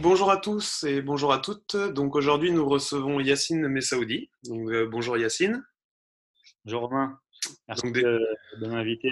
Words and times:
Bonjour 0.00 0.30
à 0.30 0.36
tous 0.36 0.84
et 0.84 1.02
bonjour 1.02 1.32
à 1.32 1.38
toutes. 1.38 1.74
Donc 1.74 2.14
aujourd'hui, 2.14 2.52
nous 2.52 2.68
recevons 2.68 3.18
Yacine 3.18 3.66
Messaoudi. 3.66 4.30
Donc, 4.44 4.70
euh, 4.70 4.86
bonjour 4.86 5.18
Yacine. 5.18 5.64
Bonjour 6.64 6.82
Romain. 6.82 7.18
Merci 7.66 7.90
de, 7.90 8.20
m'inviter. 8.60 9.10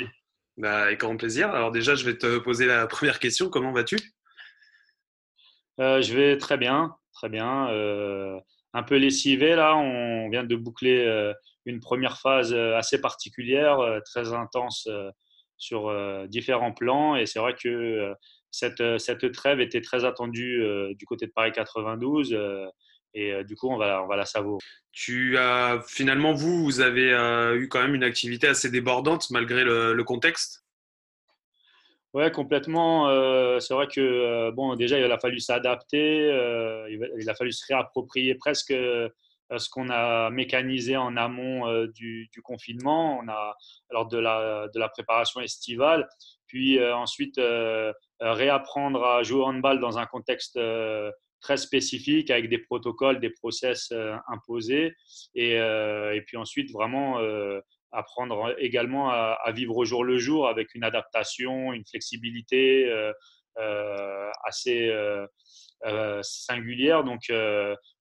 Bah, 0.57 0.85
avec 0.85 1.01
grand 1.01 1.17
plaisir. 1.17 1.51
Alors 1.51 1.73
déjà, 1.73 1.97
je 1.97 2.05
vais 2.05 2.17
te 2.17 2.39
poser 2.39 2.67
la 2.67 2.87
première 2.87 3.19
question. 3.19 3.51
Comment 3.51 3.73
vas-tu? 3.73 3.97
Euh, 5.81 6.01
Je 6.03 6.15
vais 6.15 6.39
très 6.39 6.57
bien, 6.57 6.95
très 7.13 7.29
bien. 7.29 7.69
Euh, 7.71 8.39
un 8.73 8.85
peu 8.85 8.97
lessivé 8.97 9.57
là. 9.57 9.77
On 9.77 10.29
vient 10.31 10.45
de 10.45 10.55
boucler 10.55 11.33
une 11.65 11.81
première 11.81 12.21
phase 12.21 12.55
assez 12.55 13.01
particulière, 13.01 13.79
très 14.05 14.33
intense 14.33 14.89
sur 15.57 15.93
différents 16.29 16.73
plans. 16.73 17.17
Et 17.17 17.27
c'est 17.27 17.41
vrai 17.41 17.55
que 17.55 18.15
cette, 18.51 18.99
cette, 18.99 19.33
trêve 19.33 19.61
était 19.61 19.81
très 19.81 20.05
attendue 20.05 20.63
du 20.99 21.07
côté 21.07 21.27
de 21.27 21.33
Paris 21.33 21.53
92 21.53 22.37
et 23.15 23.45
du 23.45 23.57
coup, 23.57 23.71
on 23.71 23.79
va, 23.79 24.03
on 24.03 24.07
va 24.07 24.17
la 24.17 24.27
savourer. 24.27 24.59
Tu 24.93 25.39
as 25.39 25.81
finalement, 25.87 26.35
vous, 26.35 26.65
vous 26.65 26.81
avez 26.81 27.11
eu 27.57 27.69
quand 27.69 27.81
même 27.81 27.95
une 27.95 28.05
activité 28.05 28.47
assez 28.47 28.71
débordante 28.71 29.31
malgré 29.31 29.65
le, 29.65 30.03
contexte? 30.05 30.65
Ouais, 32.13 32.31
complètement. 32.31 33.09
c'est 33.61 33.75
vrai 33.75 33.89
que 33.89 34.51
bon, 34.51 34.77
déjà, 34.77 34.99
il 34.99 35.11
a 35.11 35.19
fallu 35.19 35.41
s'adapter, 35.41 36.27
il, 36.91 37.31
a 37.31 37.35
fallu 37.35 37.53
se 37.53 37.65
réapproprier 37.67 38.35
presque 38.35 38.75
ce 39.57 39.71
qu'on 39.71 39.91
a 39.91 40.31
mécanisé 40.31 40.97
en 40.97 41.17
amont 41.17 41.87
du, 41.87 42.29
du, 42.33 42.43
confinement, 42.43 43.19
on 43.23 43.29
a 43.29 43.57
lors 43.91 44.09
de 44.09 44.19
la, 44.19 44.69
de 44.75 44.79
la 44.79 44.89
préparation 44.89 45.41
estivale, 45.41 46.09
puis 46.47 46.83
ensuite 46.93 47.41
réapprendre 48.21 49.05
à 49.05 49.23
jouer 49.23 49.41
au 49.41 49.45
handball 49.45 49.81
dans 49.81 49.99
un 49.99 50.07
contexte 50.07 50.59
très 51.41 51.57
spécifique 51.57 52.31
avec 52.31 52.49
des 52.49 52.59
protocoles, 52.59 53.21
des 53.21 53.31
process 53.31 53.93
imposés, 54.29 54.95
et, 55.35 55.53
et, 55.53 56.23
puis 56.27 56.37
ensuite 56.37 56.73
vraiment 56.73 57.19
apprendre 57.93 58.55
également 58.59 59.11
à, 59.11 59.53
vivre 59.55 59.77
au 59.77 59.85
jour 59.85 60.05
le 60.05 60.19
jour 60.19 60.49
avec 60.49 60.75
une 60.75 60.85
adaptation, 60.85 61.73
une 61.73 61.85
flexibilité 61.87 62.91
assez 64.45 64.93
singulière. 66.23 67.05
Donc, 67.05 67.31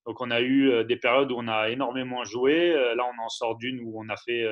donc 0.05 0.21
on 0.21 0.31
a 0.31 0.41
eu 0.41 0.83
des 0.85 0.97
périodes 0.97 1.31
où 1.31 1.35
on 1.37 1.47
a 1.47 1.69
énormément 1.69 2.23
joué. 2.23 2.73
Là, 2.73 3.03
on 3.05 3.23
en 3.23 3.29
sort 3.29 3.57
d'une 3.57 3.79
où 3.81 3.99
on 3.99 4.09
a 4.09 4.17
fait 4.17 4.45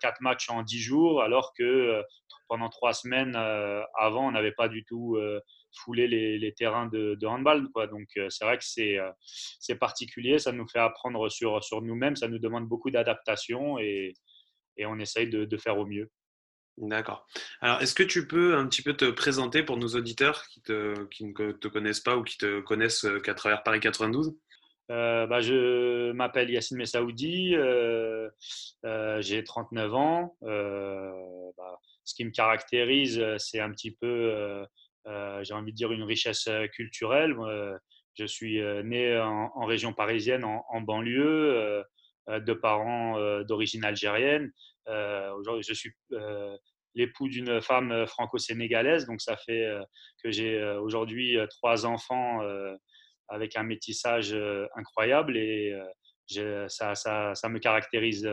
quatre 0.00 0.20
matchs 0.20 0.50
en 0.50 0.62
dix 0.62 0.80
jours, 0.80 1.22
alors 1.22 1.52
que 1.56 2.02
pendant 2.48 2.68
trois 2.68 2.92
semaines 2.92 3.36
avant, 3.98 4.28
on 4.28 4.32
n'avait 4.32 4.52
pas 4.52 4.68
du 4.68 4.84
tout 4.84 5.18
foulé 5.72 6.06
les, 6.06 6.54
terrains 6.54 6.86
de, 6.86 7.26
handball. 7.26 7.68
Donc, 7.90 8.08
c'est 8.28 8.44
vrai 8.44 8.58
que 8.58 8.64
c'est 8.64 9.76
particulier. 9.76 10.38
Ça 10.38 10.52
nous 10.52 10.68
fait 10.68 10.78
apprendre 10.78 11.28
sur, 11.28 11.60
nous-mêmes. 11.82 12.16
Ça 12.16 12.28
nous 12.28 12.38
demande 12.38 12.68
beaucoup 12.68 12.90
d'adaptation 12.90 13.78
et, 13.78 14.14
on 14.78 14.98
essaye 14.98 15.28
de, 15.28 15.56
faire 15.56 15.78
au 15.78 15.86
mieux. 15.86 16.10
D'accord. 16.76 17.24
Alors, 17.60 17.80
est-ce 17.82 17.94
que 17.94 18.02
tu 18.02 18.26
peux 18.26 18.56
un 18.56 18.66
petit 18.66 18.82
peu 18.82 18.94
te 18.94 19.08
présenter 19.10 19.62
pour 19.62 19.76
nos 19.76 19.86
auditeurs 19.88 20.44
qui, 20.48 20.60
qui 21.10 21.24
ne 21.24 21.52
te 21.52 21.68
connaissent 21.68 22.00
pas 22.00 22.16
ou 22.16 22.24
qui 22.24 22.36
te 22.36 22.60
connaissent 22.60 23.06
qu'à 23.22 23.34
travers 23.34 23.62
Paris 23.62 23.78
92 23.78 24.36
euh, 24.90 25.26
bah, 25.26 25.40
je 25.40 26.12
m'appelle 26.12 26.50
Yassine 26.50 26.76
Messaoudi, 26.76 27.54
euh, 27.54 28.28
euh, 28.84 29.20
j'ai 29.22 29.42
39 29.42 29.94
ans. 29.94 30.36
Bah, 30.42 31.80
ce 32.04 32.14
qui 32.14 32.24
me 32.24 32.30
caractérise, 32.30 33.22
c'est 33.38 33.60
un 33.60 33.70
petit 33.70 33.90
peu, 33.92 34.66
j'ai 35.06 35.54
envie 35.54 35.72
de 35.72 35.76
dire, 35.76 35.92
une 35.92 36.02
richesse 36.02 36.48
culturelle. 36.72 37.34
je 38.14 38.26
suis 38.26 38.60
né 38.84 39.18
en, 39.18 39.64
région 39.64 39.92
parisienne, 39.94 40.44
en, 40.44 40.64
en 40.68 40.80
banlieue, 40.80 41.82
de 42.28 42.52
parents 42.52 43.18
d'origine 43.44 43.84
algérienne. 43.84 44.52
Aujourd'hui, 44.86 45.64
je 45.66 45.72
suis 45.72 45.94
l'époux 46.94 47.28
d'une 47.28 47.60
femme 47.62 48.06
franco-sénégalaise, 48.06 49.06
donc 49.06 49.22
ça 49.22 49.36
fait 49.36 49.66
que 50.22 50.30
j'ai 50.30 50.62
aujourd'hui 50.76 51.38
trois 51.48 51.86
enfants 51.86 52.40
avec 53.28 53.56
un 53.56 53.62
métissage 53.62 54.36
incroyable 54.76 55.36
et 55.36 55.74
ça, 56.68 56.94
ça, 56.94 57.34
ça, 57.34 57.48
me 57.48 57.58
caractérise 57.58 58.28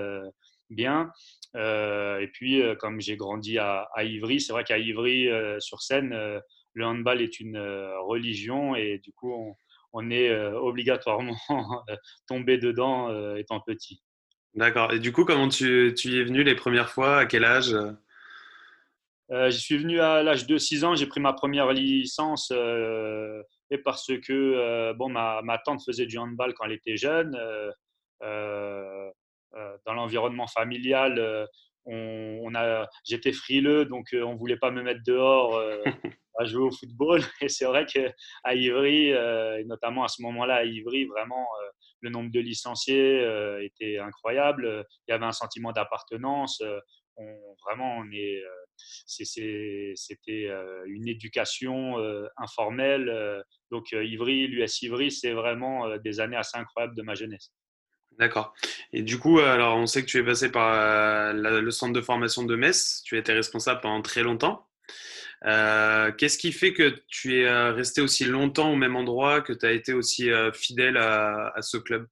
bien. 0.69 1.11
et 1.55 2.29
puis, 2.33 2.61
comme 2.79 3.01
j'ai 3.01 3.17
grandi 3.17 3.57
à, 3.57 3.87
Ivry, 3.97 4.39
c'est 4.41 4.53
vrai 4.53 4.63
qu'à 4.63 4.77
Ivry, 4.77 5.29
sur 5.59 5.81
scène, 5.81 6.13
le 6.73 6.85
handball 6.85 7.21
est 7.21 7.39
une 7.39 7.57
religion 8.07 8.75
et 8.75 8.99
du 8.99 9.11
coup, 9.11 9.33
on, 9.33 9.55
on 9.93 10.09
est 10.09 10.33
obligatoirement 10.53 11.37
tombé 12.27 12.57
dedans 12.57 13.35
étant 13.35 13.59
petit. 13.59 14.01
D'accord. 14.53 14.91
Et 14.93 14.99
du 14.99 15.11
coup, 15.11 15.23
comment 15.25 15.47
tu, 15.47 15.93
tu, 15.97 16.09
y 16.09 16.19
es 16.19 16.23
venu 16.23 16.43
les 16.43 16.55
premières 16.55 16.89
fois? 16.89 17.19
À 17.19 17.25
quel 17.25 17.45
âge? 17.45 17.73
Euh, 19.31 19.49
Je 19.49 19.57
suis 19.57 19.77
venu 19.77 19.99
à 20.01 20.23
l'âge 20.23 20.45
de 20.45 20.57
6 20.57 20.83
ans. 20.83 20.95
J'ai 20.95 21.07
pris 21.07 21.21
ma 21.21 21.33
première 21.33 21.71
licence 21.71 22.51
et 23.71 23.77
parce 23.77 24.07
que 24.07 24.33
euh, 24.33 24.93
bon, 24.93 25.09
ma, 25.09 25.41
ma, 25.41 25.57
tante 25.57 25.81
faisait 25.83 26.05
du 26.05 26.17
handball 26.17 26.53
quand 26.53 26.65
elle 26.65 26.73
était 26.73 26.97
jeune. 26.97 27.35
Euh, 27.35 27.71
euh, 28.21 29.77
dans 29.85 29.93
l'environnement 29.93 30.47
familial, 30.47 31.47
on, 31.85 32.53
a, 32.53 32.87
j'étais 33.05 33.31
frileux, 33.31 33.85
donc 33.85 34.09
on 34.13 34.33
ne 34.33 34.37
voulait 34.37 34.57
pas 34.57 34.71
me 34.71 34.83
mettre 34.83 35.01
dehors 35.05 35.59
à 36.39 36.45
jouer 36.45 36.63
au 36.63 36.71
football. 36.71 37.21
Et 37.41 37.49
c'est 37.49 37.65
vrai 37.65 37.85
qu'à 37.85 38.53
Ivry, 38.53 39.07
et 39.09 39.63
notamment 39.65 40.03
à 40.03 40.07
ce 40.09 40.21
moment-là 40.21 40.55
à 40.55 40.63
Ivry, 40.63 41.05
vraiment, 41.05 41.47
le 42.01 42.09
nombre 42.09 42.31
de 42.31 42.39
licenciés 42.39 43.19
était 43.61 43.97
incroyable. 43.99 44.85
Il 45.07 45.11
y 45.11 45.13
avait 45.13 45.25
un 45.25 45.31
sentiment 45.31 45.71
d'appartenance. 45.71 46.61
On, 47.17 47.55
vraiment, 47.65 47.97
on 47.97 48.11
est 48.11 48.41
c'était 49.05 50.47
euh, 50.47 50.83
une 50.87 51.07
éducation 51.07 51.99
euh, 51.99 52.27
informelle. 52.37 53.09
Euh, 53.09 53.41
donc 53.69 53.91
Ivry, 53.91 54.47
l'US 54.47 54.81
Ivry, 54.81 55.11
c'est 55.11 55.33
vraiment 55.33 55.97
des 55.97 56.19
années 56.19 56.37
assez 56.37 56.57
incroyables 56.57 56.95
de 56.95 57.01
ma 57.01 57.15
jeunesse. 57.15 57.51
D'accord. 58.19 58.53
Et 58.91 59.01
du 59.01 59.17
coup, 59.17 59.39
alors 59.39 59.77
on 59.77 59.87
sait 59.87 60.01
que 60.01 60.07
tu 60.07 60.17
es 60.17 60.23
passé 60.23 60.51
par 60.51 61.33
le 61.33 61.71
centre 61.71 61.93
de 61.93 62.01
formation 62.01 62.43
de 62.43 62.55
Metz. 62.55 63.01
Tu 63.05 63.15
as 63.15 63.19
été 63.19 63.31
responsable 63.31 63.79
pendant 63.81 64.01
très 64.01 64.23
longtemps. 64.23 64.67
Qu'est-ce 65.43 66.37
qui 66.37 66.51
fait 66.51 66.73
que 66.73 67.01
tu 67.07 67.39
es 67.39 67.69
resté 67.71 68.01
aussi 68.01 68.25
longtemps 68.25 68.73
au 68.73 68.75
même 68.75 68.97
endroit, 68.97 69.39
que 69.41 69.53
tu 69.53 69.65
as 69.65 69.71
été 69.71 69.93
aussi 69.93 70.29
fidèle 70.53 70.97
à, 70.97 71.53
ce 71.61 71.77
club? 71.77 72.05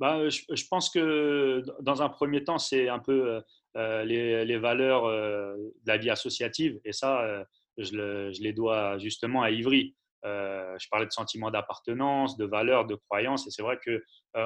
Bah, 0.00 0.30
je, 0.30 0.40
je, 0.50 0.64
pense 0.70 0.88
que 0.88 1.62
dans 1.82 2.00
un 2.00 2.08
premier 2.08 2.42
temps, 2.42 2.56
c'est 2.56 2.88
un 2.88 3.00
peu 3.00 3.42
euh, 3.76 4.02
les, 4.04 4.58
valeurs 4.58 5.04
euh, 5.04 5.54
de 5.56 5.86
la 5.86 5.96
vie 5.96 6.10
associative. 6.10 6.80
Et 6.84 6.92
ça, 6.92 7.22
euh, 7.22 7.44
je, 7.78 8.42
les 8.42 8.52
dois 8.52 8.98
justement 8.98 9.42
à 9.42 9.50
Ivry. 9.50 9.94
je 10.24 10.88
parlais 10.90 11.06
de 11.06 11.12
sentiment 11.12 11.52
d'appartenance, 11.52 12.36
de 12.36 12.46
valeurs, 12.46 12.84
de 12.84 12.96
croyances. 12.96 13.46
Et 13.46 13.50
c'est 13.50 13.62
vrai 13.62 13.78
que 13.84 14.02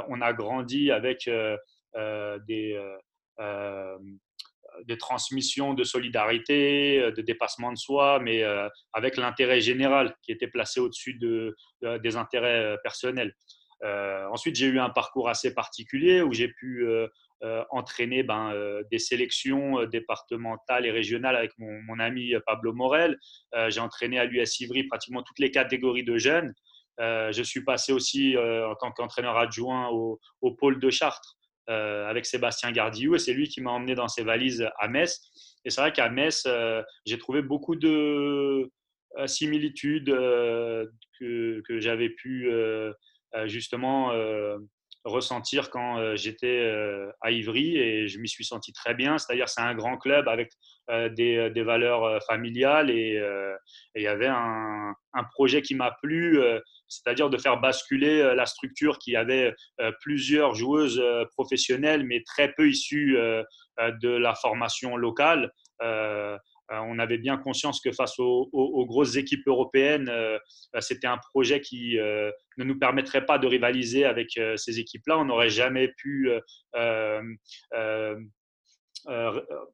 on 0.08 0.20
a 0.20 0.32
grandi 0.34 0.90
avec 0.90 1.28
des, 2.46 2.78
transmissions 4.98 5.72
de 5.72 5.84
solidarité, 5.84 7.10
de 7.16 7.22
dépassement 7.22 7.72
de 7.72 7.78
soi, 7.78 8.20
mais 8.20 8.44
avec 8.92 9.16
l'intérêt 9.16 9.62
général 9.62 10.14
qui 10.22 10.32
était 10.32 10.48
placé 10.48 10.80
au-dessus 10.80 11.14
de, 11.14 11.56
des 12.02 12.16
intérêts 12.16 12.76
personnels. 12.82 13.34
ensuite, 14.30 14.54
j'ai 14.54 14.66
eu 14.66 14.78
un 14.78 14.90
parcours 14.90 15.30
assez 15.30 15.54
particulier 15.54 16.20
où 16.20 16.32
j'ai 16.34 16.48
pu 16.48 16.86
euh, 16.86 17.08
entraîner 17.70 18.22
ben, 18.22 18.52
euh, 18.52 18.82
des 18.90 18.98
sélections 18.98 19.80
euh, 19.80 19.86
départementales 19.86 20.86
et 20.86 20.90
régionales 20.90 21.36
avec 21.36 21.52
mon, 21.58 21.98
ami 21.98 22.34
Pablo 22.46 22.72
Morel. 22.72 23.18
J'ai 23.68 23.80
entraîné 23.80 24.18
à 24.18 24.24
l'US 24.24 24.60
Ivry 24.60 24.84
pratiquement 24.84 25.22
toutes 25.22 25.38
les 25.38 25.52
catégories 25.52 26.02
de 26.02 26.18
jeunes. 26.18 26.52
je 26.98 27.42
suis 27.44 27.62
passé 27.62 27.92
aussi 27.92 28.36
en 28.36 28.74
tant 28.74 28.90
qu'entraîneur 28.90 29.36
adjoint 29.36 29.90
au, 29.90 30.18
pôle 30.58 30.80
de 30.80 30.90
Chartres 30.90 31.36
avec 31.68 32.26
Sébastien 32.26 32.72
Gardiou 32.72 33.14
et 33.14 33.20
c'est 33.20 33.32
lui 33.32 33.48
qui 33.48 33.60
m'a 33.60 33.70
emmené 33.70 33.94
dans 33.94 34.08
ses 34.08 34.24
valises 34.24 34.68
à 34.80 34.88
Metz. 34.88 35.20
Et 35.64 35.70
c'est 35.70 35.80
vrai 35.80 35.92
qu'à 35.92 36.08
Metz, 36.10 36.48
j'ai 37.06 37.18
trouvé 37.18 37.42
beaucoup 37.42 37.76
de 37.76 38.68
similitudes 39.26 40.10
que, 40.10 41.62
que 41.66 41.78
j'avais 41.78 42.10
pu 42.10 42.50
justement 43.46 44.10
ressentir 45.04 45.70
quand 45.70 46.16
j'étais 46.16 46.66
à 47.20 47.30
Ivry 47.30 47.76
et 47.76 48.08
je 48.08 48.18
m'y 48.18 48.28
suis 48.28 48.44
senti 48.44 48.72
très 48.72 48.94
bien. 48.94 49.18
C'est-à-dire, 49.18 49.48
c'est 49.48 49.60
un 49.60 49.74
grand 49.74 49.98
club 49.98 50.28
avec 50.28 50.52
des, 50.88 51.50
des, 51.50 51.62
valeurs 51.62 52.22
familiales 52.24 52.90
et 52.90 53.22
il 53.94 54.02
y 54.02 54.06
avait 54.06 54.28
un, 54.28 54.94
un 55.12 55.24
projet 55.24 55.62
qui 55.62 55.74
m'a 55.74 55.92
plu, 56.02 56.40
c'est-à-dire 56.88 57.30
de 57.30 57.38
faire 57.38 57.60
basculer 57.60 58.34
la 58.34 58.46
structure 58.46 58.98
qui 58.98 59.16
avait 59.16 59.54
plusieurs 60.00 60.54
joueuses 60.54 61.02
professionnelles 61.32 62.04
mais 62.04 62.22
très 62.22 62.52
peu 62.52 62.68
issues 62.68 63.16
de 63.78 64.08
la 64.08 64.34
formation 64.34 64.96
locale. 64.96 65.52
Euh, 66.72 66.78
on 66.86 66.98
avait 66.98 67.18
bien 67.18 67.36
conscience 67.36 67.80
que 67.80 67.92
face 67.92 68.18
aux, 68.18 68.86
grosses 68.86 69.16
équipes 69.16 69.46
européennes, 69.46 70.08
euh, 70.08 70.38
bah, 70.72 70.80
c'était 70.80 71.06
un 71.06 71.18
projet 71.18 71.60
qui 71.60 71.98
euh, 71.98 72.30
ne 72.56 72.64
nous 72.64 72.78
permettrait 72.78 73.26
pas 73.26 73.38
de 73.38 73.46
rivaliser 73.46 74.04
avec 74.04 74.38
ces 74.56 74.80
équipes-là. 74.80 75.18
On 75.18 75.26
n'aurait 75.26 75.50
jamais 75.50 75.88
pu 75.88 76.30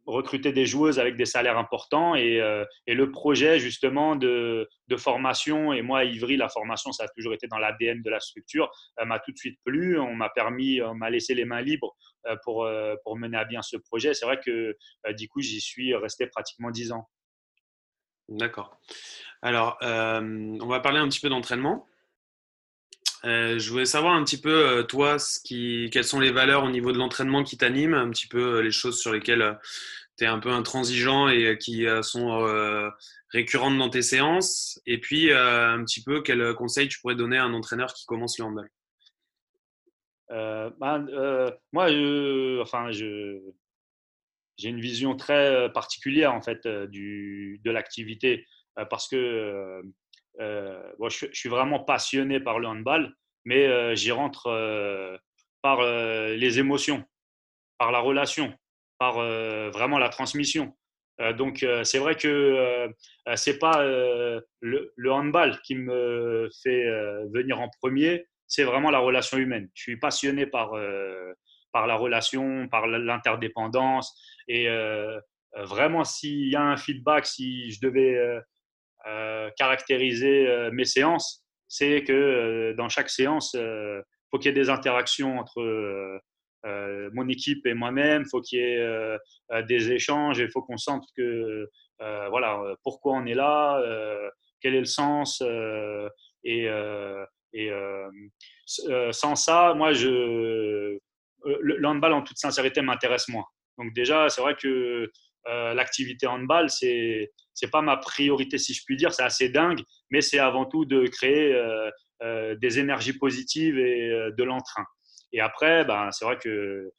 recruter 0.06 0.52
des 0.52 0.66
joueuses 0.66 0.98
avec 0.98 1.16
des 1.16 1.24
salaires 1.24 1.58
importants 1.58 2.14
et, 2.14 2.40
le 2.86 3.10
projet 3.10 3.58
justement 3.58 4.16
de, 4.16 4.68
formation 4.96 5.72
et 5.72 5.82
moi 5.82 6.04
Ivry 6.04 6.36
la 6.36 6.48
formation 6.48 6.90
ça 6.92 7.04
a 7.04 7.08
toujours 7.08 7.32
été 7.32 7.46
dans 7.46 7.58
l'ADN 7.58 8.02
de 8.02 8.10
la 8.10 8.18
structure 8.18 8.70
m'a 9.04 9.20
tout 9.20 9.30
de 9.30 9.38
suite 9.38 9.58
plu 9.64 9.98
on 9.98 10.14
m'a 10.14 10.28
permis 10.28 10.82
on 10.82 10.94
m'a 10.94 11.10
laissé 11.10 11.34
les 11.34 11.44
mains 11.44 11.62
libres 11.62 11.96
euh, 12.26 12.36
pour, 12.44 12.64
euh, 12.64 12.96
pour 13.02 13.16
mener 13.16 13.38
à 13.38 13.46
bien 13.46 13.62
ce 13.62 13.78
projet. 13.78 14.12
C'est 14.12 14.26
vrai 14.26 14.38
que 14.44 14.76
euh, 15.06 15.12
du 15.14 15.26
coup, 15.26 15.40
j'y 15.40 15.58
suis 15.58 15.94
resté 15.94 16.26
pratiquement 16.26 16.70
10 16.70 16.92
ans. 16.92 17.08
D'accord. 18.28 18.78
Alors, 19.40 19.78
on 19.80 20.66
va 20.66 20.80
parler 20.80 20.98
un 20.98 21.08
petit 21.08 21.20
peu 21.20 21.30
d'entraînement. 21.30 21.86
Je 23.24 23.70
voulais 23.70 23.84
savoir 23.84 24.14
un 24.14 24.24
petit 24.24 24.40
peu, 24.40 24.84
toi, 24.88 25.18
ce 25.18 25.40
quelles 25.88 26.04
sont 26.04 26.20
les 26.20 26.32
valeurs 26.32 26.64
au 26.64 26.70
niveau 26.70 26.92
de 26.92 26.98
l'entraînement 26.98 27.42
qui 27.44 27.56
t'animent, 27.56 27.94
un 27.94 28.10
petit 28.10 28.28
peu 28.28 28.60
les 28.60 28.70
choses 28.70 29.00
sur 29.00 29.12
lesquelles 29.12 29.58
tu 30.16 30.24
es 30.24 30.26
un 30.26 30.38
peu 30.38 30.50
intransigeant 30.50 31.28
et 31.28 31.58
qui 31.58 31.86
sont 32.02 32.90
récurrentes 33.30 33.78
dans 33.78 33.90
tes 33.90 34.02
séances. 34.02 34.80
Et 34.86 34.98
puis, 34.98 35.32
un 35.32 35.84
petit 35.84 36.02
peu, 36.02 36.22
quel 36.22 36.54
conseil 36.54 36.88
tu 36.88 37.00
pourrais 37.00 37.14
donner 37.14 37.38
à 37.38 37.44
un 37.44 37.54
entraîneur 37.54 37.92
qui 37.94 38.06
commence 38.06 38.38
le 38.38 38.44
handball? 38.44 38.70
Euh, 40.30 40.70
ben, 40.78 41.06
euh, 41.08 41.50
moi, 41.72 41.86
enfin, 42.62 42.92
je, 42.92 43.40
j'ai 44.56 44.68
une 44.68 44.80
vision 44.80 45.16
très 45.16 45.70
particulière 45.72 46.34
en 46.34 46.42
fait 46.42 46.66
de 46.66 47.70
l'activité 47.70 48.46
parce 48.88 49.08
que 49.08 49.82
bon, 50.98 51.08
je, 51.08 51.26
suis 51.32 51.48
vraiment 51.48 51.80
passionné 51.80 52.40
par 52.40 52.58
le 52.58 52.66
handball, 52.66 53.14
mais 53.44 53.94
j'y 53.96 54.10
rentre 54.10 54.48
par 55.62 55.82
les 55.82 56.58
émotions, 56.58 57.04
par 57.78 57.92
la 57.92 58.00
relation, 58.00 58.52
par 58.98 59.14
vraiment 59.70 59.98
la 59.98 60.08
transmission. 60.08 60.76
donc 61.36 61.64
c'est 61.84 61.98
vrai 61.98 62.14
que 62.16 62.88
c'est 63.36 63.58
pas 63.58 63.82
le, 63.82 65.10
handball 65.10 65.60
qui 65.62 65.74
me 65.74 66.48
fait 66.62 66.84
venir 67.32 67.60
en 67.60 67.68
premier, 67.80 68.26
c'est 68.50 68.64
vraiment 68.64 68.90
la 68.90 68.98
relation 68.98 69.38
humaine. 69.38 69.70
Je 69.74 69.82
suis 69.82 69.96
passionné 69.96 70.44
par, 70.44 70.74
euh, 70.74 71.32
par 71.72 71.86
la 71.86 71.94
relation, 71.94 72.68
par 72.68 72.86
l'interdépendance. 72.88 74.20
Et 74.48 74.68
euh, 74.68 75.18
euh, 75.56 75.64
vraiment, 75.64 76.04
s'il 76.04 76.50
y 76.50 76.56
a 76.56 76.62
un 76.62 76.76
feedback, 76.76 77.26
si 77.26 77.70
je 77.70 77.80
devais 77.80 78.18
caractériser 79.56 80.70
mes 80.72 80.84
séances, 80.84 81.44
c'est 81.68 82.02
que 82.04 82.74
dans 82.76 82.88
chaque 82.88 83.10
séance, 83.10 83.54
il 83.54 84.02
faut 84.30 84.38
qu'il 84.38 84.50
y 84.50 84.52
ait 84.52 84.60
des 84.60 84.70
interactions 84.70 85.38
entre 85.38 86.20
mon 86.64 87.28
équipe 87.28 87.66
et 87.66 87.74
moi-même, 87.74 88.22
il 88.26 88.28
faut 88.28 88.40
qu'il 88.40 88.58
y 88.58 88.62
ait 88.62 89.62
des 89.68 89.92
échanges, 89.92 90.38
il 90.38 90.50
faut 90.50 90.62
qu'on 90.62 90.76
sente 90.76 91.04
que, 91.16 91.68
voilà, 91.98 92.60
pourquoi 92.82 93.14
on 93.14 93.26
est 93.26 93.34
là, 93.34 93.82
quel 94.60 94.74
est 94.74 94.80
le 94.80 94.84
sens. 94.84 95.42
et 96.44 96.68
euh, 97.54 98.10
euh, 98.88 99.12
sans 99.12 99.34
ça, 99.34 99.74
moi, 99.74 99.92
je, 99.92 100.08
euh, 100.08 100.98
le 101.44 101.86
en 101.86 102.22
toute 102.22 102.38
sincérité, 102.38 102.82
m'intéresse 102.82 103.28
moins. 103.28 103.44
Donc 103.78 103.92
déjà, 103.94 104.28
c'est 104.28 104.40
vrai 104.40 104.54
que 104.54 105.10
l'activité 105.46 106.26
handball, 106.26 106.70
c'est 106.70 107.32
c'est 107.54 107.70
pas 107.70 107.82
ma 107.82 107.96
priorité 107.96 108.58
si 108.58 108.74
je 108.74 108.82
puis 108.84 108.96
dire. 108.96 109.12
C'est 109.12 109.22
assez 109.22 109.48
dingue, 109.48 109.80
mais 110.10 110.20
c'est 110.20 110.38
avant 110.38 110.64
tout 110.64 110.84
de 110.84 111.06
créer 111.06 111.54
des 112.60 112.78
énergies 112.78 113.14
positives 113.14 113.78
et 113.78 114.30
de 114.36 114.44
l'entrain. 114.44 114.84
Et 115.32 115.40
après, 115.40 115.84
ben, 115.84 116.10
c'est 116.12 116.24
vrai 116.24 116.38
que 116.38 116.92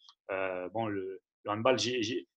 bon, 0.73 0.87
le, 0.87 1.21
le 1.45 1.51
handball, 1.51 1.77
j'ai 1.79 2.27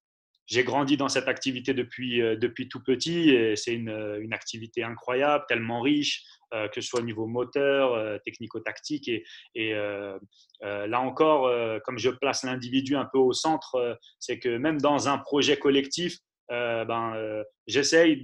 grandi 0.65 0.97
dans 0.97 1.09
cette 1.09 1.29
activité 1.29 1.75
depuis, 1.75 2.19
depuis 2.19 2.69
tout 2.69 2.83
petit 2.83 3.31
et 3.31 3.57
c'est 3.57 3.75
une, 3.75 4.19
une, 4.21 4.33
activité 4.33 4.83
incroyable, 4.83 5.45
tellement 5.49 5.81
riche, 5.81 6.25
euh, 6.55 6.69
que 6.69 6.81
ce 6.81 6.89
soit 6.89 7.01
au 7.01 7.05
niveau 7.05 7.27
moteur, 7.27 7.95
euh, 7.95 8.19
technico-tactique. 8.25 9.09
Et, 9.09 9.25
et 9.55 9.75
euh, 9.75 10.19
là 10.61 11.01
encore, 11.01 11.51
comme 11.85 11.99
je 11.99 12.11
place 12.11 12.45
l'individu 12.45 12.97
un 12.97 13.07
peu 13.07 13.19
au 13.19 13.33
centre, 13.33 13.99
c'est 14.21 14.39
que 14.39 14.57
même 14.57 14.81
dans 14.81 15.09
un 15.09 15.19
projet 15.19 15.57
collectif, 15.57 16.19
ben, 16.49 17.43
j'essaye 17.67 18.23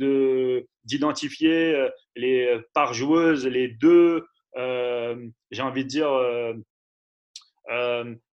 d'identifier 0.84 1.88
les 2.16 2.58
par 2.72 2.94
joueuses, 2.94 3.46
les 3.46 3.68
deux, 3.68 4.26
j'ai 4.56 5.62
envie 5.62 5.84
de 5.84 5.88
dire, 5.88 6.10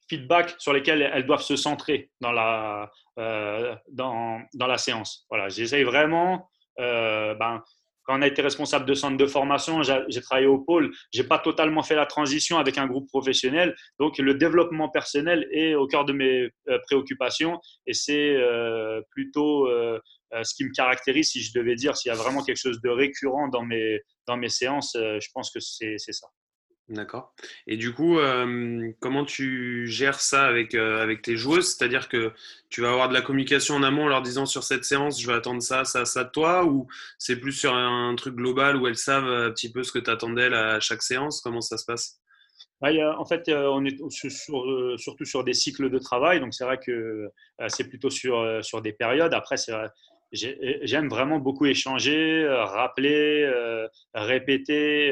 feedback 0.09 0.55
sur 0.57 0.73
lesquels 0.73 1.01
elles 1.01 1.25
doivent 1.25 1.41
se 1.41 1.55
centrer 1.55 2.11
dans 2.19 2.31
la, 2.31 2.91
dans, 3.17 4.41
dans 4.53 4.67
la 4.67 4.77
séance. 4.77 5.25
Voilà, 5.29 5.49
j'essaye 5.49 5.83
vraiment 5.83 6.49
ben, 6.77 7.63
quand 8.03 8.17
on 8.17 8.21
a 8.21 8.27
été 8.27 8.41
responsable 8.41 8.85
de 8.85 8.93
centre 8.93 9.17
de 9.17 9.25
formation, 9.25 9.81
j'ai 9.81 10.21
travaillé 10.21 10.47
au 10.47 10.59
pôle. 10.59 10.91
J'ai 11.11 11.23
pas 11.23 11.39
totalement 11.39 11.83
fait 11.83 11.95
la 11.95 12.05
transition 12.05 12.57
avec 12.57 12.77
un 12.77 12.85
groupe 12.85 13.07
professionnel. 13.07 13.75
Donc, 13.99 14.17
le 14.17 14.33
développement 14.33 14.89
personnel 14.89 15.47
est 15.51 15.75
au 15.75 15.87
cœur 15.87 16.05
de 16.05 16.13
mes 16.13 16.49
euh, 16.67 16.79
préoccupations 16.85 17.59
et 17.87 17.93
c'est 17.93 18.35
euh, 18.35 19.01
plutôt 19.11 19.67
euh, 19.67 19.99
ce 20.43 20.53
qui 20.53 20.65
me 20.65 20.71
caractérise. 20.71 21.31
Si 21.31 21.41
je 21.41 21.57
devais 21.57 21.75
dire 21.75 21.95
s'il 21.95 22.09
y 22.09 22.11
a 22.11 22.17
vraiment 22.17 22.43
quelque 22.43 22.57
chose 22.57 22.81
de 22.81 22.89
récurrent 22.89 23.47
dans 23.47 23.63
mes, 23.63 24.01
dans 24.27 24.35
mes 24.35 24.49
séances, 24.49 24.93
je 24.95 25.27
pense 25.33 25.51
que 25.51 25.59
c'est 25.59 25.97
ça. 25.97 26.27
D'accord. 26.93 27.33
Et 27.65 27.75
du 27.75 27.91
coup, 27.91 28.19
euh, 28.19 28.91
comment 28.99 29.25
tu 29.25 29.87
gères 29.87 30.19
ça 30.19 30.45
avec, 30.45 30.75
euh, 30.75 31.01
avec 31.01 31.23
tes 31.23 31.35
joueuses? 31.35 31.73
C'est-à-dire 31.73 32.07
que 32.07 32.31
tu 32.69 32.81
vas 32.81 32.91
avoir 32.91 33.09
de 33.09 33.15
la 33.15 33.21
communication 33.21 33.75
en 33.75 33.81
amont 33.81 34.03
en 34.03 34.07
leur 34.09 34.21
disant 34.21 34.45
sur 34.45 34.63
cette 34.63 34.85
séance, 34.85 35.19
je 35.19 35.25
vais 35.25 35.33
attendre 35.33 35.61
ça, 35.63 35.85
ça, 35.85 36.05
ça 36.05 36.23
de 36.23 36.29
toi? 36.29 36.65
Ou 36.65 36.87
c'est 37.17 37.37
plus 37.37 37.51
sur 37.51 37.73
un, 37.73 38.13
truc 38.15 38.35
global 38.35 38.77
où 38.77 38.85
elles 38.85 38.97
savent 38.97 39.25
un 39.25 39.49
petit 39.49 39.71
peu 39.71 39.81
ce 39.81 39.91
que 39.91 39.97
tu 39.97 40.11
attendais 40.11 40.53
à 40.53 40.79
chaque 40.79 41.01
séance? 41.01 41.41
Comment 41.41 41.61
ça 41.61 41.77
se 41.77 41.85
passe? 41.85 42.19
En 42.81 43.25
fait, 43.25 43.47
euh, 43.49 43.69
on 43.69 43.83
est 43.85 43.97
surtout 44.97 45.25
sur 45.25 45.43
des 45.43 45.53
cycles 45.53 45.89
de 45.89 45.97
travail, 45.97 46.41
donc 46.41 46.53
c'est 46.53 46.65
vrai 46.65 46.77
que 46.77 47.29
c'est 47.69 47.87
plutôt 47.87 48.11
sur, 48.11 48.63
sur 48.63 48.81
des 48.81 48.93
périodes. 48.93 49.33
Après, 49.33 49.55
j'aime 50.33 51.09
vraiment 51.09 51.39
beaucoup 51.39 51.65
échanger, 51.65 52.45
rappeler, 52.49 53.49
répéter 54.13 55.11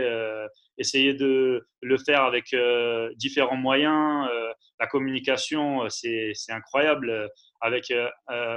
essayer 0.81 1.13
de 1.13 1.65
le 1.81 1.97
faire 1.97 2.23
avec 2.23 2.53
euh, 2.53 3.09
différents 3.15 3.55
moyens. 3.55 4.27
Euh, 4.31 4.51
la 4.79 4.87
communication, 4.87 5.83
euh, 5.83 5.89
c'est 5.89 6.33
incroyable. 6.49 7.29
Avec 7.61 7.93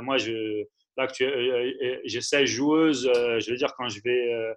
moi, 0.03 0.17
je, 0.17 0.65
là, 0.97 1.07
j'ai 2.05 2.21
16 2.21 2.49
joueuses. 2.49 3.11
je 3.15 3.51
veux 3.51 3.57
dire, 3.57 3.75
quand 3.77 3.89
je 3.89 4.01
vais 4.03 4.55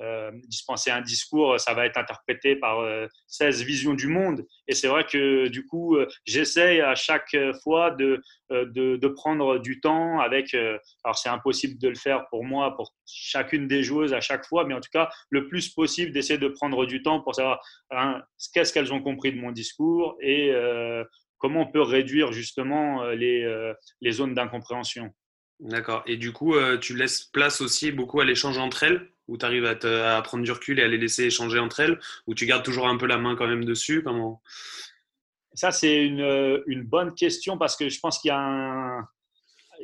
euh, 0.00 0.30
dispenser 0.48 0.90
un 0.90 1.00
discours, 1.00 1.58
ça 1.58 1.72
va 1.72 1.86
être 1.86 1.96
interprété 1.96 2.54
par 2.54 2.84
16 3.28 3.62
euh, 3.62 3.64
visions 3.64 3.94
du 3.94 4.08
monde. 4.08 4.44
Et 4.68 4.74
c'est 4.74 4.88
vrai 4.88 5.04
que 5.04 5.48
du 5.48 5.66
coup, 5.66 5.96
euh, 5.96 6.06
j'essaye 6.26 6.82
à 6.82 6.94
chaque 6.94 7.34
fois 7.62 7.90
de, 7.92 8.20
de, 8.50 8.96
de, 8.96 9.08
prendre 9.08 9.58
du 9.58 9.80
temps 9.80 10.20
avec, 10.20 10.54
alors 11.04 11.16
c'est 11.16 11.30
impossible 11.30 11.78
de 11.78 11.88
le 11.88 11.94
faire 11.94 12.26
pour 12.28 12.44
moi, 12.44 12.76
pour 12.76 12.94
chacune 13.06 13.68
des 13.68 13.82
joueuses 13.82 14.12
à 14.12 14.20
chaque 14.20 14.44
fois, 14.44 14.64
mais 14.64 14.74
en 14.74 14.80
tout 14.80 14.90
cas, 14.92 15.08
le 15.30 15.48
plus 15.48 15.70
possible 15.70 16.12
d'essayer 16.12 16.38
de 16.38 16.48
prendre 16.48 16.84
du 16.84 17.02
temps 17.02 17.20
pour 17.20 17.34
savoir 17.34 17.60
hein, 17.90 18.22
qu'est-ce 18.52 18.74
qu'elles 18.74 18.92
ont 18.92 19.02
compris 19.02 19.32
de 19.32 19.40
mon 19.40 19.50
discours 19.50 20.16
et 20.20 20.52
comment 21.38 21.62
on 21.62 21.70
peut 21.70 21.82
réduire 21.82 22.32
justement 22.32 23.04
les, 23.10 23.72
les 24.02 24.12
zones 24.12 24.34
d'incompréhension. 24.34 25.10
D'accord. 25.60 26.02
Et 26.06 26.16
du 26.16 26.32
coup, 26.32 26.54
tu 26.80 26.96
laisses 26.96 27.24
place 27.24 27.60
aussi 27.60 27.92
beaucoup 27.92 28.20
à 28.20 28.24
l'échange 28.24 28.58
entre 28.58 28.82
elles 28.82 29.08
où 29.28 29.36
tu 29.36 29.44
arrives 29.44 29.64
à, 29.66 30.22
prendre 30.22 30.44
du 30.44 30.52
recul 30.52 30.78
et 30.78 30.82
à 30.82 30.88
les 30.88 30.98
laisser 30.98 31.24
échanger 31.24 31.58
entre 31.58 31.80
elles, 31.80 31.98
ou 32.26 32.34
tu 32.34 32.46
gardes 32.46 32.64
toujours 32.64 32.88
un 32.88 32.96
peu 32.96 33.06
la 33.06 33.18
main 33.18 33.34
quand 33.36 33.46
même 33.46 33.64
dessus 33.64 34.02
Comment? 34.02 34.42
Ça, 35.54 35.72
c'est 35.72 36.04
une, 36.04 36.62
une, 36.66 36.82
bonne 36.82 37.14
question 37.14 37.56
parce 37.56 37.76
que 37.76 37.88
je 37.88 37.98
pense 37.98 38.18
qu'il 38.18 38.28
y 38.28 38.32
a 38.32 38.38
un, 38.38 39.08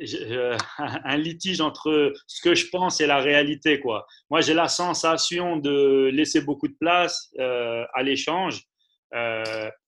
euh, 0.01 0.57
un, 0.77 1.17
litige 1.17 1.61
entre 1.61 2.13
ce 2.27 2.41
que 2.41 2.53
je 2.53 2.69
pense 2.69 3.01
et 3.01 3.07
la 3.07 3.17
réalité. 3.19 3.79
Quoi. 3.79 4.05
Moi, 4.29 4.41
j'ai 4.41 4.53
la 4.53 4.67
sensation 4.67 5.57
de 5.57 6.11
laisser 6.13 6.41
beaucoup 6.41 6.67
de 6.67 6.75
place 6.79 7.31
euh, 7.39 7.83
à 7.93 8.03
l'échange. 8.03 8.63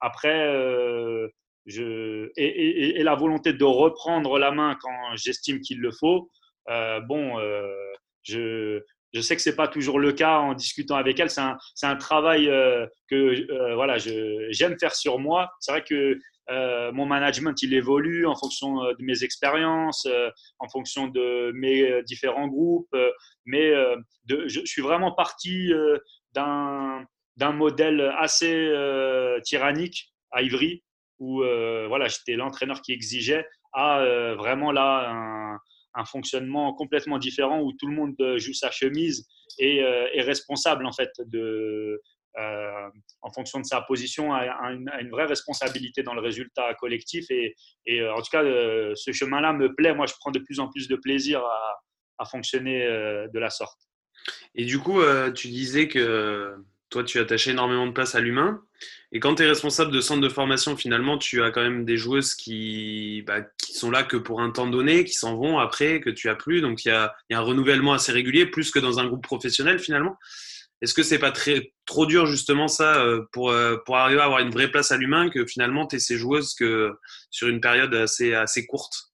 après, 0.01 1.29
je, 1.65 2.31
et, 2.37 3.01
la 3.03 3.15
volonté 3.15 3.53
de 3.53 3.63
reprendre 3.63 4.37
la 4.37 4.51
main 4.51 4.77
quand 4.81 5.15
j'estime 5.15 5.61
qu'il 5.61 5.79
le 5.79 5.91
faut. 5.91 6.29
bon, 6.67 7.39
je, 8.23 8.81
je 9.13 9.21
sais 9.21 9.35
que 9.35 9.41
c'est 9.41 9.55
pas 9.55 9.67
toujours 9.67 9.99
le 9.99 10.11
cas 10.11 10.39
en 10.39 10.53
discutant 10.53 10.95
avec 10.95 11.19
elle. 11.19 11.29
C'est 11.29 11.41
un, 11.41 11.57
un, 11.83 11.95
travail 11.95 12.45
que 13.09 13.73
voilà, 13.75 13.97
j'aime 13.97 14.77
faire 14.79 14.95
sur 14.95 15.19
moi. 15.19 15.51
C'est 15.59 15.71
vrai 15.71 15.83
que 15.83 16.19
euh, 16.49 16.91
mon 16.91 17.05
management, 17.05 17.61
il 17.63 17.73
évolue 17.73 18.25
en 18.25 18.35
fonction 18.35 18.83
euh, 18.83 18.93
de 18.93 19.03
mes 19.03 19.23
expériences, 19.23 20.05
euh, 20.05 20.29
en 20.59 20.67
fonction 20.69 21.07
de 21.07 21.51
mes 21.55 22.03
différents 22.03 22.47
groupes. 22.47 22.95
mais 23.45 23.71
de, 24.25 24.47
je, 24.47 24.61
suis 24.65 24.81
vraiment 24.81 25.11
parti 25.11 25.71
d'un 26.33 27.05
modèle 27.39 28.13
assez 28.17 28.71
tyrannique 29.43 30.13
à 30.31 30.41
Ivry, 30.41 30.83
où 31.19 31.43
voilà, 31.87 32.07
j'étais 32.07 32.33
l'entraîneur 32.33 32.81
qui 32.81 32.91
exigeait, 32.93 33.45
à 33.73 34.03
vraiment 34.37 34.71
là 34.71 35.57
un, 35.93 36.05
fonctionnement 36.05 36.73
complètement 36.73 37.17
différent 37.17 37.61
où 37.61 37.71
tout 37.73 37.87
le 37.87 37.95
monde 37.95 38.15
joue 38.37 38.53
sa 38.53 38.69
chemise 38.71 39.27
et 39.59 39.77
est 39.77 40.21
responsable 40.21 40.85
en 40.85 40.91
fait 40.91 41.11
de, 41.25 42.01
euh, 42.37 42.89
en 43.21 43.31
fonction 43.31 43.59
de 43.61 43.65
sa 43.65 43.81
position, 43.81 44.33
a, 44.33 44.71
une, 44.71 45.09
vraie 45.09 45.25
responsabilité 45.25 46.03
dans 46.03 46.13
le 46.13 46.21
résultat 46.21 46.73
collectif. 46.75 47.25
Et, 47.31 47.55
euh, 47.89 48.13
en 48.13 48.21
tout 48.21 48.29
cas, 48.29 48.43
euh, 48.43 48.93
ce 48.95 49.11
chemin-là 49.11 49.53
me 49.53 49.73
plaît. 49.73 49.93
Moi, 49.93 50.05
je 50.05 50.13
prends 50.19 50.31
de 50.31 50.39
plus 50.39 50.59
en 50.59 50.67
plus 50.67 50.87
de 50.87 50.95
plaisir 50.95 51.41
à, 51.41 52.25
fonctionner 52.31 52.87
de 52.87 53.39
la 53.39 53.49
sorte. 53.49 53.77
Et 54.55 54.63
du 54.63 54.79
coup, 54.79 55.01
tu 55.35 55.49
disais 55.49 55.87
que 55.89 56.55
toi, 56.89 57.03
tu 57.03 57.19
attaches 57.19 57.47
énormément 57.47 57.87
de 57.87 57.91
place 57.91 58.15
à 58.15 58.19
l'humain. 58.19 58.61
Et 59.11 59.19
quand 59.19 59.35
tu 59.35 59.43
es 59.43 59.47
responsable 59.47 59.91
de 59.91 60.01
centre 60.01 60.21
de 60.21 60.29
formation, 60.29 60.77
finalement, 60.77 61.17
tu 61.17 61.41
as 61.43 61.51
quand 61.51 61.61
même 61.61 61.85
des 61.85 61.97
joueuses 61.97 62.35
qui, 62.35 63.23
bah, 63.25 63.41
qui 63.57 63.73
sont 63.73 63.91
là 63.91 64.03
que 64.03 64.17
pour 64.17 64.41
un 64.41 64.51
temps 64.51 64.67
donné, 64.67 65.03
qui 65.03 65.13
s'en 65.13 65.35
vont 65.35 65.57
après, 65.59 65.99
que 66.01 66.09
tu 66.09 66.29
as 66.29 66.35
plus. 66.35 66.61
Donc, 66.61 66.85
il 66.85 66.89
y 66.89 66.91
a, 66.91 67.15
y 67.29 67.33
a, 67.33 67.39
un 67.39 67.41
renouvellement 67.41 67.93
assez 67.93 68.11
régulier, 68.11 68.45
plus 68.45 68.71
que 68.71 68.79
dans 68.79 68.99
un 68.99 69.07
groupe 69.07 69.23
professionnel, 69.23 69.79
finalement. 69.79 70.17
Est-ce 70.81 70.93
que 70.93 71.03
c'est 71.03 71.19
pas 71.19 71.31
très, 71.31 71.73
trop 71.85 72.05
dur 72.05 72.25
justement 72.25 72.67
ça 72.67 73.01
euh, 73.01 73.25
pour, 73.31 73.49
euh, 73.49 73.77
pour 73.85 73.97
arriver 73.97 74.21
à 74.21 74.25
avoir 74.25 74.39
une 74.39 74.51
vraie 74.51 74.69
place 74.69 74.91
à 74.91 74.97
l'humain 74.97 75.29
que 75.29 75.45
finalement 75.45 75.87
tu 75.87 75.95
es 75.95 75.99
ces 75.99 76.17
joueuses 76.17 76.53
que 76.53 76.93
sur 77.31 77.47
une 77.47 77.61
période 77.61 77.93
assez, 77.95 78.33
assez 78.33 78.65
courte? 78.65 79.11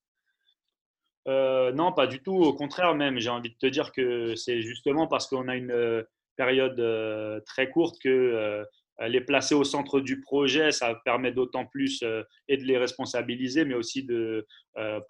Euh, 1.28 1.72
Non, 1.72 1.94
pas 1.94 2.08
du 2.08 2.22
tout. 2.22 2.36
Au 2.36 2.54
contraire 2.54 2.96
même, 2.96 3.20
j'ai 3.20 3.30
envie 3.30 3.52
de 3.52 3.58
te 3.58 3.68
dire 3.68 3.92
que 3.92 4.36
c'est 4.36 4.62
justement 4.62 5.08
parce 5.08 5.28
qu'on 5.28 5.48
a 5.48 5.56
une 5.56 6.04
période 6.38 7.44
très 7.46 7.70
courte 7.70 7.96
que 8.02 8.64
les 9.00 9.22
placer 9.22 9.56
au 9.56 9.64
centre 9.64 10.00
du 10.00 10.22
projet, 10.22 10.72
ça 10.72 10.96
permet 11.06 11.32
d'autant 11.32 11.66
plus 11.66 12.04
et 12.48 12.58
de 12.58 12.64
les 12.64 12.78
responsabiliser, 12.78 13.66
mais 13.66 13.74
aussi 13.74 14.04
de, 14.04 14.46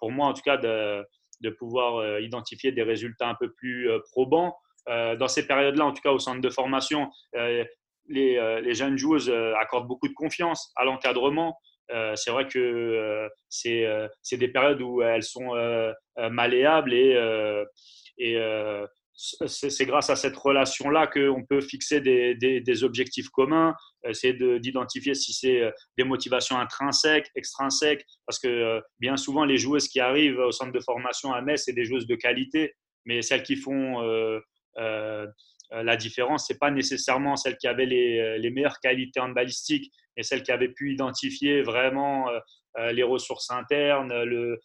pour 0.00 0.10
moi 0.10 0.28
en 0.28 0.32
tout 0.32 0.42
cas, 0.42 0.56
de, 0.56 1.04
de 1.40 1.50
pouvoir 1.50 2.20
identifier 2.20 2.72
des 2.72 2.82
résultats 2.82 3.28
un 3.28 3.34
peu 3.34 3.52
plus 3.52 3.90
probants. 4.10 4.54
Euh, 4.88 5.16
dans 5.16 5.28
ces 5.28 5.46
périodes-là, 5.46 5.86
en 5.86 5.92
tout 5.92 6.02
cas 6.02 6.10
au 6.10 6.18
centre 6.18 6.40
de 6.40 6.50
formation, 6.50 7.10
euh, 7.36 7.64
les, 8.08 8.36
euh, 8.36 8.74
jeunes 8.74 8.96
joueuses 8.96 9.32
accordent 9.60 9.86
beaucoup 9.86 10.08
de 10.08 10.14
confiance 10.14 10.72
à 10.76 10.84
l'encadrement. 10.84 11.56
c'est 12.14 12.30
vrai 12.30 12.48
que 12.48 13.28
c'est 13.48 14.36
des 14.36 14.48
périodes 14.48 14.80
où 14.80 15.02
elles 15.02 15.22
sont 15.22 15.52
malléables 16.16 16.94
et 16.94 17.14
c'est 19.14 19.86
grâce 19.86 20.10
à 20.10 20.16
cette 20.16 20.36
relation-là 20.36 21.06
qu'on 21.06 21.44
peut 21.44 21.60
fixer 21.60 22.00
des, 22.00 22.84
objectifs 22.84 23.28
communs, 23.28 23.74
essayer 24.08 24.34
d'identifier 24.58 25.14
si 25.14 25.32
c'est 25.32 25.70
des 25.98 26.04
motivations 26.04 26.58
intrinsèques, 26.58 27.30
extrinsèques, 27.34 28.04
parce 28.26 28.38
que 28.38 28.80
bien 29.00 29.16
souvent, 29.16 29.44
les 29.44 29.58
joueuses 29.58 29.88
qui 29.88 30.00
arrivent 30.00 30.38
au 30.38 30.52
centre 30.52 30.72
de 30.72 30.80
formation 30.80 31.32
à 31.32 31.42
Metz, 31.42 31.64
c'est 31.64 31.72
des 31.72 31.84
joueuses 31.84 32.06
de 32.06 32.14
qualité, 32.14 32.74
mais 33.04 33.22
celles 33.22 33.42
qui 33.42 33.56
font 33.56 34.02
euh, 34.02 34.40
euh, 34.78 35.26
la 35.70 35.96
différence, 35.96 36.46
c'est 36.46 36.58
pas 36.58 36.70
nécessairement 36.70 37.36
celle 37.36 37.56
qui 37.56 37.66
avait 37.66 37.86
les, 37.86 38.38
les, 38.38 38.50
meilleures 38.50 38.80
qualités 38.80 39.20
en 39.20 39.30
balistique, 39.30 39.90
mais 40.16 40.22
celle 40.22 40.42
qui 40.42 40.52
avait 40.52 40.68
pu 40.68 40.92
identifier 40.92 41.62
vraiment 41.62 42.28
euh, 42.28 42.92
les 42.92 43.02
ressources 43.02 43.50
internes. 43.50 44.12
Le, 44.24 44.60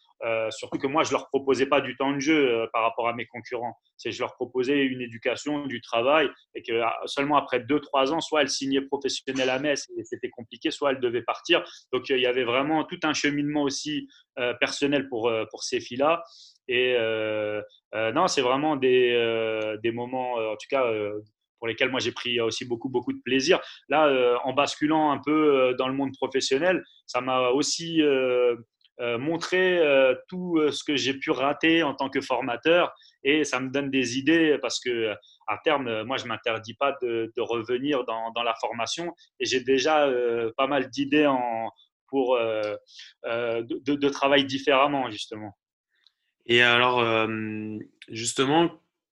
surtout 0.50 0.78
que 0.78 0.88
moi, 0.88 1.04
je 1.04 1.12
leur 1.12 1.28
proposais 1.28 1.66
pas 1.66 1.82
du 1.82 1.96
temps 1.98 2.14
de 2.14 2.20
jeu 2.20 2.68
par 2.74 2.84
rapport 2.84 3.08
à 3.08 3.14
mes 3.14 3.26
concurrents. 3.26 3.78
C'est 3.98 4.12
je 4.12 4.20
leur 4.20 4.34
proposais 4.36 4.84
une 4.84 5.02
éducation, 5.02 5.66
du 5.66 5.82
travail, 5.82 6.30
et 6.56 6.62
que 6.62 6.82
ah, 6.82 6.96
seulement 7.06 7.38
après 7.38 7.60
2-3 7.60 8.14
ans, 8.14 8.22
soit 8.22 8.42
elles 8.42 8.50
signaient 8.50 8.82
professionnelles 8.82 9.50
à 9.50 9.60
Metz 9.60 9.88
et 9.98 10.04
c'était 10.04 10.30
compliqué, 10.30 10.72
soit 10.72 10.92
elles 10.92 11.00
devaient 11.00 11.24
partir. 11.24 11.64
Donc 11.92 12.10
il 12.10 12.20
y 12.20 12.28
avait 12.28 12.46
vraiment 12.46 12.84
tout 12.84 13.00
un 13.04 13.14
cheminement 13.14 13.64
aussi 13.64 14.08
personnel 14.60 15.10
pour, 15.10 15.32
pour 15.52 15.64
ces 15.64 15.80
filles-là. 15.80 16.24
Et 16.68 16.96
euh, 16.98 17.62
euh, 17.96 18.12
non, 18.12 18.28
c'est 18.28 18.42
vraiment 18.42 18.76
des, 18.76 19.14
euh, 19.14 19.78
des 19.78 19.92
moments, 19.92 20.34
en 20.34 20.56
tout 20.56 20.68
cas, 20.70 20.86
pour 21.60 21.68
lesquels 21.68 21.90
moi 21.90 22.00
j'ai 22.00 22.12
pris 22.12 22.40
aussi 22.40 22.66
beaucoup, 22.66 22.90
beaucoup 22.90 23.14
de 23.14 23.22
plaisir. 23.24 23.60
Là, 23.90 24.40
en 24.44 24.54
basculant 24.54 25.12
un 25.12 25.20
peu 25.20 25.76
dans 25.78 25.88
le 25.88 25.94
monde 25.94 26.14
professionnel, 26.14 26.84
ça 27.06 27.22
m'a 27.22 27.50
aussi 27.50 28.02
montré 29.00 29.82
tout 30.28 30.60
ce 30.72 30.84
que 30.84 30.96
j'ai 30.96 31.14
pu 31.14 31.32
rater 31.32 31.84
en 31.84 31.94
tant 31.94 32.10
que 32.10 32.22
formateur 32.22 32.94
et 33.24 33.44
ça 33.44 33.60
me 33.60 33.70
donne 33.70 33.90
des 33.90 34.18
idées 34.18 34.58
parce 34.62 34.80
que 34.80 35.14
à 35.48 35.58
terme, 35.64 36.04
moi, 36.04 36.18
je 36.18 36.26
m'interdis 36.26 36.74
pas 36.74 36.98
de, 37.02 37.32
revenir 37.38 38.04
dans, 38.06 38.44
la 38.44 38.56
formation 38.56 39.14
et 39.40 39.46
j'ai 39.46 39.62
déjà 39.62 40.10
pas 40.58 40.68
mal 40.68 40.90
d'idées 40.90 41.32
pour 42.08 42.38
de, 42.38 43.96
de, 43.96 44.10
travail 44.10 44.46
différemment, 44.46 45.10
justement. 45.10 45.56
Et 46.48 46.62
alors, 46.62 47.00
euh, 47.00 47.78
justement, 48.08 48.72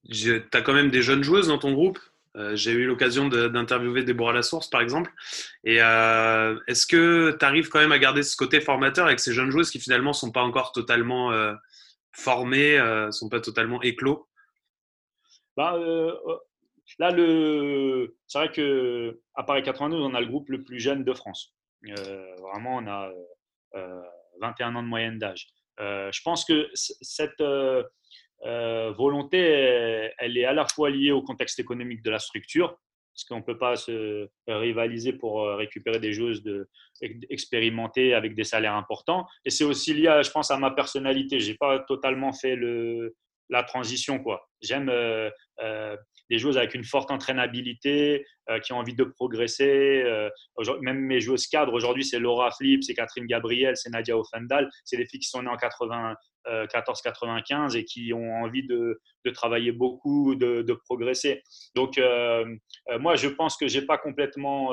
tu 0.10 0.42
as 0.54 0.62
quand 0.62 0.74
même 0.74 0.90
des 0.90 1.02
jeunes 1.02 1.24
joueuses 1.24 1.50
dans 1.50 1.58
ton 1.58 1.74
groupe? 1.74 2.00
Euh, 2.36 2.56
j'ai 2.56 2.72
eu 2.72 2.86
l'occasion 2.86 3.28
d'interviewer 3.28 4.04
Déborah 4.04 4.34
Lassource, 4.34 4.70
par 4.70 4.82
exemple. 4.82 5.12
Et 5.64 5.82
euh, 5.82 6.60
est-ce 6.68 6.86
que 6.86 7.36
tu 7.40 7.46
arrives 7.46 7.70
quand 7.70 7.80
même 7.80 7.92
à 7.92 8.00
garder 8.00 8.24
ce 8.24 8.36
côté 8.36 8.62
formateur 8.62 9.06
avec 9.06 9.20
ces 9.20 9.34
jeunes 9.34 9.52
joueuses 9.52 9.72
qui 9.72 9.80
finalement 9.80 10.12
ne 10.12 10.16
sont 10.16 10.32
pas 10.32 10.42
encore 10.42 10.72
totalement 10.72 11.32
formées, 12.12 12.78
ne 12.78 13.12
sont 13.12 13.30
pas 13.30 13.40
totalement 13.40 13.82
éclos? 13.82 14.28
Bah, 15.56 15.78
Là, 17.00 17.10
c'est 18.28 18.38
vrai 18.38 18.52
qu'à 18.52 19.44
Paris 19.44 19.64
92, 19.64 20.02
on 20.02 20.14
a 20.14 20.22
le 20.22 20.28
groupe 20.28 20.50
le 20.50 20.64
plus 20.64 20.80
jeune 20.80 21.04
de 21.04 21.14
France. 21.14 21.56
vraiment, 21.82 22.78
on 22.78 22.88
a 22.88 23.12
21 24.42 24.76
ans 24.76 24.84
de 24.84 24.88
moyenne 24.88 25.18
d'âge. 25.18 25.48
Euh, 25.80 26.10
je 26.12 26.22
pense 26.22 26.46
que 26.46 26.70
cette 26.74 27.42
euh, 28.46 28.90
euh, 28.90 28.92
volonté, 28.92 29.40
elle 30.18 30.38
est 30.38 30.46
à 30.46 30.54
la 30.54 30.66
fois 30.66 30.90
liée 30.90 31.12
au 31.12 31.22
contexte 31.22 31.60
économique 31.60 32.04
de 32.04 32.10
la 32.10 32.20
structure, 32.20 32.78
parce 33.14 33.24
qu'on 33.26 33.38
ne 33.38 33.44
peut 33.44 33.58
pas 33.58 33.76
se 33.76 34.30
rivaliser 34.48 35.14
pour 35.14 35.48
récupérer 35.48 36.00
des 36.00 36.14
joueuses 36.14 36.44
de, 36.44 36.68
expérimentées 37.30 38.14
avec 38.14 38.36
des 38.36 38.44
salaires 38.44 38.76
importants. 38.76 39.26
Et 39.46 39.50
c'est 39.50 39.64
aussi 39.64 39.94
lié, 39.94 40.22
je 40.24 40.32
pense, 40.32 40.52
à 40.52 40.58
ma 40.58 40.72
personnalité. 40.72 41.40
Je 41.40 41.52
n'ai 41.52 41.58
pas 41.58 41.80
totalement 41.80 42.34
fait 42.34 42.56
le, 42.56 43.16
la 43.50 43.64
transition. 43.64 44.24
J'aime 44.62 44.92
des 46.30 46.40
joueuses 46.40 46.58
avec 46.58 46.74
une 46.74 46.84
forte 46.84 47.12
entraînabilité, 47.12 48.26
euh, 48.50 48.60
qui 48.60 48.74
ont 48.74 48.78
envie 48.78 48.96
de 48.96 49.04
progresser. 49.04 50.04
Euh, 50.06 50.30
même 50.82 51.00
mes 51.00 51.20
joueuses 51.20 51.48
cadres, 51.48 51.74
aujourd'hui, 51.74 52.04
c'est 52.04 52.20
Laura 52.20 52.52
Flip, 52.52 52.84
c'est 52.84 52.94
Catherine 52.94 53.26
Gabriel, 53.26 53.76
c'est 53.76 53.90
Nadia 53.90 54.18
Offendal. 54.18 54.70
C'est 54.84 54.98
des 54.98 55.06
filles 55.06 55.20
qui 55.20 55.30
sont 55.30 55.42
nées 55.42 55.50
en 55.50 55.56
94-95 55.56 56.16
euh, 56.48 56.66
et 57.76 57.86
qui 57.86 58.14
ont 58.14 58.34
envie 58.36 58.66
de, 58.68 59.00
travailler 59.34 59.72
beaucoup, 59.72 60.36
de, 60.36 60.80
progresser. 60.86 61.42
Donc, 61.76 62.00
moi, 63.00 63.16
je 63.16 63.28
pense 63.28 63.58
que 63.58 63.68
je 63.68 63.80
n'ai 63.80 63.86
pas 63.86 63.98
complètement 63.98 64.72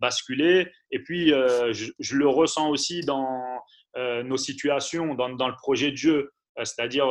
basculé. 0.00 0.68
Et 0.90 1.02
puis, 1.02 1.28
je, 1.28 2.16
le 2.16 2.28
ressens 2.28 2.68
aussi 2.68 3.00
dans 3.02 3.60
nos 3.96 4.36
situations, 4.36 5.14
dans, 5.14 5.30
dans, 5.30 5.48
le 5.48 5.54
projet 5.54 5.90
de 5.90 5.96
jeu. 5.96 6.30
C'est-à-dire, 6.56 7.06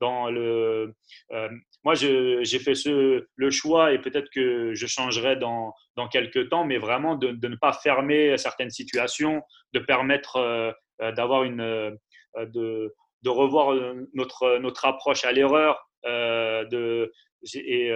dans 0.00 0.30
le, 0.30 0.94
euh, 1.32 1.48
moi, 1.84 1.94
j'ai 1.94 2.58
fait 2.58 2.74
ce, 2.74 3.26
le 3.36 3.50
choix 3.50 3.92
et 3.92 3.98
peut-être 3.98 4.28
que 4.30 4.74
je 4.74 4.86
changerai 4.86 5.36
dans, 5.36 5.72
dans 5.96 6.08
quelques 6.08 6.48
temps, 6.48 6.64
mais 6.64 6.78
vraiment 6.78 7.16
de, 7.16 7.32
de, 7.32 7.48
ne 7.48 7.56
pas 7.56 7.72
fermer 7.72 8.36
certaines 8.38 8.70
situations, 8.70 9.42
de 9.72 9.78
permettre 9.78 10.36
euh, 10.36 10.72
euh, 11.02 11.12
d'avoir 11.12 11.44
une, 11.44 11.96
de, 12.38 12.94
de, 13.24 13.28
revoir 13.30 13.74
notre, 14.12 14.58
notre 14.58 14.84
approche 14.84 15.24
à 15.24 15.32
l'erreur. 15.32 15.88
de, 16.04 17.12
et 17.54 17.92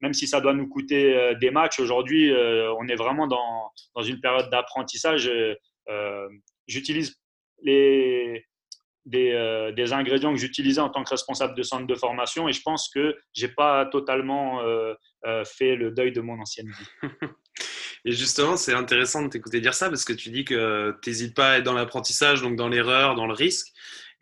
même 0.00 0.14
si 0.14 0.26
ça 0.26 0.40
doit 0.40 0.54
nous 0.54 0.68
coûter 0.68 1.34
des 1.40 1.50
matchs, 1.50 1.80
aujourd'hui, 1.80 2.32
on 2.32 2.88
est 2.88 2.96
vraiment 2.96 3.26
dans, 3.26 3.70
dans 3.94 4.02
une 4.02 4.20
période 4.20 4.50
d'apprentissage. 4.50 5.30
J'utilise 6.66 7.16
les, 7.62 8.44
euh, 9.14 9.72
des, 9.72 9.92
ingrédients 9.92 10.32
que 10.32 10.38
j'utilisais 10.38 10.80
en 10.80 10.90
tant 10.90 11.02
que 11.02 11.10
responsable 11.10 11.54
de 11.56 11.62
centre 11.62 11.86
de 11.86 11.94
formation 11.94 12.48
et 12.48 12.52
je 12.52 12.60
pense 12.60 12.90
que 12.90 13.16
j'ai 13.32 13.48
pas 13.48 13.86
totalement 13.86 14.60
euh, 14.62 14.94
fait 15.44 15.76
le 15.76 15.90
deuil 15.90 16.12
de 16.12 16.20
mon 16.20 16.38
ancienne 16.40 16.68
vie. 16.68 17.08
Et 18.04 18.12
justement, 18.12 18.56
c'est 18.56 18.74
intéressant 18.74 19.22
de 19.22 19.28
t'écouter 19.28 19.60
dire 19.60 19.74
ça 19.74 19.88
parce 19.88 20.04
que 20.04 20.12
tu 20.12 20.30
dis 20.30 20.44
que 20.44 20.96
tu 21.02 21.10
n'hésites 21.10 21.34
pas 21.34 21.52
à 21.52 21.58
être 21.58 21.64
dans 21.64 21.72
l'apprentissage, 21.72 22.42
donc 22.42 22.54
dans 22.54 22.68
l'erreur, 22.68 23.16
dans 23.16 23.26
le 23.26 23.32
risque. 23.32 23.68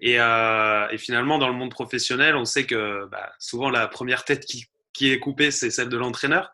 Et, 0.01 0.15
et, 0.17 0.99
finalement, 0.99 1.39
dans 1.39 1.49
le 1.49 1.55
monde 1.55 1.71
professionnel, 1.71 2.37
on 2.37 2.45
sait 2.45 2.67
que 2.67 3.07
bah, 3.07 3.33
souvent 3.39 3.71
la 3.71 3.89
première 3.89 4.25
tête 4.25 4.45
qui, 4.45 5.13
est 5.13 5.19
coupée, 5.19 5.51
c'est 5.51 5.71
celle 5.71 5.89
de 5.89 5.97
l'entraîneur. 5.97 6.51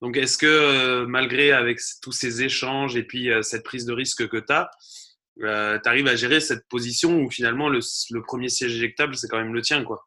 Donc, 0.00 0.16
est-ce 0.16 0.36
que 0.36 1.04
malgré 1.04 1.52
avec 1.52 1.78
tous 2.02 2.12
ces 2.12 2.42
échanges 2.42 2.96
et 2.96 3.04
puis 3.04 3.30
cette 3.42 3.62
prise 3.62 3.86
de 3.86 3.92
risque 3.92 4.28
que 4.28 4.36
tu 4.36 4.52
as, 4.52 4.70
euh, 5.40 5.78
tu 5.82 5.88
arrives 5.88 6.08
à 6.08 6.16
gérer 6.16 6.40
cette 6.40 6.68
position 6.68 7.20
où 7.20 7.30
finalement 7.30 7.68
le, 7.68 7.80
premier 8.22 8.48
siège 8.48 8.74
éjectable, 8.76 9.16
c'est 9.16 9.28
quand 9.28 9.38
même 9.38 9.54
le 9.54 9.62
tien. 9.62 9.82
Quoi? 9.84 10.04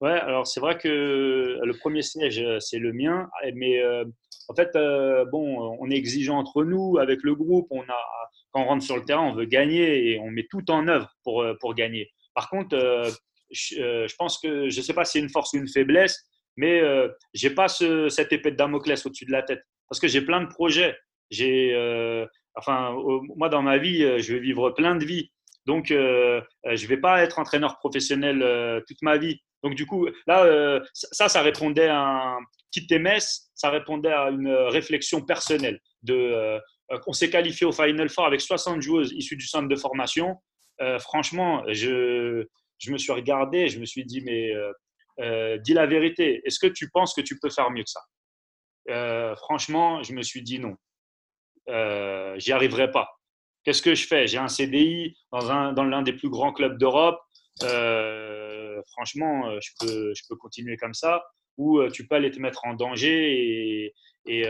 Ouais, 0.00 0.18
alors 0.18 0.46
c'est 0.46 0.60
vrai 0.60 0.78
que 0.78 1.58
le 1.62 1.72
premier 1.78 2.02
siège, 2.02 2.40
euh, 2.40 2.58
c'est 2.58 2.78
le 2.78 2.92
mien, 2.92 3.28
mais 3.54 3.82
euh, 3.82 4.04
en 4.48 4.54
fait, 4.54 4.72
bon, 5.30 5.76
on 5.80 5.90
est 5.90 5.96
exigeant 5.96 6.38
entre 6.38 6.64
nous, 6.64 6.98
avec 6.98 7.22
le 7.22 7.34
groupe, 7.34 7.68
on 7.70 7.82
a, 7.82 8.30
quand 8.52 8.62
on 8.62 8.66
rentre 8.66 8.84
sur 8.84 8.96
le 8.96 9.04
terrain, 9.04 9.22
on 9.22 9.34
veut 9.34 9.46
gagner 9.46 10.10
et 10.10 10.18
on 10.20 10.30
met 10.30 10.46
tout 10.50 10.70
en 10.70 10.86
œuvre 10.88 11.10
pour, 11.24 11.44
pour 11.60 11.74
gagner. 11.74 12.10
Par 12.34 12.48
contre, 12.48 12.76
je, 13.50 14.16
pense 14.16 14.38
que, 14.38 14.68
je 14.68 14.76
ne 14.78 14.82
sais 14.82 14.94
pas 14.94 15.04
si 15.04 15.12
c'est 15.12 15.18
une 15.18 15.30
force 15.30 15.52
ou 15.52 15.56
une 15.56 15.68
faiblesse, 15.68 16.24
mais 16.56 16.80
je 17.34 17.48
n'ai 17.48 17.54
pas 17.54 17.68
cette 17.68 18.32
épée 18.32 18.50
de 18.50 18.56
Damoclès 18.56 19.04
au-dessus 19.04 19.26
de 19.26 19.32
la 19.32 19.42
tête, 19.42 19.62
parce 19.88 20.00
que 20.00 20.08
j'ai 20.08 20.22
plein 20.22 20.42
de 20.42 20.48
projets. 20.48 20.96
J'ai 21.30 21.74
enfin, 22.54 22.94
moi, 23.36 23.48
dans 23.48 23.62
ma 23.62 23.78
vie, 23.78 24.02
euh, 24.04 24.18
je 24.18 24.34
vais 24.34 24.40
vivre 24.40 24.70
plein 24.70 24.96
de 24.96 25.04
vies. 25.04 25.30
Donc, 25.66 25.90
euh, 25.90 26.40
euh, 26.66 26.76
je 26.76 26.84
ne 26.84 26.88
vais 26.88 26.96
pas 26.96 27.22
être 27.22 27.38
entraîneur 27.38 27.78
professionnel 27.78 28.82
toute 28.86 29.00
ma 29.02 29.16
vie. 29.16 29.40
Donc, 29.62 29.74
du 29.74 29.86
coup, 29.86 30.08
là, 30.26 30.80
ça, 30.92 31.28
ça 31.28 31.40
répondait 31.40 31.86
à 31.86 32.00
un 32.00 32.38
petit 32.72 32.98
MS, 32.98 33.50
ça 33.54 33.70
répondait 33.70 34.12
à 34.12 34.30
une 34.30 34.48
réflexion 34.48 35.20
personnelle. 35.20 35.78
De, 36.02 36.58
on 37.06 37.12
s'est 37.12 37.30
qualifié 37.30 37.66
au 37.66 37.72
Final 37.72 38.08
Four 38.08 38.26
avec 38.26 38.40
60 38.40 38.82
joueuses 38.82 39.12
issues 39.12 39.36
du 39.36 39.46
centre 39.46 39.68
de 39.68 39.76
formation. 39.76 40.36
franchement, 41.00 41.62
je, 41.68 42.46
je, 42.78 42.92
me 42.92 42.98
suis 42.98 43.12
regardé, 43.12 43.68
je 43.68 43.78
me 43.78 43.86
suis 43.86 44.04
dit, 44.04 44.20
mais 44.22 44.52
dis 45.60 45.72
la 45.72 45.86
vérité, 45.86 46.42
est-ce 46.44 46.58
que 46.58 46.66
tu 46.66 46.90
penses 46.90 47.14
que 47.14 47.20
tu 47.22 47.38
peux 47.38 47.50
faire 47.50 47.70
mieux 47.70 47.84
que 47.84 47.90
ça? 47.90 49.36
Franchement, 49.36 50.02
je 50.02 50.12
me 50.12 50.22
suis 50.22 50.42
dit 50.42 50.58
non 50.58 50.76
euh, 51.68 52.38
j'y 52.38 52.52
arriverai 52.52 52.90
pas. 52.90 53.08
Qu'est-ce 53.64 53.82
que 53.82 53.94
je 53.94 54.06
fais? 54.06 54.26
J'ai 54.26 54.38
un 54.38 54.48
CDI 54.48 55.16
dans, 55.30 55.50
un, 55.50 55.72
dans 55.72 55.84
l'un 55.84 56.02
des 56.02 56.12
plus 56.12 56.28
grands 56.28 56.52
clubs 56.52 56.78
d'Europe. 56.78 57.20
Euh, 57.62 58.80
franchement, 58.92 59.48
euh, 59.48 59.58
je 59.60 59.70
peux, 59.78 60.12
je 60.14 60.22
peux 60.28 60.36
continuer 60.36 60.76
comme 60.76 60.94
ça. 60.94 61.22
Ou 61.58 61.78
euh, 61.78 61.90
tu 61.90 62.06
peux 62.06 62.14
aller 62.14 62.30
te 62.30 62.40
mettre 62.40 62.64
en 62.64 62.74
danger 62.74 63.84
et, 63.86 63.94
et 64.26 64.42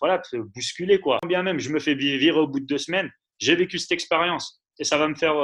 voilà, 0.00 0.18
te 0.18 0.36
bousculer. 0.36 1.00
Quoi. 1.00 1.18
Bien 1.26 1.42
même, 1.42 1.58
je 1.58 1.70
me 1.70 1.78
fais 1.78 1.94
virer 1.94 2.38
au 2.38 2.46
bout 2.46 2.60
de 2.60 2.66
deux 2.66 2.78
semaines. 2.78 3.10
J'ai 3.38 3.54
vécu 3.54 3.78
cette 3.78 3.92
expérience 3.92 4.62
et 4.80 4.84
ça 4.84 4.96
va 4.96 5.08
me 5.08 5.14
faire, 5.14 5.34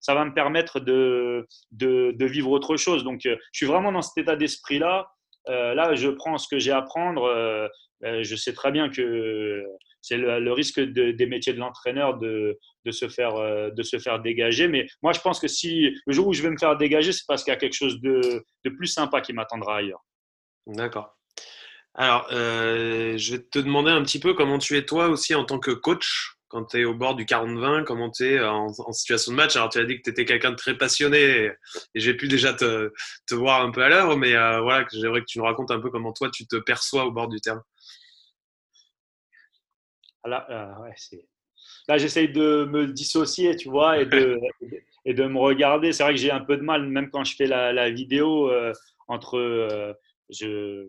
ça 0.00 0.14
va 0.14 0.24
me 0.24 0.32
permettre 0.32 0.80
de, 0.80 1.46
vivre 2.26 2.50
autre 2.50 2.76
chose. 2.76 3.04
Donc, 3.04 3.20
je 3.24 3.36
suis 3.52 3.66
vraiment 3.66 3.92
dans 3.92 4.02
cet 4.02 4.18
état 4.18 4.36
d'esprit-là. 4.36 5.06
là, 5.46 5.94
je 5.94 6.08
prends 6.08 6.38
ce 6.38 6.48
que 6.48 6.58
j'ai 6.58 6.72
à 6.72 6.82
prendre. 6.82 7.68
je 8.02 8.36
sais 8.36 8.54
très 8.54 8.72
bien 8.72 8.88
que 8.88 9.64
c'est 10.02 10.16
le, 10.16 10.52
risque 10.52 10.80
des 10.80 11.26
métiers 11.26 11.52
de 11.52 11.58
l'entraîneur 11.58 12.18
de, 12.18 12.58
se 12.90 13.08
faire, 13.08 13.36
euh, 13.36 13.70
de 13.70 13.82
se 13.82 13.98
faire 13.98 14.20
dégager. 14.20 14.68
Mais 14.68 14.86
moi, 15.02 15.12
je 15.12 15.20
pense 15.20 15.40
que 15.40 15.48
si 15.48 15.94
le 16.06 16.12
jour 16.12 16.26
où 16.26 16.32
je 16.32 16.42
vais 16.42 16.50
me 16.50 16.58
faire 16.58 16.76
dégager, 16.76 17.12
c'est 17.12 17.26
parce 17.26 17.44
qu'il 17.44 17.52
y 17.52 17.56
a 17.56 17.58
quelque 17.58 17.74
chose 17.74 18.00
de, 18.00 18.44
plus 18.76 18.86
sympa 18.86 19.20
qui 19.20 19.32
m'attendra 19.32 19.78
ailleurs. 19.78 20.02
D'accord. 20.66 21.16
Alors, 21.94 22.28
euh, 22.32 23.18
je 23.18 23.36
vais 23.36 23.42
te 23.42 23.58
demander 23.58 23.90
un 23.90 24.02
petit 24.02 24.20
peu 24.20 24.34
comment 24.34 24.58
tu 24.58 24.76
es 24.76 24.84
toi 24.84 25.08
aussi 25.08 25.34
en 25.34 25.44
tant 25.44 25.58
que 25.58 25.72
coach 25.72 26.36
quand 26.48 26.64
tu 26.64 26.80
es 26.80 26.84
au 26.84 26.94
bord 26.94 27.14
du 27.14 27.24
40-20, 27.24 27.84
comment 27.84 28.10
tu 28.10 28.24
es 28.24 28.40
en, 28.40 28.72
situation 28.92 29.32
de 29.32 29.36
match. 29.36 29.54
Alors, 29.56 29.68
tu 29.68 29.78
as 29.78 29.84
dit 29.84 29.98
que 29.98 30.02
tu 30.02 30.10
étais 30.10 30.24
quelqu'un 30.24 30.50
de 30.50 30.56
très 30.56 30.76
passionné 30.76 31.20
et, 31.20 31.52
j'ai 31.94 32.14
pu 32.14 32.26
déjà 32.26 32.52
te, 32.52 32.90
voir 33.30 33.62
un 33.62 33.70
peu 33.70 33.82
à 33.82 33.88
l'heure, 33.88 34.16
mais 34.16 34.34
euh, 34.34 34.60
voilà, 34.60 34.84
j'aimerais 34.92 35.20
que 35.20 35.26
tu 35.26 35.38
nous 35.38 35.44
racontes 35.44 35.70
un 35.70 35.80
peu 35.80 35.90
comment 35.90 36.12
toi 36.12 36.28
tu 36.32 36.46
te 36.46 36.56
perçois 36.56 37.04
au 37.04 37.12
bord 37.12 37.28
du 37.28 37.40
terrain. 37.40 37.62
Là, 40.24 40.46
euh, 40.50 41.18
là 41.88 41.98
j'essaye 41.98 42.28
de 42.28 42.64
me 42.64 42.88
dissocier, 42.88 43.56
tu 43.56 43.68
vois, 43.68 44.00
et 44.00 44.06
de, 44.06 44.40
et 45.04 45.14
de 45.14 45.24
me 45.24 45.38
regarder. 45.38 45.92
C'est 45.92 46.02
vrai 46.02 46.14
que 46.14 46.20
j'ai 46.20 46.32
un 46.32 46.40
peu 46.40 46.56
de 46.56 46.62
mal, 46.62 46.86
même 46.88 47.10
quand 47.10 47.24
je 47.24 47.36
fais 47.36 47.46
la, 47.46 47.90
vidéo, 47.90 48.50
entre. 49.06 49.96
Euh, 50.42 50.88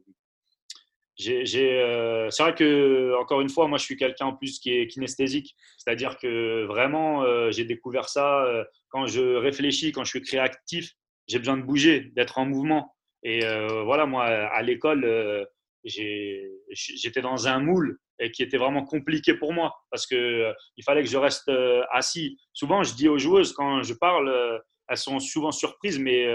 c'est 1.17 2.43
vrai 2.43 2.55
que, 2.55 3.19
encore 3.21 3.41
une 3.41 3.49
fois, 3.49 3.67
moi, 3.67 3.77
je 3.77 3.83
suis 3.83 3.97
quelqu'un 3.97 4.27
en 4.27 4.35
plus 4.35 4.59
qui 4.59 4.73
est 4.73 4.87
kinesthésique. 4.87 5.55
C'est-à-dire 5.77 6.17
que 6.17 6.65
vraiment, 6.65 7.51
j'ai 7.51 7.65
découvert 7.65 8.09
ça 8.09 8.65
quand 8.89 9.05
je 9.05 9.35
réfléchis, 9.35 9.91
quand 9.91 10.03
je 10.03 10.09
suis 10.09 10.21
créatif, 10.21 10.93
j'ai 11.27 11.37
besoin 11.37 11.57
de 11.57 11.63
bouger, 11.63 12.11
d'être 12.15 12.39
en 12.39 12.45
mouvement. 12.45 12.95
Et 13.23 13.41
voilà, 13.85 14.07
moi, 14.07 14.23
à 14.23 14.61
l'école, 14.63 15.47
j'étais 15.83 17.21
dans 17.21 17.47
un 17.47 17.59
moule 17.59 17.99
qui 18.29 18.43
était 18.43 18.57
vraiment 18.57 18.83
compliqué 18.83 19.33
pour 19.33 19.53
moi 19.53 19.75
parce 19.89 20.05
que 20.05 20.15
euh, 20.15 20.53
il 20.77 20.83
fallait 20.83 21.01
que 21.01 21.09
je 21.09 21.17
reste 21.17 21.49
euh, 21.49 21.81
assis. 21.91 22.37
Souvent, 22.53 22.83
je 22.83 22.93
dis 22.93 23.07
aux 23.07 23.17
joueuses 23.17 23.53
quand 23.53 23.81
je 23.81 23.93
parle, 23.93 24.29
euh, 24.29 24.59
elles 24.87 24.97
sont 24.97 25.19
souvent 25.19 25.51
surprises, 25.51 25.97
mais 25.97 26.27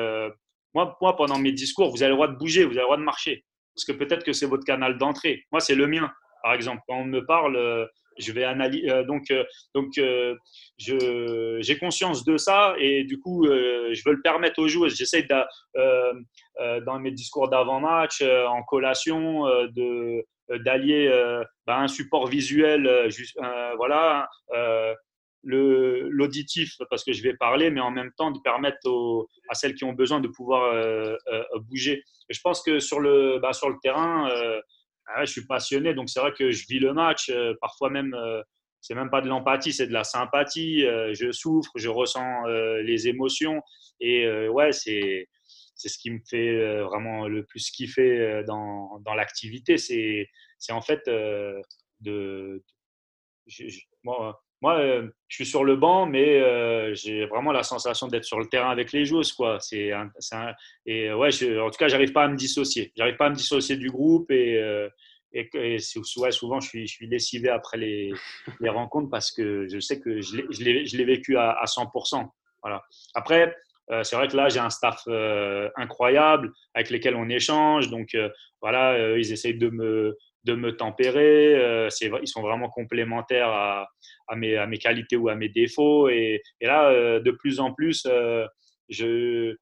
moi, 1.01 1.17
pendant 1.17 1.39
mes 1.39 1.53
discours, 1.53 1.91
vous 1.91 2.03
avez 2.03 2.11
le 2.11 2.17
droit 2.17 2.29
de 2.29 2.37
bouger, 2.37 2.65
vous 2.65 2.73
avez 2.73 2.81
le 2.81 2.85
droit 2.85 2.97
de 2.97 3.03
marcher 3.03 3.45
parce 3.77 3.85
que 3.85 3.93
peut-être 3.93 4.25
que 4.25 4.33
c'est 4.33 4.47
votre 4.47 4.65
canal 4.65 4.97
d'entrée. 4.97 5.45
Moi, 5.53 5.61
c'est 5.61 5.75
le 5.75 5.87
mien, 5.87 6.11
par 6.43 6.55
exemple. 6.55 6.81
Quand 6.89 6.97
on 6.97 7.05
me 7.05 7.25
parle, 7.25 7.89
je 8.19 8.33
vais 8.33 8.45
analyser. 8.45 9.05
donc, 9.05 9.31
donc 9.75 9.93
j'ai 10.79 11.79
conscience 11.79 12.25
de 12.25 12.39
ça 12.39 12.75
et 12.79 13.05
du 13.05 13.21
coup, 13.21 13.45
je 13.47 14.03
veux 14.07 14.15
le 14.15 14.23
permettre 14.23 14.61
aux 14.61 14.69
joueuses. 14.69 14.97
J'essaie 14.97 15.29
dans 15.75 16.99
mes 17.01 17.11
discours 17.11 17.51
d'avant-match, 17.51 18.23
en 18.23 18.63
collation, 18.63 19.45
de 19.45 20.25
d'allier 20.65 21.11
bah, 21.67 21.79
un 21.79 21.89
support 21.89 22.29
visuel, 22.29 23.11
juste, 23.11 23.39
voilà, 23.77 24.29
l'auditif 25.43 26.77
parce 26.91 27.05
que 27.05 27.13
je 27.13 27.23
vais 27.23 27.35
parler, 27.35 27.71
mais 27.71 27.81
en 27.81 27.91
même 27.91 28.11
temps 28.17 28.31
de 28.31 28.41
permettre 28.41 28.79
à 29.49 29.55
celles 29.55 29.75
qui 29.75 29.85
ont 29.85 29.93
besoin 29.93 30.21
de 30.21 30.29
pouvoir 30.29 31.17
bouger. 31.69 32.03
Et 32.29 32.35
je 32.35 32.41
pense 32.41 32.63
que 32.63 32.81
sur 32.81 33.01
le, 33.01 33.39
bah, 33.41 33.53
sur 33.53 33.69
le 33.71 33.77
terrain, 33.83 34.29
ah 35.07 35.25
je 35.25 35.31
suis 35.31 35.47
passionné, 35.47 35.95
donc 35.95 36.11
c'est 36.11 36.21
vrai 36.21 36.33
que 36.33 36.51
je 36.51 36.67
vis 36.69 36.81
le 36.81 36.93
match, 36.93 37.33
parfois 37.61 37.91
même 37.91 38.17
c'est 38.81 38.95
même 38.95 39.11
pas 39.11 39.21
de 39.21 39.29
l'empathie, 39.29 39.73
c'est 39.73 39.87
de 39.87 39.93
la 39.93 40.05
sympathie. 40.05 40.81
je 40.81 41.33
souffre, 41.33 41.71
je 41.77 41.89
ressens 41.89 42.45
les 42.83 43.09
émotions. 43.09 43.61
Et 44.01 44.29
ouais, 44.49 44.73
c'est, 44.73 45.29
c'est 45.75 45.89
ce 45.89 45.99
qui 45.99 46.11
me 46.11 46.21
fait 46.29 46.83
vraiment 46.83 47.29
le 47.29 47.45
plus 47.45 47.71
kiffer 47.71 48.43
dans, 48.47 49.01
dans 49.01 49.15
l'activité. 49.15 49.77
C'est, 49.77 50.29
c'est 50.59 50.73
en 50.73 50.83
fait 50.83 51.03
de. 52.01 52.63
Moi, 54.63 54.77
moi 54.77 55.03
je 55.29 55.35
suis 55.35 55.47
sur 55.47 55.65
le 55.65 55.77
banc, 55.77 56.07
mais 56.07 56.95
j'ai 56.95 57.27
vraiment 57.27 57.53
la 57.53 57.63
sensation 57.63 58.09
d'être 58.09 58.25
sur 58.25 58.39
le 58.39 58.47
terrain 58.47 58.71
avec 58.71 58.93
les 58.93 59.05
joueuses. 59.05 59.33
Quoi. 59.33 59.59
C'est 59.61 59.93
et 60.87 61.13
ouais, 61.13 61.59
en 61.61 61.71
tout 61.71 61.79
cas, 61.79 61.89
j'arrive 61.89 62.13
pas 62.13 62.25
à 62.25 62.29
me 62.29 62.37
dissocier. 62.37 62.93
J'arrive 62.97 63.17
pas 63.17 63.27
à 63.27 63.31
me 63.31 63.37
dissocier 63.37 63.77
du 63.77 63.91
groupe 63.91 64.31
et 64.31 64.89
et, 65.33 65.79
souvent, 65.79 66.61
je 66.61 66.69
suis, 66.69 66.87
je 66.87 66.93
suis 66.93 67.07
lessivé 67.07 67.49
après 67.49 67.77
les, 67.77 68.13
les, 68.61 68.69
rencontres 68.69 69.11
parce 69.11 69.31
que 69.31 69.67
je 69.69 69.79
sais 69.81 70.01
que 70.01 70.21
je 70.21 70.97
l'ai 70.97 71.05
vécu 71.05 71.37
à, 71.37 71.63
100%. 71.65 72.27
Voilà. 72.63 72.83
Après, 73.15 73.55
euh, 73.91 74.03
c'est 74.03 74.17
vrai 74.17 74.29
que 74.29 74.37
là, 74.37 74.49
j'ai 74.49 74.59
un 74.59 74.71
staff 74.71 75.03
euh, 75.09 75.69
incroyable 75.77 76.53
avec 76.75 76.91
lesquels 76.91 77.17
on 77.17 77.29
échange. 77.29 77.91
Donc, 77.91 78.15
euh, 78.15 78.29
voilà, 78.61 79.17
ils 79.17 79.33
essayent 79.33 79.59
de 79.59 79.69
me, 79.69 80.17
de 80.47 80.55
me 80.55 80.77
tempérer. 80.77 81.89
ils 82.01 82.29
sont 82.29 82.43
vraiment 82.43 82.71
complémentaires 82.71 83.49
à, 83.49 83.87
mes, 84.37 84.57
à, 84.57 84.67
mes, 84.67 84.79
qualités 84.79 85.17
ou 85.17 85.29
à 85.29 85.35
mes 85.35 85.49
défauts. 85.49 86.09
Et, 86.09 86.41
et 86.61 86.67
là, 86.67 87.21
de 87.21 87.31
plus 87.33 87.61
en 87.61 87.73
plus, 87.73 88.07
je, 88.89 89.55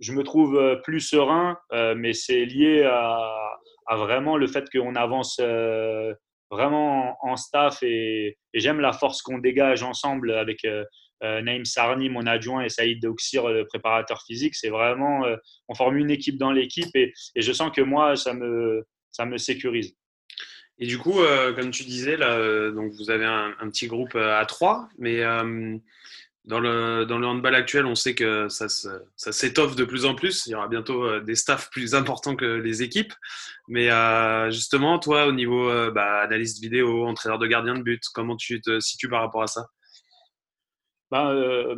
je 0.00 0.12
me 0.12 0.22
trouve 0.22 0.80
plus 0.82 1.00
serein, 1.00 1.58
mais 1.96 2.12
c'est 2.14 2.44
lié 2.44 2.82
à, 2.84 3.96
vraiment 3.96 4.36
le 4.36 4.46
fait 4.46 4.68
qu'on 4.70 4.94
avance 4.94 5.38
euh, 5.40 6.14
vraiment 6.50 7.16
en, 7.22 7.36
staff 7.36 7.82
et, 7.82 8.36
j'aime 8.54 8.80
la 8.80 8.92
force 8.92 9.22
qu'on 9.22 9.38
dégage 9.38 9.82
ensemble 9.82 10.32
avec 10.32 10.64
euh, 10.64 10.84
euh, 11.22 11.42
Naïm 11.42 11.64
Sarni, 11.64 12.08
mon 12.08 12.26
adjoint, 12.26 12.62
et 12.62 12.68
Saïd 12.68 13.00
Doxir, 13.02 13.48
le 13.48 13.66
préparateur 13.66 14.22
physique. 14.26 14.54
C'est 14.54 14.70
vraiment, 14.70 15.24
on 15.68 15.74
forme 15.74 15.98
une 15.98 16.10
équipe 16.10 16.38
dans 16.38 16.50
l'équipe 16.50 16.94
et, 16.94 17.12
je 17.36 17.52
sens 17.52 17.70
que 17.72 17.82
moi, 17.82 18.16
ça 18.16 18.32
me, 18.32 18.84
ça 19.10 19.26
me 19.26 19.36
sécurise. 19.36 19.94
Et 20.80 20.86
du 20.86 20.98
coup, 20.98 21.20
comme 21.56 21.70
tu 21.70 21.84
disais, 21.84 22.16
là, 22.16 22.70
donc 22.70 22.92
vous 22.92 23.10
avez 23.10 23.26
un, 23.26 23.52
petit 23.70 23.86
groupe 23.86 24.16
à 24.16 24.44
trois, 24.46 24.88
mais 24.98 25.22
dans 26.44 26.58
le, 26.58 27.04
dans 27.04 27.18
le 27.18 27.26
handball 27.26 27.54
actuel, 27.54 27.86
on 27.86 27.94
sait 27.94 28.14
que 28.14 28.48
ça, 28.48 28.68
ça 28.68 29.32
s'étoffe 29.32 29.76
de 29.76 29.84
plus 29.84 30.04
en 30.04 30.14
plus. 30.14 30.46
Il 30.46 30.50
y 30.50 30.54
aura 30.54 30.68
bientôt 30.68 31.04
euh, 31.04 31.20
des 31.20 31.34
staffs 31.34 31.70
plus 31.70 31.94
importants 31.94 32.34
que 32.34 32.44
les 32.44 32.82
équipes. 32.82 33.12
Mais 33.68 33.90
euh, 33.90 34.50
justement, 34.50 34.98
toi, 34.98 35.26
au 35.26 35.32
niveau 35.32 35.68
euh, 35.68 35.90
bah, 35.90 36.22
analyste 36.22 36.60
vidéo, 36.60 37.06
entraîneur 37.06 37.38
de 37.38 37.46
gardien 37.46 37.74
de 37.74 37.82
but, 37.82 38.02
comment 38.14 38.36
tu 38.36 38.60
te 38.60 38.80
situes 38.80 39.08
par 39.08 39.20
rapport 39.20 39.42
à 39.42 39.46
ça? 39.46 39.66
Ben, 41.10 41.76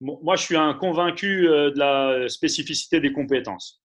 Moi, 0.00 0.36
je 0.36 0.42
suis 0.42 0.56
un 0.56 0.74
convaincu 0.74 1.44
de 1.44 1.78
la 1.78 2.28
spécificité 2.28 3.00
des 3.00 3.12
compétences. 3.12 3.80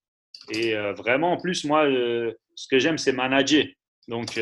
Et 0.49 0.73
vraiment, 0.97 1.33
en 1.33 1.37
plus, 1.37 1.65
moi, 1.65 1.85
ce 1.85 2.67
que 2.67 2.79
j'aime, 2.79 2.97
c'est 2.97 3.11
manager. 3.11 3.63
Donc, 4.07 4.39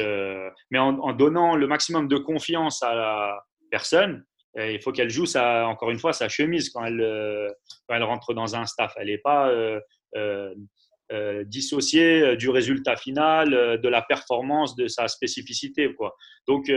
mais 0.70 0.80
en, 0.80 1.00
en, 1.00 1.14
donnant 1.14 1.56
le 1.56 1.68
maximum 1.68 2.08
de 2.08 2.18
confiance 2.18 2.84
à 2.84 2.94
la 2.94 3.44
personne, 3.72 4.24
il 4.58 4.82
faut 4.82 4.92
qu'elle 4.92 5.10
joue, 5.10 5.26
ça, 5.26 5.68
encore 5.68 5.92
une 5.92 6.00
fois, 6.00 6.14
sa 6.14 6.30
chemise 6.30 6.70
quand 6.70 6.86
elle, 6.86 7.02
euh, 7.02 7.50
quand 7.88 7.96
elle 7.96 8.04
rentre 8.04 8.34
dans 8.34 8.56
un 8.56 8.66
staff. 8.66 8.94
Elle 8.98 9.08
n'est 9.08 9.18
pas 9.18 9.50
euh, 9.50 9.80
euh, 10.16 11.44
dissociée 11.44 12.38
du 12.38 12.50
résultat 12.50 12.96
final, 12.96 13.80
de 13.82 13.90
la 13.90 14.02
performance, 14.02 14.76
de 14.76 14.88
sa 14.88 15.08
spécificité. 15.08 15.94
Quoi. 15.94 16.16
Donc, 16.48 16.72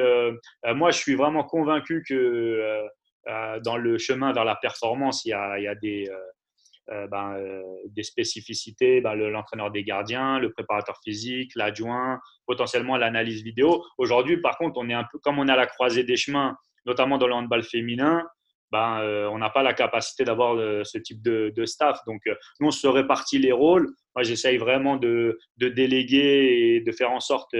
moi, 0.74 0.90
je 0.90 0.98
suis 0.98 1.14
vraiment 1.14 1.44
convaincu 1.44 2.04
que 2.06 2.82
dans 3.62 3.76
le 3.76 3.98
chemin 3.98 4.32
vers 4.32 4.44
la 4.44 4.56
performance, 4.56 5.24
il 5.24 5.30
y 5.30 5.32
a, 5.32 5.58
il 5.58 5.64
y 5.64 5.68
a 5.68 5.74
des, 5.76 6.10
ben, 7.10 7.36
des 7.86 8.02
spécificités, 8.02 9.00
ben, 9.00 9.14
l'entraîneur 9.14 9.70
des 9.70 9.84
gardiens, 9.84 10.38
le 10.38 10.52
préparateur 10.52 10.98
physique, 11.04 11.52
l'adjoint, 11.54 12.20
potentiellement 12.46 12.96
l'analyse 12.96 13.42
vidéo. 13.42 13.84
Aujourd'hui, 13.98 14.38
par 14.40 14.56
contre, 14.58 14.78
on 14.78 14.88
est 14.88 14.94
un 14.94 15.04
peu 15.10 15.18
comme 15.18 15.38
on 15.38 15.48
à 15.48 15.56
la 15.56 15.66
croisée 15.66 16.04
des 16.04 16.16
chemins 16.16 16.56
notamment 16.88 17.18
dans 17.18 17.28
le 17.28 17.34
handball 17.34 17.62
féminin, 17.62 18.26
ben, 18.72 19.00
euh, 19.00 19.28
on 19.30 19.38
n'a 19.38 19.50
pas 19.50 19.62
la 19.62 19.72
capacité 19.72 20.24
d'avoir 20.24 20.56
euh, 20.56 20.82
ce 20.84 20.98
type 20.98 21.22
de, 21.22 21.64
staff. 21.64 22.00
Donc, 22.06 22.20
euh, 22.26 22.34
nous, 22.60 22.68
on 22.68 22.70
se 22.70 22.86
répartit 22.86 23.38
les 23.38 23.52
rôles. 23.52 23.88
Moi, 24.14 24.22
j'essaye 24.24 24.58
vraiment 24.58 24.96
de, 24.96 25.38
déléguer 25.56 26.76
et 26.76 26.80
de 26.80 26.92
faire 26.92 27.10
en 27.12 27.20
sorte 27.20 27.54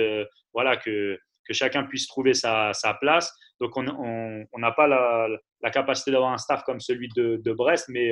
voilà, 0.53 0.77
que 0.77 1.19
chacun 1.51 1.85
puisse 1.85 2.07
trouver 2.09 2.35
sa, 2.35 2.73
place. 3.01 3.33
Donc, 3.61 3.77
on 3.77 4.59
n'a 4.59 4.73
pas 4.73 4.87
la, 4.87 5.71
capacité 5.71 6.11
d'avoir 6.11 6.33
un 6.33 6.39
staff 6.39 6.63
comme 6.65 6.81
celui 6.81 7.09
de, 7.17 7.53
Brest, 7.53 7.87
mais, 7.89 8.11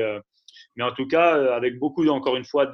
mais 0.76 0.84
en 0.84 0.92
tout 0.92 1.06
cas, 1.06 1.54
avec 1.54 1.78
beaucoup, 1.78 2.06
encore 2.08 2.36
une 2.36 2.44
fois, 2.44 2.70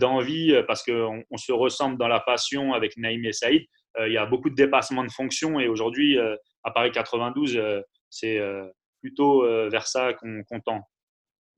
d'envie, 0.00 0.54
parce 0.66 0.82
qu'on 0.82 1.22
on 1.30 1.36
se 1.36 1.52
ressemble 1.52 1.98
dans 1.98 2.08
la 2.08 2.20
passion 2.20 2.72
avec 2.72 2.96
Naïm 2.96 3.24
et 3.24 3.32
Saïd. 3.32 3.64
il 4.00 4.12
y 4.12 4.18
a 4.18 4.26
beaucoup 4.26 4.50
de 4.50 4.54
dépassements 4.54 5.04
de 5.04 5.10
fonctions 5.10 5.60
et 5.60 5.68
aujourd'hui, 5.68 6.18
à 6.64 6.70
Paris 6.70 6.92
92, 6.92 7.56
euh, 7.56 7.80
c'est 8.10 8.38
euh, 8.38 8.66
plutôt 9.00 9.44
euh, 9.44 9.68
vers 9.70 9.86
ça 9.86 10.12
qu'on 10.14 10.60
tend. 10.64 10.88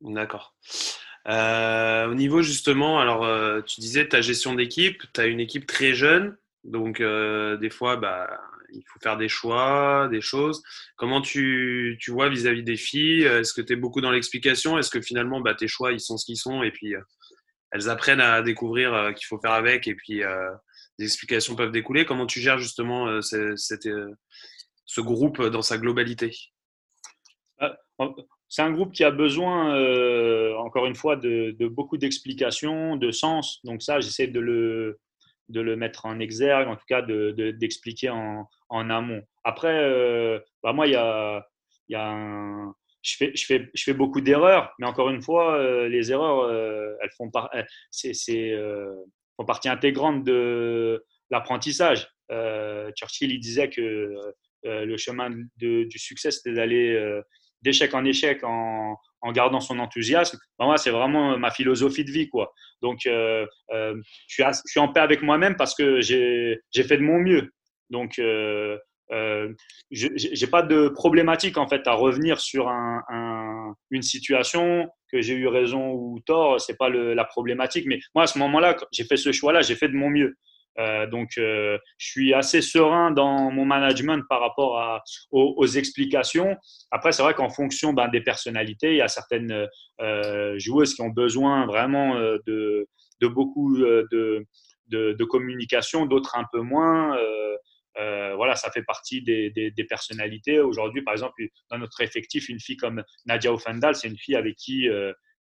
D'accord. 0.01 0.55
au 1.27 2.15
niveau 2.15 2.43
justement, 2.43 3.01
alors 3.01 3.65
tu 3.65 3.81
disais 3.81 4.09
ta 4.09 4.21
gestion 4.21 4.55
d'équipe, 4.55 5.03
tu 5.15 5.21
as 5.21 5.27
une 5.27 5.41
équipe 5.41 5.67
très 5.67 5.95
jeune, 5.95 6.37
donc 6.65 7.01
des 7.01 7.71
fois, 7.71 7.97
bah, 7.97 8.39
il 8.75 8.83
faut 8.93 9.01
faire 9.01 9.17
des 9.17 9.29
choix, 9.29 10.09
des 10.11 10.21
choses. 10.21 10.63
Comment 10.97 11.21
tu, 11.21 11.97
tu 12.01 12.11
vois 12.11 12.29
vis-à-vis 12.29 12.63
des 12.63 12.77
filles? 12.77 13.23
Est-ce 13.23 13.53
que 13.53 13.63
tu 13.63 13.73
es 13.73 13.77
beaucoup 13.77 14.01
dans 14.01 14.11
l'explication? 14.11 14.79
Est-ce 14.79 14.91
que 14.91 15.01
finalement, 15.01 15.41
bah, 15.41 15.55
tes 15.55 15.69
choix, 15.69 15.93
ils 15.93 16.01
sont 16.01 16.17
ce 16.17 16.25
qu'ils 16.25 16.37
sont? 16.37 16.63
Et 16.63 16.71
puis 16.71 16.95
elles 17.71 17.89
apprennent 17.89 18.21
à 18.21 18.43
découvrir 18.43 19.13
qu'il 19.17 19.27
faut 19.27 19.41
faire 19.41 19.53
avec 19.53 19.89
et 19.89 19.95
puis 19.95 20.23
des 20.99 21.05
explications 21.05 21.57
peuvent 21.57 21.73
découler. 21.73 22.05
Comment 22.05 22.27
tu 22.27 22.41
gères 22.41 22.59
justement 22.59 23.21
cette, 23.23 23.89
ce 24.85 25.01
groupe 25.01 25.43
dans 25.43 25.63
sa 25.63 25.79
globalité? 25.79 26.37
C'est 28.49 28.63
un 28.63 28.71
groupe 28.71 28.93
qui 28.93 29.03
a 29.03 29.11
besoin, 29.11 29.75
euh, 29.77 30.55
encore 30.59 30.87
une 30.87 30.95
fois, 30.95 31.17
de, 31.17 31.57
beaucoup 31.67 31.97
d'explications, 31.97 32.97
de 32.97 33.11
sens. 33.11 33.59
Donc 33.65 33.83
ça, 33.83 33.99
j'essaie 34.01 34.29
de 34.29 34.39
le, 34.39 35.01
de 35.49 35.61
le 35.61 35.77
mettre 35.77 36.07
en 36.07 36.19
exergue, 36.21 36.69
en 36.69 36.77
tout 36.77 36.87
cas 36.89 37.03
d'expliquer 37.03 38.11
en, 38.11 38.49
en, 38.69 38.91
amont. 38.91 39.23
Après, 39.45 39.75
euh, 39.83 40.39
bah 40.63 40.73
moi, 40.73 40.87
il 40.87 40.93
y 40.93 40.97
a, 40.97 41.47
y 41.89 41.95
a 41.95 42.73
je, 43.03 43.17
fais, 43.17 43.33
je, 43.35 43.45
fais, 43.45 43.71
je 43.75 43.83
fais 43.83 43.95
beaucoup 43.95 44.21
d'erreurs, 44.21 44.75
mais 44.79 44.87
encore 44.87 45.11
une 45.11 45.21
fois, 45.23 45.59
euh, 45.59 45.89
les 45.89 46.11
erreurs, 46.13 46.51
elles 47.03 47.11
font, 47.17 47.31
par, 47.31 47.51
c'est, 47.91 48.13
font 49.37 49.45
partie 49.45 49.69
intégrante 49.69 50.25
de 50.25 51.05
l'apprentissage. 51.31 52.09
Churchill, 52.97 53.33
il 53.33 53.41
disait 53.41 53.69
que 53.69 54.15
euh, 54.67 54.85
le 54.85 54.97
chemin 54.97 55.31
du 55.57 55.99
succès, 55.99 56.31
c'était 56.31 56.55
d'aller 56.55 56.95
euh, 56.95 57.21
d'échec 57.65 57.95
en 57.95 58.05
échec 58.05 58.41
en, 58.45 58.97
gardant 59.33 59.61
son 59.61 59.79
enthousiasme. 59.79 60.39
moi, 60.59 60.77
c'est 60.77 60.91
vraiment 60.91 61.39
ma 61.39 61.51
philosophie 61.51 62.05
de 62.05 62.11
vie. 62.11 62.29
Quoi. 62.29 62.53
Donc, 62.83 63.07
euh, 63.07 63.47
je, 63.73 64.03
suis 64.29 64.45
je, 64.45 64.61
suis 64.67 64.81
en 64.81 64.89
paix 64.89 65.01
avec 65.01 65.23
moi-même 65.23 65.57
parce 65.57 65.75
que 65.75 66.01
j'ai 66.03 66.59
fait 66.71 66.99
de 66.99 67.03
mon 67.03 67.19
mieux. 67.19 67.51
Donc, 67.89 68.15
je 68.19 68.79
n'ai 69.91 70.51
pas 70.51 70.63
de 70.63 70.89
problématique 70.89 71.57
en 71.57 71.67
fait 71.67 71.87
à 71.87 71.95
revenir 71.95 72.39
sur 72.39 72.69
un, 72.69 73.75
une 73.91 74.03
situation 74.03 74.89
que 75.11 75.23
j'ai 75.23 75.35
eu 75.35 75.47
raison 75.47 75.93
ou 75.93 76.21
tort. 76.27 76.61
C'est 76.61 76.77
pas 76.77 76.91
la 76.91 77.25
problématique. 77.25 77.87
Mais 77.87 78.01
moi, 78.15 78.25
à 78.25 78.27
ce 78.27 78.39
moment-là, 78.39 78.77
j'ai 78.93 79.05
fait 79.05 79.17
ce 79.17 79.33
choix-là, 79.33 79.63
j'ai 79.63 79.75
fait 79.75 79.89
de 79.89 79.95
mon 79.95 80.11
mieux. 80.11 80.37
Euh, 80.79 81.07
donc, 81.07 81.39
euh, 81.39 81.79
je 81.99 82.07
suis 82.07 82.35
assez 82.35 82.61
serein 82.61 83.11
dans 83.11 83.51
mon 83.51 83.65
management 83.65 84.25
par 84.29 84.41
rapport 84.41 85.03
aux, 85.31 85.67
explications. 85.67 86.57
Après, 86.91 87.13
c'est 87.13 87.23
vrai 87.23 87.35
qu'en 87.35 87.49
fonction 87.49 87.93
ben, 87.93 88.09
des 88.09 88.21
personnalités, 88.21 88.93
il 88.93 88.97
y 88.97 89.03
a 89.03 89.09
certaines 89.09 89.69
euh, 90.01 90.59
joueuses 90.59 90.95
qui 90.95 91.03
ont 91.03 91.11
besoin 91.11 91.67
vraiment 91.67 92.15
de, 92.47 92.87
beaucoup 93.23 93.77
de, 93.77 95.25
communication, 95.25 96.07
d'autres 96.07 96.37
un 96.37 96.45
peu 96.53 96.61
moins. 96.61 97.17
voilà, 98.37 98.57
ça 98.57 98.71
fait 98.71 98.83
partie 98.83 99.23
des, 99.23 99.87
personnalités. 99.89 100.61
Aujourd'hui, 100.61 101.03
par 101.03 101.15
exemple, 101.15 101.43
dans 101.71 101.79
notre 101.79 102.01
effectif, 102.01 102.49
une 102.49 102.61
fille 102.61 102.77
comme 102.77 103.03
Nadia 103.27 103.53
Offendal, 103.53 103.95
c'est 103.95 104.09
une 104.09 104.19
fille 104.19 104.37
avec 104.37 104.57
qui, 104.57 104.89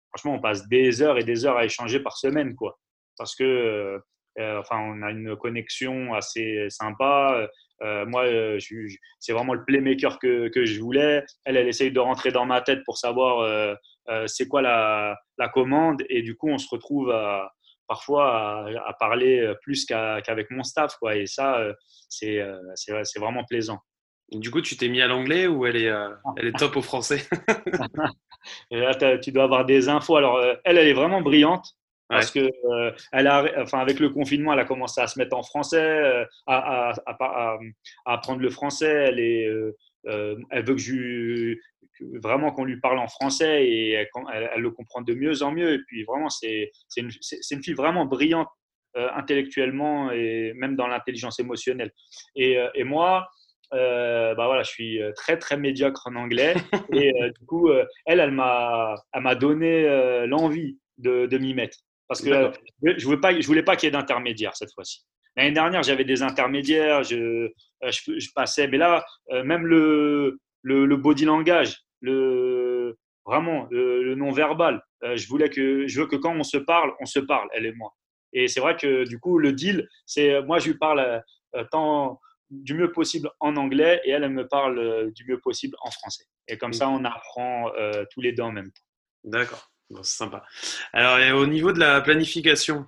franchement, 0.09 0.35
on 0.35 0.41
passe 0.41 0.67
des 0.67 1.01
heures 1.01 1.17
et 1.17 1.23
des 1.23 1.45
heures 1.45 1.57
à 1.57 1.65
échanger 1.65 1.99
par 1.99 2.17
semaine, 2.17 2.55
quoi. 2.55 2.79
Parce 3.15 3.35
que 3.35 4.01
enfin, 4.39 4.79
on 4.79 5.01
a 5.01 5.11
une 5.11 5.35
connexion 5.35 6.13
assez 6.13 6.67
sympa. 6.69 7.47
Euh, 7.83 8.05
moi, 8.05 8.25
euh, 8.25 8.59
c'est 9.19 9.33
vraiment 9.33 9.53
le 9.53 9.65
playmaker 9.65 10.19
que, 10.19 10.47
que, 10.49 10.65
je 10.65 10.79
voulais. 10.79 11.23
Elle, 11.43 11.57
elle 11.57 11.67
essaye 11.67 11.91
de 11.91 11.99
rentrer 11.99 12.31
dans 12.31 12.45
ma 12.45 12.61
tête 12.61 12.83
pour 12.85 12.97
savoir 12.97 13.77
c'est 14.27 14.47
quoi 14.47 14.61
la, 14.61 15.17
la, 15.37 15.49
commande. 15.49 16.03
Et 16.09 16.21
du 16.21 16.35
coup, 16.35 16.49
on 16.49 16.57
se 16.57 16.69
retrouve 16.69 17.11
à, 17.11 17.51
parfois 17.87 18.67
à, 18.85 18.93
parler 18.99 19.53
plus 19.61 19.85
qu'avec 19.85 20.49
mon 20.51 20.63
staff. 20.63 20.95
Quoi. 20.97 21.15
Et 21.15 21.25
ça, 21.25 21.61
c'est 22.09 22.39
vraiment 23.17 23.43
plaisant. 23.43 23.79
Du 24.31 24.49
coup, 24.49 24.61
tu 24.61 24.77
t'es 24.77 24.87
mis 24.87 25.01
à 25.01 25.07
l'anglais 25.07 25.47
ou 25.47 25.65
elle 25.65 25.75
est, 25.75 25.91
elle 26.37 26.47
est 26.47 26.57
top 26.57 26.77
au 26.77 26.81
français? 26.81 27.27
Là, 28.71 29.17
tu 29.17 29.31
dois 29.31 29.43
avoir 29.43 29.65
des 29.65 29.89
infos. 29.89 30.15
Alors, 30.15 30.41
elle, 30.63 30.77
elle 30.77 30.87
est 30.87 30.93
vraiment 30.93 31.21
brillante. 31.21 31.75
Parce 32.13 32.31
que 32.31 32.39
euh, 32.39 32.91
elle 33.11 33.27
a, 33.27 33.45
enfin, 33.57 33.79
avec 33.79 33.99
le 33.99 34.09
confinement, 34.09 34.53
elle 34.53 34.59
a 34.59 34.65
commencé 34.65 35.01
à 35.01 35.07
se 35.07 35.17
mettre 35.19 35.35
en 35.35 35.43
français, 35.43 35.81
euh, 35.81 36.25
à, 36.47 36.91
à, 36.91 37.15
à, 37.19 37.59
apprendre 38.05 38.41
le 38.41 38.49
français. 38.49 38.91
Elle, 39.07 39.19
est, 39.19 39.47
euh, 39.47 40.37
elle 40.49 40.65
veut 40.65 40.75
que 40.75 40.81
je, 40.81 41.55
vraiment 42.19 42.51
qu'on 42.51 42.65
lui 42.65 42.79
parle 42.79 42.99
en 42.99 43.07
français 43.07 43.65
et 43.65 43.91
elle, 43.91 44.09
elle, 44.33 44.61
le 44.61 44.71
comprend 44.71 45.01
de 45.01 45.13
mieux 45.13 45.43
en 45.43 45.51
mieux. 45.51 45.73
Et 45.73 45.79
puis 45.87 46.03
vraiment, 46.03 46.29
c'est 46.29 46.71
une, 46.97 47.09
une, 47.51 47.63
fille 47.63 47.73
vraiment 47.73 48.05
brillante 48.05 48.49
intellectuellement 48.95 50.11
et 50.11 50.53
même 50.55 50.75
dans 50.75 50.87
l'intelligence 50.87 51.39
émotionnelle. 51.39 51.91
Et, 52.35 52.57
et 52.75 52.83
moi, 52.83 53.27
bah 53.71 54.35
voilà, 54.35 54.61
je 54.63 54.69
suis 54.69 54.99
très 55.15 55.39
très 55.39 55.57
médiocre 55.57 56.07
en 56.07 56.15
anglais 56.15 56.53
et 56.93 57.11
du 57.39 57.45
coup, 57.47 57.71
elle, 58.05 58.19
elle 58.19 58.31
m'a, 58.31 58.95
elle 59.13 59.21
m'a 59.21 59.35
donné 59.35 59.87
l'envie 60.27 60.77
de, 60.97 61.25
de 61.25 61.37
m'y 61.37 61.53
mettre. 61.53 61.77
Parce 62.07 62.21
que 62.21 62.51
je 62.83 62.91
ne 62.91 63.43
voulais 63.45 63.63
pas, 63.63 63.75
qu'il 63.75 63.87
y 63.87 63.89
ait 63.89 63.91
d'intermédiaires 63.91 64.55
cette 64.55 64.73
fois-ci. 64.73 65.03
L'année 65.35 65.51
dernière, 65.51 65.81
j'avais 65.83 66.05
des 66.05 66.21
intermédiaires, 66.21 67.03
je, 67.03 67.15
euh, 67.83 67.91
je, 67.91 68.29
passais, 68.35 68.67
mais 68.67 68.77
là, 68.77 69.03
euh, 69.31 69.43
même 69.43 69.65
le, 69.65 70.39
le, 70.61 70.95
body 70.95 71.25
langage, 71.25 71.79
le, 72.01 72.97
vraiment 73.25 73.67
le, 73.71 74.13
non-verbal, 74.15 74.83
euh, 75.03 75.17
je, 75.17 75.27
voulais 75.27 75.49
que, 75.49 75.87
je 75.87 76.01
veux 76.01 76.07
que 76.07 76.15
quand 76.15 76.35
on 76.35 76.43
se 76.43 76.57
parle, 76.57 76.93
on 76.99 77.05
se 77.05 77.19
parle, 77.19 77.49
elle 77.53 77.65
et 77.65 77.73
moi. 77.73 77.93
Et 78.31 78.47
c'est 78.47 78.59
vrai 78.59 78.75
que 78.75 79.05
du 79.05 79.19
coup, 79.19 79.39
le 79.39 79.53
deal, 79.53 79.87
c'est 80.05 80.41
moi, 80.43 80.59
je 80.59 80.71
lui 80.71 80.77
parle 80.77 81.23
tant 81.71 82.19
du 82.49 82.73
mieux 82.73 82.91
possible 82.91 83.29
en 83.39 83.55
anglais 83.57 84.01
et 84.05 84.11
elle, 84.11 84.23
elle 84.23 84.31
me 84.31 84.47
parle 84.47 85.11
du 85.13 85.25
mieux 85.25 85.39
possible 85.39 85.75
en 85.81 85.91
français. 85.91 86.25
Et 86.47 86.57
comme 86.57 86.73
ça, 86.73 86.89
on 86.89 87.05
apprend 87.05 87.71
tous 88.11 88.21
les 88.21 88.31
deux 88.31 88.41
en 88.41 88.51
même 88.51 88.71
temps. 88.71 88.81
D'accord 89.23 89.72
c'est 90.01 90.17
sympa. 90.17 90.43
Alors, 90.93 91.39
au 91.39 91.45
niveau 91.45 91.71
de 91.71 91.79
la 91.79 92.01
planification, 92.01 92.85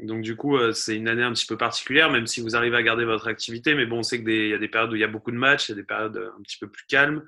Donc 0.00 0.22
du 0.22 0.36
coup, 0.36 0.58
c'est 0.72 0.96
une 0.96 1.06
année 1.08 1.22
un 1.22 1.32
petit 1.32 1.46
peu 1.46 1.56
particulière, 1.56 2.10
même 2.10 2.26
si 2.26 2.40
vous 2.40 2.56
arrivez 2.56 2.76
à 2.76 2.82
garder 2.82 3.04
votre 3.04 3.28
activité. 3.28 3.74
Mais 3.74 3.86
bon, 3.86 3.98
on 3.98 4.02
sait 4.02 4.22
qu'il 4.22 4.48
y 4.48 4.54
a 4.54 4.58
des 4.58 4.68
périodes 4.68 4.90
où 4.92 4.94
il 4.94 5.00
y 5.00 5.04
a 5.04 5.08
beaucoup 5.08 5.30
de 5.30 5.36
matchs, 5.36 5.68
il 5.68 5.72
y 5.72 5.74
a 5.74 5.76
des 5.76 5.86
périodes 5.86 6.16
un 6.38 6.42
petit 6.42 6.58
peu 6.58 6.68
plus 6.68 6.86
calmes. 6.86 7.24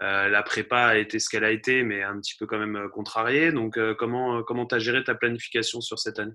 la 0.00 0.42
prépa 0.42 0.78
a 0.78 0.96
été 0.96 1.18
ce 1.18 1.28
qu'elle 1.28 1.44
a 1.44 1.50
été, 1.50 1.82
mais 1.84 2.02
un 2.02 2.18
petit 2.20 2.36
peu 2.36 2.46
quand 2.46 2.58
même 2.58 2.88
contrariée. 2.90 3.52
Donc 3.52 3.78
comment 3.96 4.42
comment 4.42 4.66
tu 4.66 4.74
as 4.74 4.78
géré 4.78 5.02
ta 5.04 5.14
planification 5.14 5.80
sur 5.80 5.98
cette 5.98 6.18
année? 6.18 6.34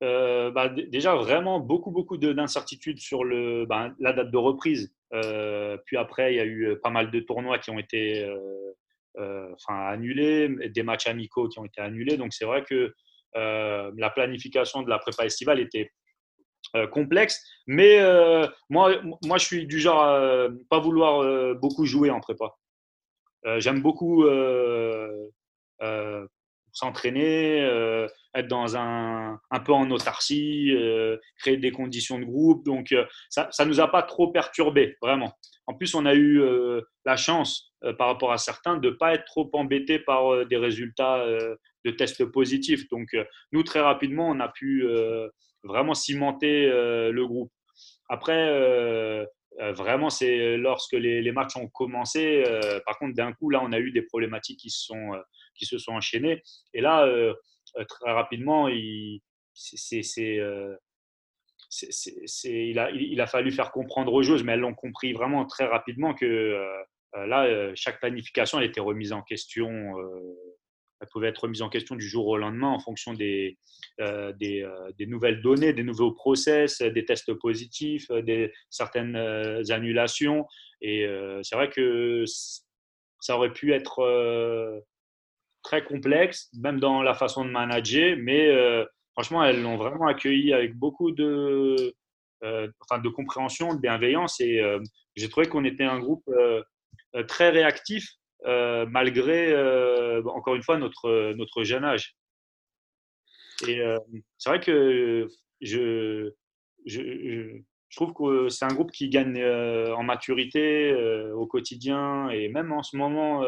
Bah, 0.00 0.68
déjà 0.68 1.14
vraiment 1.14 1.60
beaucoup 1.60 1.90
beaucoup 1.90 2.16
d'incertitudes 2.16 2.98
sur 2.98 3.24
le, 3.24 3.66
bah, 3.66 3.92
la 3.98 4.12
date 4.12 4.30
de 4.30 4.38
reprise. 4.38 4.92
puis 5.84 5.96
après, 5.96 6.32
il 6.32 6.36
y 6.36 6.40
a 6.40 6.46
eu 6.46 6.76
pas 6.82 6.90
mal 6.90 7.10
de 7.10 7.20
tournois 7.20 7.58
qui 7.58 7.70
ont 7.70 7.78
été 7.78 8.24
enfin, 9.16 9.86
annulés, 9.86 10.48
des 10.70 10.82
matchs 10.82 11.06
amicaux 11.06 11.48
qui 11.48 11.58
ont 11.58 11.64
été 11.64 11.80
annulés. 11.80 12.16
Donc 12.16 12.32
c'est 12.32 12.44
vrai 12.44 12.64
que 12.64 12.92
euh, 13.36 13.90
la 13.96 14.10
planification 14.10 14.82
de 14.82 14.90
la 14.90 14.98
prépa 14.98 15.24
estivale 15.24 15.60
était 15.60 15.90
euh, 16.76 16.86
complexe. 16.86 17.42
Mais 17.66 17.98
euh, 18.00 18.46
moi, 18.68 19.00
moi, 19.24 19.38
je 19.38 19.44
suis 19.46 19.66
du 19.66 19.80
genre 19.80 20.02
à 20.02 20.48
pas 20.68 20.80
vouloir 20.80 21.54
beaucoup 21.56 21.86
jouer 21.86 22.10
en 22.10 22.20
prépa. 22.20 22.54
J'aime 23.58 23.82
beaucoup 23.82 24.24
s'entraîner, 26.72 27.58
être 28.34 28.48
dans 28.48 28.76
un, 28.76 29.38
un 29.50 29.60
peu 29.60 29.72
en 29.72 29.90
autarcie, 29.90 30.72
créer 31.38 31.56
des 31.56 31.70
conditions 31.70 32.18
de 32.18 32.24
groupe. 32.24 32.64
Donc, 32.64 32.94
ça 33.30 33.48
ne 33.60 33.64
nous 33.66 33.80
a 33.80 33.90
pas 33.90 34.02
trop 34.02 34.32
perturbé, 34.32 34.96
vraiment. 35.02 35.32
En 35.66 35.74
plus, 35.74 35.94
on 35.94 36.06
a 36.06 36.14
eu 36.14 36.42
la 37.04 37.16
chance, 37.16 37.72
par 37.98 38.08
rapport 38.08 38.32
à 38.32 38.38
certains, 38.38 38.76
de 38.76 38.90
ne 38.90 38.94
pas 38.94 39.14
être 39.14 39.24
trop 39.24 39.48
embêté 39.52 39.98
par 39.98 40.46
des 40.46 40.56
résultats 40.56 41.24
de 41.84 41.90
tests 41.90 42.24
positifs. 42.24 42.88
Donc, 42.88 43.08
euh, 43.14 43.24
nous, 43.52 43.62
très 43.62 43.80
rapidement, 43.80 44.28
on 44.28 44.40
a 44.40 44.48
pu 44.48 44.84
euh, 44.84 45.28
vraiment 45.64 45.94
cimenter 45.94 46.66
euh, 46.66 47.12
le 47.12 47.26
groupe. 47.26 47.52
Après, 48.08 49.26
vraiment, 49.58 50.10
c'est 50.10 50.58
lorsque 50.58 50.92
les, 50.92 51.32
matchs 51.32 51.56
ont 51.56 51.68
commencé. 51.68 52.44
par 52.84 52.98
contre, 52.98 53.14
d'un 53.14 53.32
coup, 53.32 53.48
là, 53.48 53.62
on 53.64 53.72
a 53.72 53.78
eu 53.78 53.90
des 53.90 54.02
problématiques 54.02 54.60
qui 54.60 54.70
se 54.70 54.84
sont, 54.84 55.12
qui 55.54 55.66
se 55.66 55.78
sont 55.78 55.92
enchaînées. 55.92 56.42
Et 56.74 56.80
là, 56.80 57.06
très 57.88 58.12
rapidement, 58.12 58.68
il, 58.68 59.20
a, 63.20 63.26
fallu 63.26 63.52
faire 63.52 63.72
comprendre 63.72 64.12
aux 64.12 64.22
joueuses, 64.22 64.44
mais 64.44 64.52
elles 64.52 64.60
l'ont 64.60 64.74
compris 64.74 65.12
vraiment 65.12 65.44
très 65.46 65.66
rapidement 65.66 66.14
que 66.14 66.58
là, 67.14 67.74
chaque 67.74 68.00
planification 68.00 68.58
elle 68.58 68.66
était 68.66 68.80
remise 68.80 69.12
en 69.12 69.22
question 69.22 69.94
elle 71.02 71.08
pouvait 71.08 71.28
être 71.28 71.42
remise 71.42 71.62
en 71.62 71.68
question 71.68 71.96
du 71.96 72.08
jour 72.08 72.28
au 72.28 72.36
lendemain 72.36 72.68
en 72.68 72.78
fonction 72.78 73.12
des, 73.12 73.58
euh, 74.00 74.32
euh, 74.40 74.92
des, 74.96 75.06
nouvelles 75.06 75.42
données, 75.42 75.72
des 75.72 75.82
nouveaux 75.82 76.12
process, 76.12 76.80
des 76.80 77.04
tests 77.04 77.34
positifs, 77.34 78.08
des, 78.12 78.52
certaines 78.70 79.16
euh, 79.16 79.64
annulations. 79.70 80.46
Et 80.80 81.04
c'est 81.42 81.56
vrai 81.56 81.70
que 81.70 82.24
ça 83.20 83.36
aurait 83.36 83.52
pu 83.52 83.72
être 83.72 84.82
très 85.72 85.84
complexe, 85.84 86.50
même 86.58 86.80
dans 86.80 87.02
la 87.02 87.14
façon 87.14 87.44
de 87.44 87.50
manager, 87.50 88.16
mais 88.18 88.50
franchement, 89.12 89.42
elles 89.44 89.62
l'ont 89.62 89.76
vraiment 89.76 90.06
accueilli 90.06 90.52
avec 90.52 90.74
beaucoup 90.74 91.12
de, 91.12 91.94
enfin, 92.42 92.98
de 93.00 93.08
compréhension, 93.08 93.74
de 93.74 93.80
bienveillance. 93.80 94.40
Et 94.40 94.60
j'ai 95.16 95.28
trouvé 95.28 95.48
qu'on 95.48 95.64
était 95.64 95.84
un 95.84 95.98
groupe 95.98 96.28
très 97.26 97.50
réactif 97.50 98.06
euh, 98.46 98.86
malgré, 98.86 99.52
euh, 99.52 100.22
encore 100.24 100.56
une 100.56 100.62
fois, 100.62 100.76
notre, 100.76 101.32
notre 101.34 101.62
jeune 101.62 101.84
âge. 101.84 102.16
Et 103.68 103.80
euh, 103.80 103.98
c'est 104.38 104.50
vrai 104.50 104.60
que 104.60 105.28
je, 105.60 106.32
je, 106.84 107.00
je 107.88 107.96
trouve 107.96 108.12
que 108.14 108.48
c'est 108.48 108.64
un 108.64 108.74
groupe 108.74 108.90
qui 108.90 109.08
gagne 109.08 109.42
en 109.44 110.02
maturité 110.02 110.92
au 111.34 111.46
quotidien 111.46 112.28
et 112.30 112.48
même 112.48 112.72
en 112.72 112.82
ce 112.82 112.96
moment 112.96 113.44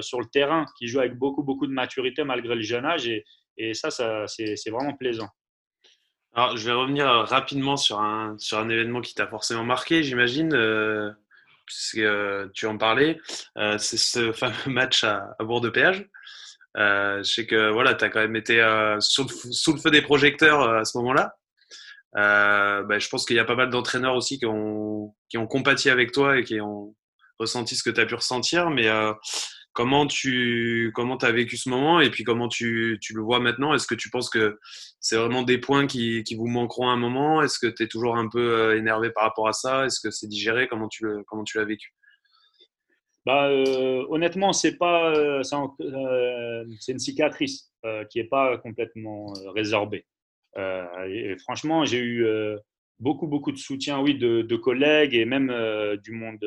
sur 0.00 0.20
le 0.20 0.26
terrain, 0.26 0.66
qui 0.78 0.86
joue 0.86 1.00
avec 1.00 1.16
beaucoup, 1.16 1.42
beaucoup 1.42 1.66
de 1.66 1.72
maturité 1.72 2.24
malgré 2.24 2.54
le 2.54 2.62
jeune 2.62 2.84
âge. 2.84 3.08
Et, 3.08 3.24
et 3.56 3.74
ça, 3.74 3.90
ça 3.90 4.26
c'est 4.26 4.70
vraiment 4.70 4.94
plaisant. 4.94 5.28
Alors, 6.34 6.56
je 6.56 6.66
vais 6.66 6.72
revenir 6.72 7.06
rapidement 7.06 7.76
sur 7.76 8.00
un, 8.00 8.36
sur 8.38 8.58
un 8.58 8.68
événement 8.68 9.00
qui 9.00 9.14
t'a 9.14 9.26
forcément 9.26 9.64
marqué, 9.64 10.02
j'imagine 10.02 10.52
puisque 11.66 11.98
euh, 11.98 12.48
tu 12.54 12.66
en 12.66 12.78
parlais, 12.78 13.20
euh, 13.58 13.76
c'est 13.78 13.98
ce 13.98 14.32
fameux 14.32 14.54
match 14.68 15.04
à, 15.04 15.34
à 15.38 15.44
Bourg-de-Péage. 15.44 16.08
Euh, 16.78 17.18
je 17.18 17.30
sais 17.30 17.46
que 17.46 17.70
voilà, 17.70 17.94
tu 17.94 18.04
as 18.04 18.10
quand 18.10 18.20
même 18.20 18.36
été 18.36 18.60
sous 19.00 19.26
le, 19.72 19.78
feu 19.78 19.90
des 19.90 20.02
projecteurs 20.02 20.62
à 20.62 20.84
ce 20.84 20.96
moment-là. 20.98 21.34
Bah, 22.14 22.98
je 22.98 23.08
pense 23.08 23.26
qu'il 23.26 23.36
y 23.36 23.40
a 23.40 23.44
pas 23.44 23.56
mal 23.56 23.70
d'entraîneurs 23.70 24.14
aussi 24.14 24.38
qui 24.38 24.46
ont, 24.46 25.14
qui 25.28 25.38
ont 25.38 25.46
compati 25.46 25.90
avec 25.90 26.12
toi 26.12 26.38
et 26.38 26.44
qui 26.44 26.60
ont 26.60 26.94
ressenti 27.38 27.76
ce 27.76 27.82
que 27.82 27.90
tu 27.90 28.00
as 28.00 28.06
pu 28.06 28.14
ressentir. 28.14 28.70
Mais 28.70 28.88
Comment 29.76 30.06
tu 30.06 30.90
comment 30.94 31.18
as 31.18 31.32
vécu 31.32 31.58
ce 31.58 31.68
moment 31.68 32.00
et 32.00 32.08
puis 32.08 32.24
comment 32.24 32.48
tu, 32.48 32.98
tu 33.02 33.12
le 33.12 33.20
vois 33.20 33.40
maintenant? 33.40 33.74
Est-ce 33.74 33.86
que 33.86 33.94
tu 33.94 34.08
penses 34.08 34.30
que 34.30 34.58
c'est 35.00 35.16
vraiment 35.16 35.42
des 35.42 35.58
points 35.58 35.86
qui, 35.86 36.24
qui, 36.24 36.34
vous 36.34 36.46
manqueront 36.46 36.88
à 36.88 36.92
un 36.92 36.96
moment? 36.96 37.42
Est-ce 37.42 37.58
que 37.58 37.66
tu 37.66 37.82
es 37.82 37.86
toujours 37.86 38.16
un 38.16 38.26
peu 38.26 38.40
euh, 38.40 38.78
énervé 38.78 39.10
par 39.10 39.24
rapport 39.24 39.48
à 39.48 39.52
ça? 39.52 39.84
Est-ce 39.84 40.00
que 40.00 40.10
c'est 40.10 40.28
digéré? 40.28 40.66
Comment 40.66 40.88
tu 40.88 41.04
comment 41.26 41.44
tu 41.44 41.58
l'as 41.58 41.66
vécu? 41.66 41.92
Bah, 43.26 43.50
euh, 43.50 44.06
honnêtement, 44.08 44.54
c'est 44.54 44.78
pas 44.78 45.14
euh, 45.14 45.42
c'est 46.80 46.92
une 46.92 46.98
cicatrice 46.98 47.70
qui 48.08 48.18
n'est 48.18 48.28
pas 48.28 48.56
complètement 48.56 49.34
résorbée. 49.54 50.06
franchement, 51.44 51.84
j'ai 51.84 52.00
eu 52.00 52.26
beaucoup 52.98 53.26
beaucoup 53.26 53.52
de 53.52 53.58
soutien, 53.58 54.00
oui, 54.00 54.14
de, 54.14 54.40
de 54.40 54.56
collègues 54.56 55.14
et 55.14 55.26
même 55.26 55.52
du 56.02 56.12
monde 56.12 56.40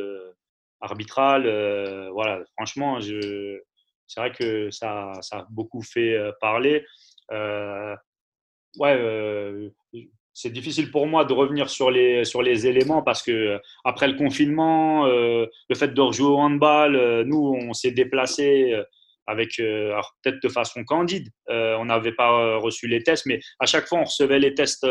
arbitral. 0.82 1.46
Euh, 1.46 2.10
voilà, 2.12 2.44
franchement, 2.56 3.00
c'est 3.02 4.20
vrai 4.20 4.32
que 4.32 4.72
ça, 4.72 5.14
ça, 5.22 5.40
a 5.40 5.48
beaucoup 5.50 5.82
fait 5.82 6.14
euh, 6.14 6.32
parler. 6.40 6.86
Euh, 7.32 7.96
ouais, 8.78 9.72
c'est 10.34 10.52
difficile 10.52 10.92
pour 10.92 11.06
moi 11.08 11.26
de 11.26 11.34
revenir 11.34 11.70
sur 11.70 11.92
les, 11.92 12.24
sur 12.24 12.42
les 12.42 12.66
éléments 12.66 13.02
parce 13.02 13.22
que 13.22 13.60
après 13.84 14.08
le 14.08 14.18
confinement, 14.18 15.06
le 15.06 15.76
fait 15.76 15.90
de 15.90 16.02
rejouer 16.02 16.30
au 16.30 16.38
handball, 16.38 17.24
nous, 17.24 17.56
on 17.62 17.74
s'est 17.74 17.92
déplacé 17.92 18.74
avec, 19.30 19.60
euh, 19.60 19.94
peut-être 20.24 20.42
de 20.42 20.50
façon 20.50 20.84
candide, 20.84 21.30
euh, 21.50 21.76
on 21.76 21.86
n'avait 21.86 22.14
pas 22.14 22.32
euh, 22.32 22.58
reçu 22.58 22.88
les 22.88 23.04
tests, 23.04 23.28
mais 23.28 23.40
à 23.60 23.68
chaque 23.68 23.88
fois, 23.88 24.00
on 24.00 24.04
recevait 24.04 24.40
les 24.40 24.56
tests 24.56 24.86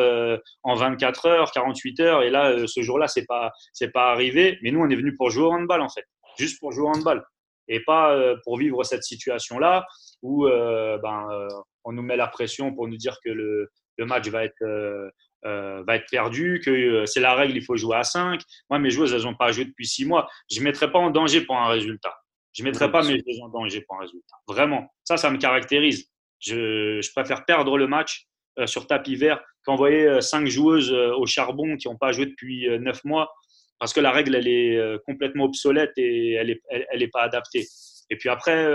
en 0.63 0.75
24 0.75 1.27
heures, 1.27 1.51
48 1.51 2.01
heures, 2.01 2.23
et 2.23 2.31
là, 2.31 2.55
ce 2.67 2.81
jour-là, 2.81 3.09
c'est 3.09 3.27
pas, 3.27 3.51
c'est 3.73 3.91
pas 3.91 4.13
arrivé. 4.13 4.59
Mais 4.63 4.71
nous, 4.71 4.81
on 4.81 4.89
est 4.89 4.97
venu 4.97 5.15
pour 5.17 5.31
jouer 5.31 5.45
au 5.45 5.53
handball, 5.53 5.81
en 5.81 5.89
fait, 5.89 6.05
juste 6.39 6.61
pour 6.61 6.71
jouer 6.71 6.85
au 6.85 6.89
handball, 6.89 7.25
et 7.67 7.81
pas 7.81 8.17
pour 8.45 8.59
vivre 8.59 8.85
cette 8.85 9.03
situation-là 9.03 9.85
où 10.23 10.47
ben, 10.47 11.49
on 11.85 11.93
nous 11.93 12.03
met 12.03 12.17
la 12.17 12.29
pression 12.29 12.73
pour 12.73 12.87
nous 12.87 12.97
dire 12.97 13.17
que 13.25 13.31
le, 13.31 13.69
match 13.99 14.29
va 14.29 14.45
être 14.45 15.13
va 15.43 15.97
être 15.97 16.09
perdu, 16.11 16.63
que 16.65 17.05
c'est 17.07 17.21
la 17.21 17.35
règle, 17.35 17.57
il 17.57 17.65
faut 17.65 17.77
jouer 17.77 17.97
à 17.97 18.05
5. 18.05 18.41
Moi, 18.71 18.79
mes 18.79 18.91
joueuses, 18.91 19.13
elles 19.13 19.25
n'ont 19.25 19.35
pas 19.35 19.51
joué 19.51 19.65
depuis 19.65 19.87
6 19.87 20.07
mois. 20.07 20.29
Je 20.51 20.61
ne 20.61 20.65
mettrai 20.65 20.91
pas 20.91 21.01
en 21.01 21.11
danger 21.11 21.41
pour 21.41 21.57
un 21.57 21.69
résultat. 21.69 22.15
Je 22.53 22.63
ne 22.63 22.69
mettrai 22.69 22.91
pas 22.91 23.03
mes 23.03 23.19
deux 23.19 23.41
en 23.43 23.49
danger 23.49 23.83
pour 23.83 23.97
un 23.97 24.01
résultat. 24.01 24.37
Vraiment. 24.47 24.93
Ça, 25.05 25.17
ça 25.17 25.31
me 25.31 25.39
caractérise. 25.39 26.11
Je, 26.41 27.13
préfère 27.13 27.45
perdre 27.45 27.77
le 27.79 27.87
match 27.87 28.27
euh, 28.59 28.67
sur 28.67 28.87
tapis 28.87 29.17
vert 29.17 29.41
qu'envoyer 29.65 30.07
euh, 30.07 30.21
cinq 30.21 30.47
joueuses 30.47 30.93
euh, 30.93 31.15
au 31.15 31.27
charbon 31.27 31.77
qui 31.77 31.89
n'ont 31.89 31.97
pas 31.97 32.13
joué 32.13 32.27
depuis 32.27 32.69
neuf 32.81 33.05
mois 33.05 33.33
parce 33.79 33.93
que 33.93 34.01
la 34.01 34.11
règle, 34.11 34.35
elle 34.35 34.49
est 34.49 34.99
complètement 35.07 35.45
obsolète 35.45 35.93
et 35.97 36.33
elle 36.33 36.49
n'est 36.49 36.61
elle, 36.69 37.01
est 37.01 37.13
pas 37.13 37.23
adaptée. 37.23 37.65
Et 38.11 38.17
puis 38.17 38.29
après, 38.29 38.67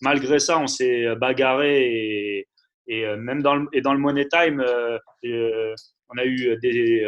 malgré 0.00 0.38
ça, 0.38 0.60
on 0.60 0.68
s'est 0.68 1.16
bagarré 1.16 2.46
et, 2.86 3.16
même 3.16 3.42
dans 3.42 3.56
le, 3.56 3.66
et 3.72 3.80
dans 3.80 3.92
le 3.92 3.98
Money 3.98 4.28
Time, 4.28 4.64
on 5.24 6.18
a 6.18 6.24
eu 6.24 6.56
des 6.62 7.04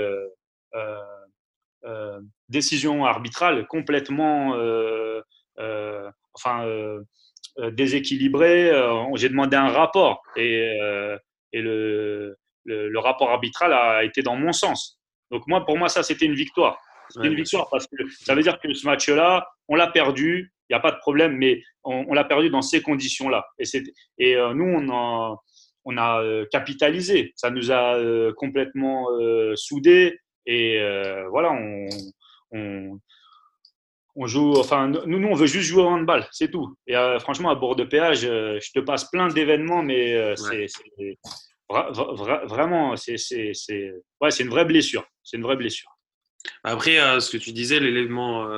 décisions 2.48 3.04
arbitrales 3.04 3.68
complètement 3.68 4.56
enfin, 6.34 6.64
euh, 6.66 7.02
euh, 7.58 7.70
déséquilibré. 7.70 8.70
J'ai 9.14 9.28
demandé 9.28 9.56
un 9.56 9.68
rapport 9.68 10.22
et, 10.36 10.78
et 11.52 11.62
le, 11.62 12.36
le, 12.64 12.98
rapport 12.98 13.30
arbitral 13.30 13.72
a 13.72 14.04
été 14.04 14.22
dans 14.22 14.36
mon 14.36 14.52
sens. 14.52 15.00
Donc 15.30 15.46
moi, 15.46 15.64
pour 15.64 15.76
moi, 15.76 15.88
ça, 15.88 16.02
c'était 16.02 16.26
une 16.26 16.34
victoire. 16.34 16.78
C'était 17.10 17.28
une 17.28 17.34
victoire 17.34 17.68
parce 17.70 17.86
que 17.86 17.96
ça 18.10 18.34
veut 18.34 18.42
dire 18.42 18.58
que 18.60 18.72
ce 18.74 18.86
match-là, 18.86 19.48
on 19.68 19.76
l'a 19.76 19.86
perdu, 19.88 20.52
il 20.68 20.74
n'y 20.74 20.76
a 20.76 20.80
pas 20.80 20.92
de 20.92 20.98
problème, 20.98 21.36
mais 21.36 21.62
on, 21.84 22.12
l'a 22.12 22.24
perdu 22.24 22.50
dans 22.50 22.60
ces 22.60 22.82
conditions-là. 22.82 23.46
Et, 23.58 23.64
et 24.18 24.36
nous, 24.54 24.64
on 24.64 24.90
a, 24.90 25.36
on 25.84 25.96
a 25.96 26.44
capitalisé. 26.50 27.32
Ça 27.34 27.50
nous 27.50 27.72
a 27.72 27.98
complètement 28.36 29.06
soudés. 29.54 30.18
Et 30.46 30.78
voilà, 31.30 31.50
on, 31.52 31.88
on, 32.52 33.00
on 34.20 34.26
joue, 34.26 34.54
enfin, 34.58 34.88
nous, 34.88 35.20
nous, 35.20 35.28
on 35.28 35.34
veut 35.34 35.46
juste 35.46 35.68
jouer 35.68 35.84
au 35.84 35.86
handball, 35.86 36.26
c'est 36.32 36.50
tout. 36.50 36.76
Et 36.88 36.96
euh, 36.96 37.20
franchement, 37.20 37.50
à 37.50 37.54
bord 37.54 37.76
de 37.76 37.84
péage, 37.84 38.24
euh, 38.24 38.58
je 38.60 38.72
te 38.72 38.80
passe 38.80 39.08
plein 39.10 39.28
d'événements, 39.28 39.84
mais 39.84 40.12
euh, 40.12 40.34
vraiment, 41.68 42.96
c'est 42.96 43.16
ouais, 44.20 44.30
une 44.40 44.48
vraie 44.48 44.64
blessure. 44.64 45.04
C'est 45.22 45.36
une 45.36 45.44
vraie 45.44 45.56
blessure. 45.56 45.96
Après, 46.64 46.96
ce 47.20 47.30
que 47.30 47.36
tu 47.36 47.52
disais, 47.52 47.78
l'élément 47.78 48.48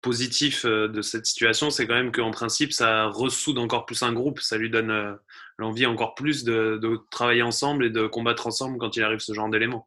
positif 0.00 0.64
de 0.64 1.02
cette 1.02 1.26
situation, 1.26 1.70
c'est 1.70 1.86
quand 1.86 1.94
même 1.94 2.12
qu'en 2.12 2.30
principe, 2.30 2.72
ça 2.72 3.06
ressoude 3.06 3.58
encore 3.58 3.84
plus 3.84 4.02
un 4.02 4.12
groupe. 4.12 4.40
Ça 4.40 4.56
lui 4.56 4.70
donne 4.70 5.18
l'envie 5.58 5.86
encore 5.86 6.14
plus 6.14 6.44
de, 6.44 6.78
de, 6.80 6.98
travailler 7.10 7.42
ensemble 7.42 7.84
et 7.84 7.90
de 7.90 8.06
combattre 8.06 8.46
ensemble 8.46 8.78
quand 8.78 8.96
il 8.96 9.02
arrive 9.02 9.18
ce 9.18 9.34
genre 9.34 9.50
d'éléments. 9.50 9.86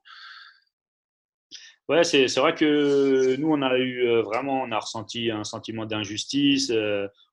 Ouais, 1.89 2.03
c'est 2.03 2.27
vrai 2.37 2.53
que 2.53 3.37
nous, 3.37 3.49
on 3.49 3.61
a 3.61 3.77
eu 3.77 4.05
vraiment, 4.21 4.61
on 4.61 4.71
a 4.71 4.79
ressenti 4.79 5.31
un 5.31 5.43
sentiment 5.45 5.85
d'injustice. 5.85 6.71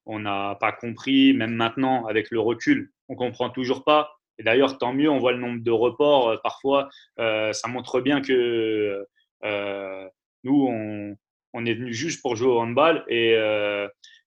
on 0.07 0.21
n'a 0.21 0.57
pas 0.61 0.73
compris, 0.73 1.33
même 1.33 1.55
maintenant, 1.55 2.07
avec 2.07 2.31
le 2.31 2.41
recul, 2.41 2.93
on 3.09 3.17
comprend 3.17 3.51
toujours 3.51 3.85
pas. 3.85 4.11
Et 4.39 4.43
d'ailleurs, 4.43 4.79
tant 4.79 4.93
mieux, 4.93 5.11
on 5.11 5.19
voit 5.19 5.33
le 5.33 5.39
nombre 5.39 5.63
de 5.63 5.71
reports 5.71 6.31
euh, 6.31 6.37
parfois. 6.43 6.89
Euh, 7.19 7.53
ça 7.53 7.69
montre 7.69 8.01
bien 8.01 8.21
que 8.21 9.07
euh, 9.45 10.09
nous, 10.43 10.67
on, 10.69 11.17
on 11.53 11.67
est 11.67 11.75
venu 11.75 11.93
juste 11.93 12.21
pour 12.21 12.37
jouer 12.37 12.49
au 12.49 12.59
handball. 12.59 13.05
Et, 13.09 13.33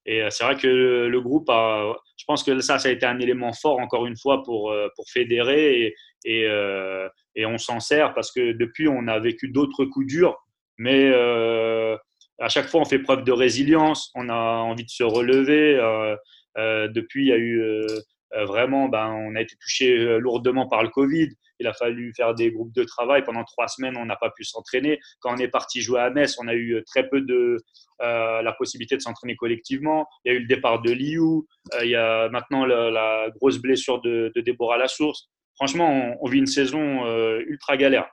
et 0.06 0.28
c'est 0.30 0.44
vrai 0.44 0.56
que 0.56 0.68
le, 0.68 1.22
groupe 1.22 1.50
a. 1.50 1.94
Je 2.18 2.26
pense 2.26 2.44
que 2.44 2.60
ça, 2.62 2.80
ça 2.80 2.90
a 2.90 2.92
été 2.92 3.06
un 3.06 3.20
élément 3.20 3.54
fort, 3.54 3.80
encore 3.80 4.06
une 4.06 4.18
fois, 4.18 4.44
pour, 4.44 4.74
pour 4.96 5.10
fédérer. 5.10 5.94
Et, 6.26 6.48
et 7.38 7.46
on 7.46 7.58
s'en 7.58 7.80
sert 7.80 8.14
parce 8.14 8.32
que 8.34 8.52
depuis, 8.52 8.90
on 8.90 9.08
a 9.08 9.20
vécu 9.20 9.48
d'autres 9.48 9.86
coups 9.86 10.08
durs. 10.08 10.36
Mais 10.78 11.12
à 12.40 12.50
chaque 12.50 12.68
fois, 12.68 12.82
on 12.82 12.86
fait 12.86 13.00
preuve 13.00 13.24
de 13.24 13.32
résilience. 13.32 14.12
On 14.16 14.28
a 14.28 14.36
envie 14.36 14.84
de 14.84 14.90
se 14.90 15.04
relever. 15.04 15.80
depuis, 16.58 17.26
il 17.26 17.28
y 17.30 17.32
a 17.32 17.38
eu 17.38 17.62
euh, 18.36 18.46
vraiment, 18.46 18.90
ben, 18.90 19.08
on 19.08 19.36
a 19.36 19.42
été 19.42 19.56
touché 19.56 19.98
euh, 19.98 20.20
lourdement 20.20 20.68
par 20.68 20.84
le 20.84 20.90
Covid. 20.90 21.30
Il 21.60 21.68
a 21.68 21.74
fallu 21.74 22.14
faire 22.16 22.36
des 22.36 22.52
groupes 22.52 22.74
de 22.74 22.84
travail. 22.84 23.24
Pendant 23.24 23.44
trois 23.44 23.68
semaines, 23.68 23.98
on 23.98 24.06
n'a 24.06 24.16
pas 24.16 24.30
pu 24.30 24.44
s'entraîner. 24.44 25.00
Quand 25.22 25.34
on 25.34 25.38
est 25.38 25.48
parti 25.48 25.82
jouer 25.82 26.02
à 26.02 26.10
Metz, 26.10 26.38
on 26.40 26.48
a 26.48 26.54
eu 26.54 26.84
très 26.86 27.08
peu 27.10 27.22
de 27.22 27.58
la 28.00 28.54
possibilité 28.60 28.96
de 28.96 29.02
s'entraîner 29.02 29.36
collectivement. 29.36 30.06
Il 30.24 30.32
y 30.32 30.36
a 30.36 30.38
eu 30.38 30.42
le 30.42 30.48
départ 30.48 30.82
de 30.82 30.92
Liu. 30.92 31.48
il 31.82 31.90
y 31.90 31.96
a 31.96 32.30
maintenant 32.30 32.66
la, 32.66 33.30
grosse 33.38 33.58
blessure 33.58 34.02
de, 34.02 34.32
de 34.36 34.42
Déborah 34.42 34.78
Lassource. 34.78 35.30
Franchement, 35.58 36.18
on, 36.22 36.30
vit 36.30 36.40
une 36.40 36.48
saison 36.48 37.06
ultra 37.40 37.78
galère. 37.78 38.10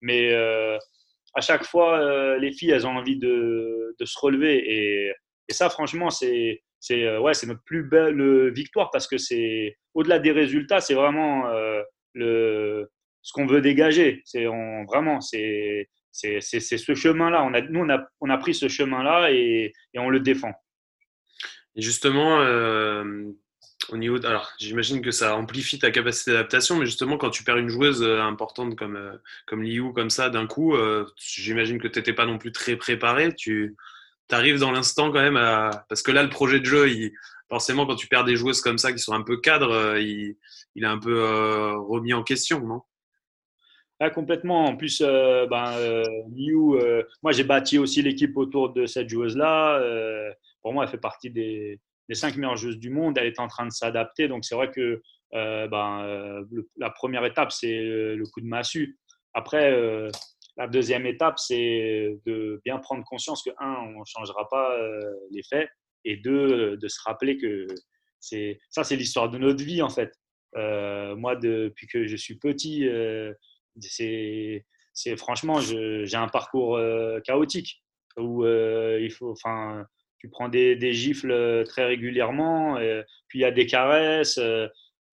Mais 0.00 0.32
à 0.34 1.40
chaque 1.40 1.64
fois, 1.64 2.38
les 2.38 2.52
filles, 2.52 2.70
elles 2.70 2.86
ont 2.86 2.96
envie 2.96 3.18
de, 3.18 3.94
de 3.98 4.04
se 4.04 4.18
relever. 4.18 4.56
Et, 4.66 5.12
et 5.48 5.52
ça, 5.52 5.68
franchement, 5.70 6.10
c'est 6.10 6.62
euh, 6.90 7.20
ouais, 7.20 7.32
notre 7.46 7.62
plus 7.64 7.84
belle 7.84 8.20
euh, 8.20 8.50
victoire 8.50 8.90
parce 8.90 9.06
que 9.06 9.18
c'est 9.18 9.76
au-delà 9.94 10.18
des 10.18 10.32
résultats, 10.32 10.80
c'est 10.80 10.94
vraiment 10.94 11.48
euh, 11.48 11.82
le 12.14 12.90
ce 13.22 13.32
qu'on 13.32 13.46
veut 13.46 13.60
dégager. 13.60 14.22
C'est 14.24 14.44
vraiment 14.44 15.20
c'est 15.20 15.88
c'est 16.12 16.40
ce 16.40 16.94
chemin-là. 16.94 17.42
On 17.44 17.54
a, 17.54 17.60
nous, 17.62 17.80
on 17.80 17.88
a, 17.88 18.06
on 18.20 18.30
a 18.30 18.38
pris 18.38 18.54
ce 18.54 18.68
chemin-là 18.68 19.32
et, 19.32 19.72
et, 19.94 19.98
on 19.98 20.10
le 20.10 20.20
défend. 20.20 20.52
Justement, 21.74 22.38
au 23.90 23.96
niveau 23.96 24.24
alors, 24.24 24.52
j'imagine 24.58 25.02
que 25.02 25.10
ça 25.10 25.36
amplifie 25.36 25.78
ta 25.78 25.90
capacité 25.90 26.32
d'adaptation, 26.32 26.76
mais 26.76 26.86
justement, 26.86 27.16
quand 27.16 27.30
tu 27.30 27.44
perds 27.44 27.58
une 27.58 27.68
joueuse 27.68 28.02
importante 28.02 28.76
comme, 28.76 29.18
comme 29.46 29.62
Liu, 29.62 29.92
comme 29.92 30.10
ça, 30.10 30.30
d'un 30.30 30.46
coup, 30.46 30.74
j'imagine 31.16 31.78
que 31.80 31.88
tu 31.88 31.98
n'étais 31.98 32.12
pas 32.12 32.26
non 32.26 32.38
plus 32.38 32.52
très 32.52 32.76
préparé. 32.76 33.34
Tu, 33.34 33.76
arrives 34.30 34.58
dans 34.58 34.72
l'instant 34.72 35.12
quand 35.12 35.20
même 35.20 35.36
à... 35.36 35.84
Parce 35.88 36.02
que 36.02 36.10
là, 36.10 36.22
le 36.22 36.28
projet 36.28 36.60
de 36.60 36.64
jeu, 36.64 36.90
il... 36.90 37.12
forcément, 37.48 37.86
quand 37.86 37.96
tu 37.96 38.08
perds 38.08 38.24
des 38.24 38.36
joueuses 38.36 38.60
comme 38.60 38.78
ça 38.78 38.92
qui 38.92 38.98
sont 38.98 39.12
un 39.12 39.22
peu 39.22 39.36
cadres, 39.36 39.72
euh, 39.72 40.00
il, 40.00 40.36
il 40.74 40.84
est 40.84 40.88
un 40.88 40.98
peu 40.98 41.22
euh, 41.22 41.76
remis 41.78 42.12
en 42.14 42.22
question, 42.22 42.60
non? 42.60 42.82
Ah, 44.00 44.10
complètement. 44.10 44.64
En 44.64 44.76
plus, 44.76 45.02
euh, 45.02 45.46
ben, 45.46 45.72
Liu, 46.34 46.78
moi 47.22 47.32
j'ai 47.32 47.44
bâti 47.44 47.78
aussi 47.78 48.02
l'équipe 48.02 48.36
autour 48.36 48.72
de 48.72 48.86
cette 48.86 49.08
joueuse-là. 49.08 49.80
pour 50.62 50.72
moi, 50.72 50.84
elle 50.84 50.90
fait 50.90 50.98
partie 50.98 51.30
des, 51.30 51.78
des, 52.08 52.14
cinq 52.14 52.36
meilleures 52.36 52.56
joueuses 52.56 52.78
du 52.78 52.90
monde. 52.90 53.18
Elle 53.18 53.26
est 53.26 53.40
en 53.40 53.48
train 53.48 53.66
de 53.66 53.72
s'adapter. 53.72 54.28
Donc 54.28 54.44
c'est 54.44 54.54
vrai 54.54 54.70
que 54.70 55.02
ben, 55.32 56.44
la 56.76 56.90
première 56.90 57.24
étape, 57.24 57.50
c'est 57.50 57.80
le 57.80 58.24
coup 58.32 58.40
de 58.40 58.46
massue. 58.46 58.98
Après, 59.32 59.72
la 60.56 60.68
deuxième 60.68 61.06
étape, 61.06 61.38
c'est 61.38 62.18
de 62.26 62.60
bien 62.64 62.78
prendre 62.78 63.04
conscience 63.04 63.42
que, 63.42 63.50
un, 63.58 63.74
on 63.96 64.00
ne 64.00 64.04
changera 64.06 64.48
pas 64.48 64.78
euh, 64.78 65.00
les 65.30 65.42
faits, 65.42 65.68
et 66.04 66.16
deux, 66.16 66.76
de 66.76 66.88
se 66.88 67.00
rappeler 67.04 67.36
que 67.36 67.66
c'est 68.20 68.58
ça, 68.70 68.84
c'est 68.84 68.96
l'histoire 68.96 69.30
de 69.30 69.38
notre 69.38 69.64
vie, 69.64 69.82
en 69.82 69.88
fait. 69.88 70.12
Euh, 70.56 71.16
moi, 71.16 71.34
depuis 71.34 71.86
que 71.86 72.06
je 72.06 72.16
suis 72.16 72.36
petit, 72.38 72.86
euh, 72.88 73.32
c'est 73.80 74.64
franchement, 75.16 75.60
j'ai 75.60 76.16
un 76.16 76.28
parcours 76.28 76.78
chaotique 77.24 77.82
où 78.16 78.46
il 78.46 79.10
faut, 79.10 79.32
enfin, 79.32 79.84
tu 80.24 80.30
prends 80.30 80.48
des, 80.48 80.74
des, 80.74 80.94
gifles 80.94 81.64
très 81.66 81.84
régulièrement, 81.84 82.78
puis 83.28 83.40
il 83.40 83.42
y 83.42 83.44
a 83.44 83.50
des 83.50 83.66
caresses. 83.66 84.40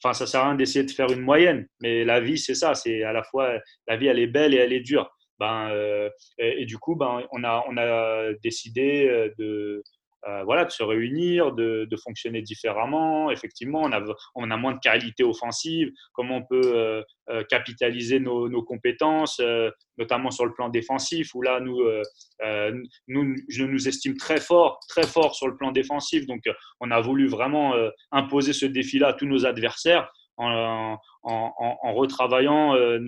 Enfin, 0.02 0.14
ça 0.14 0.26
sert 0.26 0.40
à 0.40 0.46
rien 0.46 0.56
d'essayer 0.56 0.86
de 0.86 0.92
faire 0.92 1.12
une 1.12 1.20
moyenne, 1.20 1.68
mais 1.82 2.06
la 2.06 2.22
vie, 2.22 2.38
c'est 2.38 2.56
ça. 2.56 2.76
C'est 2.76 3.04
à 3.04 3.12
la 3.12 3.24
fois 3.24 3.60
la 3.88 3.98
vie, 3.98 4.08
elle 4.08 4.20
est 4.20 4.28
belle 4.28 4.54
et 4.54 4.58
elle 4.58 4.72
est 4.72 4.80
dure. 4.80 5.12
Ben, 5.42 5.70
euh, 5.72 6.08
et, 6.38 6.66
du 6.66 6.78
coup, 6.78 6.96
ben, 6.96 7.24
on, 7.32 7.44
a, 7.44 7.66
on 7.68 7.76
a 7.76 8.32
décidé 8.44 9.08
euh, 9.10 9.34
de, 9.40 9.84
euh, 10.28 10.44
voilà, 10.44 10.66
de 10.66 10.72
se 10.72 10.84
réunir, 10.84 11.52
de, 11.54 11.88
fonctionner 12.04 12.42
différemment. 12.42 13.32
Effectivement, 13.32 13.82
on 13.82 13.92
a, 13.92 14.02
on 14.36 14.50
a 14.50 14.58
moins 14.58 14.74
de 14.74 14.80
qualité 14.80 15.24
offensive. 15.24 15.92
Comment 16.14 16.38
on 16.38 16.46
peut 16.46 17.04
capitaliser 17.50 18.20
nos, 18.20 18.64
compétences, 18.64 19.42
notamment 19.98 20.32
sur 20.32 20.46
le 20.46 20.54
plan 20.54 20.70
défensif, 20.70 21.34
où 21.36 21.42
là, 21.42 21.60
nous, 21.60 21.80
nous, 23.08 23.36
je 23.50 23.64
nous 23.64 23.88
estime 23.88 24.18
très 24.18 24.40
fort, 24.40 24.80
très 24.90 25.06
fort 25.06 25.36
sur 25.36 25.48
le 25.48 25.56
plan 25.56 25.72
défensif. 25.72 26.26
Donc, 26.26 26.42
on 26.80 26.92
a 26.92 27.02
voulu 27.02 27.28
vraiment 27.28 27.74
imposer 28.12 28.54
ce 28.54 28.66
défi-là 28.66 29.10
à 29.10 29.14
tous 29.14 29.28
nos 29.28 29.46
adversaires 29.46 30.12
en, 30.38 31.94
retravaillant 31.94 32.76
euh, 32.76 33.00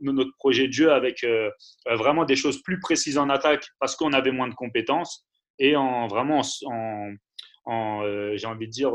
notre 0.00 0.36
projet 0.38 0.66
de 0.66 0.72
jeu 0.72 0.92
avec 0.92 1.24
euh, 1.24 1.50
euh, 1.88 1.96
vraiment 1.96 2.24
des 2.24 2.36
choses 2.36 2.62
plus 2.62 2.80
précises 2.80 3.18
en 3.18 3.28
attaque 3.28 3.66
parce 3.80 3.96
qu'on 3.96 4.12
avait 4.12 4.32
moins 4.32 4.48
de 4.48 4.54
compétences 4.54 5.26
et 5.58 5.76
en 5.76 6.06
vraiment 6.06 6.42
en, 7.66 8.02
j'ai 8.36 8.46
envie 8.46 8.66
de 8.66 8.72
dire 8.72 8.92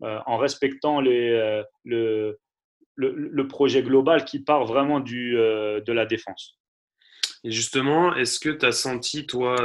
en 0.00 0.36
respectant 0.36 1.00
les, 1.00 1.62
le, 1.84 2.38
le, 2.96 3.48
projet 3.48 3.82
global 3.82 4.24
qui 4.24 4.40
part 4.40 4.64
vraiment 4.64 5.00
du, 5.00 5.32
de 5.32 5.92
la 5.92 6.06
défense. 6.06 6.58
Et 7.42 7.50
justement, 7.50 8.14
est-ce 8.14 8.40
que 8.40 8.50
tu 8.50 8.64
as 8.64 8.72
senti, 8.72 9.26
toi, 9.26 9.56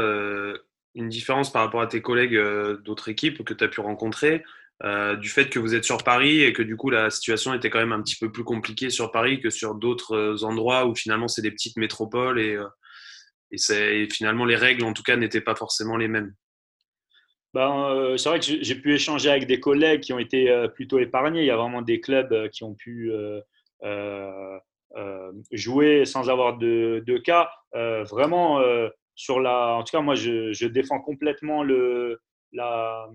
une 0.95 1.09
différence 1.09 1.51
par 1.51 1.63
rapport 1.63 1.81
à 1.81 1.87
tes 1.87 2.01
collègues 2.01 2.37
d'autres 2.83 3.09
équipes 3.09 3.43
que 3.43 3.53
tu 3.53 3.63
as 3.63 3.67
pu 3.67 3.79
rencontrer 3.79 4.43
euh, 4.83 5.17
du 5.17 5.27
fait 5.27 5.49
que 5.49 5.59
vous 5.59 5.75
êtes 5.75 5.83
sur 5.83 6.03
Paris 6.05 6.41
et 6.41 6.53
que 6.53 6.61
du 6.61 6.77
coup 6.77 6.89
la 6.89 7.09
situation 7.09 7.53
était 7.53 7.69
quand 7.69 7.79
même 7.79 7.91
un 7.91 8.01
petit 8.01 8.15
peu 8.15 8.31
plus 8.31 8.45
compliquée 8.45 8.89
sur 8.89 9.11
Paris 9.11 9.41
que 9.41 9.49
sur 9.49 9.75
d'autres 9.75 10.15
euh, 10.15 10.43
endroits 10.45 10.85
où 10.87 10.95
finalement 10.95 11.27
c'est 11.27 11.41
des 11.41 11.51
petites 11.51 11.75
métropoles 11.75 12.39
et, 12.39 12.57
euh, 13.51 14.03
et, 14.03 14.09
finalement 14.09 14.45
les 14.45 14.55
règles 14.55 14.83
en 14.83 14.93
tout 14.93 15.03
cas 15.03 15.15
n'étaient 15.15 15.41
pas 15.41 15.55
forcément 15.55 15.97
les 15.97 16.07
mêmes. 16.07 16.33
Ben, 17.53 18.15
c'est 18.17 18.29
vrai 18.29 18.39
que 18.39 18.45
j'ai 18.45 18.75
pu 18.75 18.93
échanger 18.93 19.31
avec 19.31 19.47
des 19.47 19.59
collègues 19.59 20.01
qui 20.01 20.13
ont 20.13 20.19
été 20.19 20.67
plutôt 20.75 20.99
épargnés. 20.99 21.41
Il 21.41 21.47
y 21.47 21.51
a 21.51 21.57
vraiment 21.57 21.81
des 21.81 21.99
clubs 21.99 22.47
qui 22.51 22.63
ont 22.63 22.75
pu 22.75 23.11
jouer 25.51 26.05
sans 26.05 26.29
avoir 26.29 26.59
de, 26.59 27.17
cas. 27.23 27.49
vraiment, 27.73 28.61
sur 29.15 29.39
la, 29.39 29.73
en 29.73 29.83
tout 29.83 29.97
cas, 29.97 30.01
moi, 30.01 30.13
je, 30.13 30.67
défends 30.67 30.99
complètement 31.01 31.63
le, 31.63 32.21
la, 32.53 33.09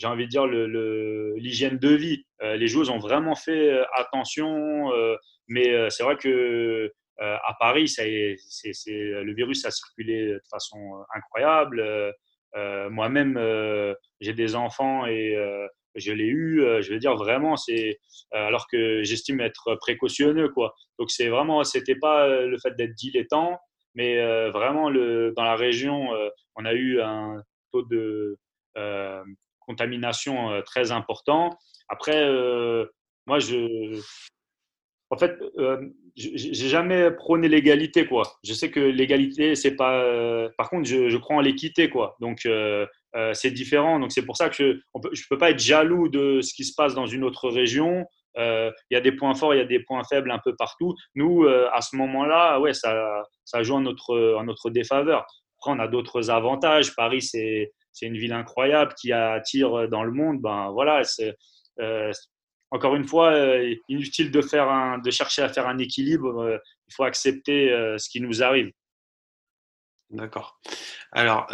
j'ai 0.00 0.06
envie 0.06 0.24
de 0.24 0.30
dire, 0.30 0.46
l'hygiène 0.46 1.78
de 1.78 1.90
vie. 1.90 2.24
Euh, 2.42 2.56
les 2.56 2.68
joueuses 2.68 2.88
ont 2.88 2.98
vraiment 2.98 3.34
fait 3.34 3.70
euh, 3.70 3.84
attention, 3.94 4.90
euh, 4.94 5.14
mais 5.46 5.90
c'est 5.90 6.02
vrai 6.02 6.16
que 6.16 6.90
à 7.20 7.54
Paris, 7.58 7.88
ça 7.88 8.02
c'est 8.40 8.72
le 8.90 9.34
virus 9.34 9.64
a 9.64 9.70
circulé 9.70 10.26
de 10.26 10.40
façon 10.50 11.04
incroyable. 11.14 11.84
Moi-même, 12.90 13.38
j'ai 14.20 14.32
des 14.32 14.54
enfants 14.54 15.06
et 15.06 15.36
je 15.94 16.12
l'ai 16.12 16.26
eu. 16.26 16.64
je 16.80 16.92
veux 16.92 16.98
dire 16.98 17.16
vraiment, 17.16 17.56
c'est 17.56 17.98
alors 18.32 18.66
que 18.68 19.02
j'estime 19.02 19.40
être 19.40 19.74
précautionneux, 19.76 20.48
quoi. 20.48 20.74
Donc 20.98 21.10
c'est 21.10 21.28
vraiment, 21.28 21.62
c'était 21.64 21.96
pas 21.96 22.26
le 22.26 22.56
fait 22.58 22.74
d'être 22.76 22.94
dilettant, 22.94 23.58
mais 23.94 24.16
vraiment 24.50 24.88
le, 24.88 25.32
dans 25.36 25.44
la 25.44 25.56
région, 25.56 26.08
on 26.56 26.64
a 26.64 26.72
eu 26.72 27.00
un 27.00 27.42
taux 27.72 27.82
de 27.82 28.38
contamination 29.70 30.50
euh, 30.50 30.62
très 30.62 30.90
important. 30.90 31.56
Après, 31.88 32.20
euh, 32.20 32.86
moi, 33.26 33.38
je, 33.38 34.00
en 35.10 35.18
fait, 35.18 35.36
euh, 35.58 35.88
j'ai 36.16 36.68
jamais 36.68 37.10
prôné 37.10 37.48
l'égalité, 37.48 38.06
quoi. 38.06 38.22
Je 38.44 38.52
sais 38.52 38.70
que 38.70 38.78
l'égalité, 38.78 39.56
c'est 39.56 39.74
pas. 39.74 40.48
par 40.56 40.70
contre, 40.70 40.88
je, 40.88 41.08
je, 41.08 41.16
crois 41.16 41.36
en 41.36 41.40
l'équité, 41.40 41.90
quoi. 41.90 42.16
Donc, 42.20 42.48
c'est 43.32 43.50
différent. 43.50 43.98
Donc, 43.98 44.12
c'est 44.12 44.24
pour 44.24 44.36
ça 44.36 44.48
que 44.48 44.54
je, 44.54 44.64
ne 44.64 45.28
peux 45.28 45.38
pas 45.38 45.50
être 45.50 45.58
jaloux 45.58 46.08
de 46.08 46.40
ce 46.40 46.54
qui 46.54 46.64
se 46.64 46.74
passe 46.74 46.94
dans 46.94 47.06
une 47.06 47.24
autre 47.24 47.48
région 47.48 48.06
il 48.36 48.72
y 48.92 48.96
a 48.96 49.00
des 49.00 49.12
points 49.12 49.34
forts, 49.34 49.54
il 49.54 49.58
y 49.58 49.62
a 49.62 49.66
des 49.66 49.80
points 49.80 50.04
faibles 50.04 50.30
un 50.30 50.38
peu 50.38 50.54
partout. 50.56 50.94
Nous, 51.14 51.46
à 51.46 51.80
ce 51.80 51.96
moment-là, 51.96 52.60
ouais, 52.60 52.72
ça, 52.72 53.22
ça 53.44 53.62
joue 53.62 53.74
en 53.74 53.80
notre, 53.80 54.36
en 54.38 54.44
notre 54.44 54.70
défaveur. 54.70 55.26
Après, 55.58 55.72
on 55.72 55.78
a 55.80 55.88
d'autres 55.88 56.30
avantages. 56.30 56.94
Paris, 56.94 57.22
c'est 57.22 57.72
une 58.00 58.16
ville 58.16 58.32
incroyable 58.32 58.94
qui 58.94 59.12
attire 59.12 59.88
dans 59.88 60.04
le 60.04 60.12
monde. 60.12 60.40
Ben 60.40 60.70
voilà, 60.70 61.02
encore 62.70 62.94
une 62.94 63.04
fois, 63.04 63.34
inutile 63.88 64.30
de, 64.30 64.42
faire 64.42 64.68
un, 64.68 64.98
de 64.98 65.10
chercher 65.10 65.42
à 65.42 65.48
faire 65.48 65.66
un 65.66 65.78
équilibre. 65.78 66.60
il 66.88 66.94
faut 66.94 67.04
accepter 67.04 67.68
ce 67.98 68.08
qui 68.08 68.20
nous 68.20 68.42
arrive. 68.42 68.72
D'accord. 70.10 70.60
Alors, 71.12 71.46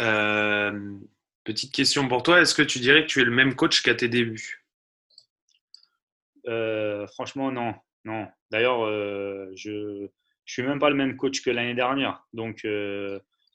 petite 1.43 1.73
question 1.73 2.07
pour 2.07 2.23
toi. 2.23 2.41
Est-ce 2.41 2.55
que 2.55 2.61
tu 2.61 2.79
dirais 2.79 3.01
que 3.01 3.07
tu 3.07 3.21
es 3.21 3.25
le 3.25 3.31
même 3.31 3.55
coach 3.55 3.81
qu'à 3.81 3.95
tes 3.95 4.09
débuts? 4.09 4.63
Franchement, 7.13 7.51
non. 7.51 7.73
non. 8.05 8.27
D'ailleurs, 8.51 8.85
je 9.55 10.03
ne 10.03 10.07
suis 10.45 10.63
même 10.63 10.79
pas 10.79 10.89
le 10.89 10.95
même 10.95 11.17
coach 11.17 11.41
que 11.41 11.49
l'année 11.49 11.75
dernière. 11.75 12.25
Donc, 12.33 12.65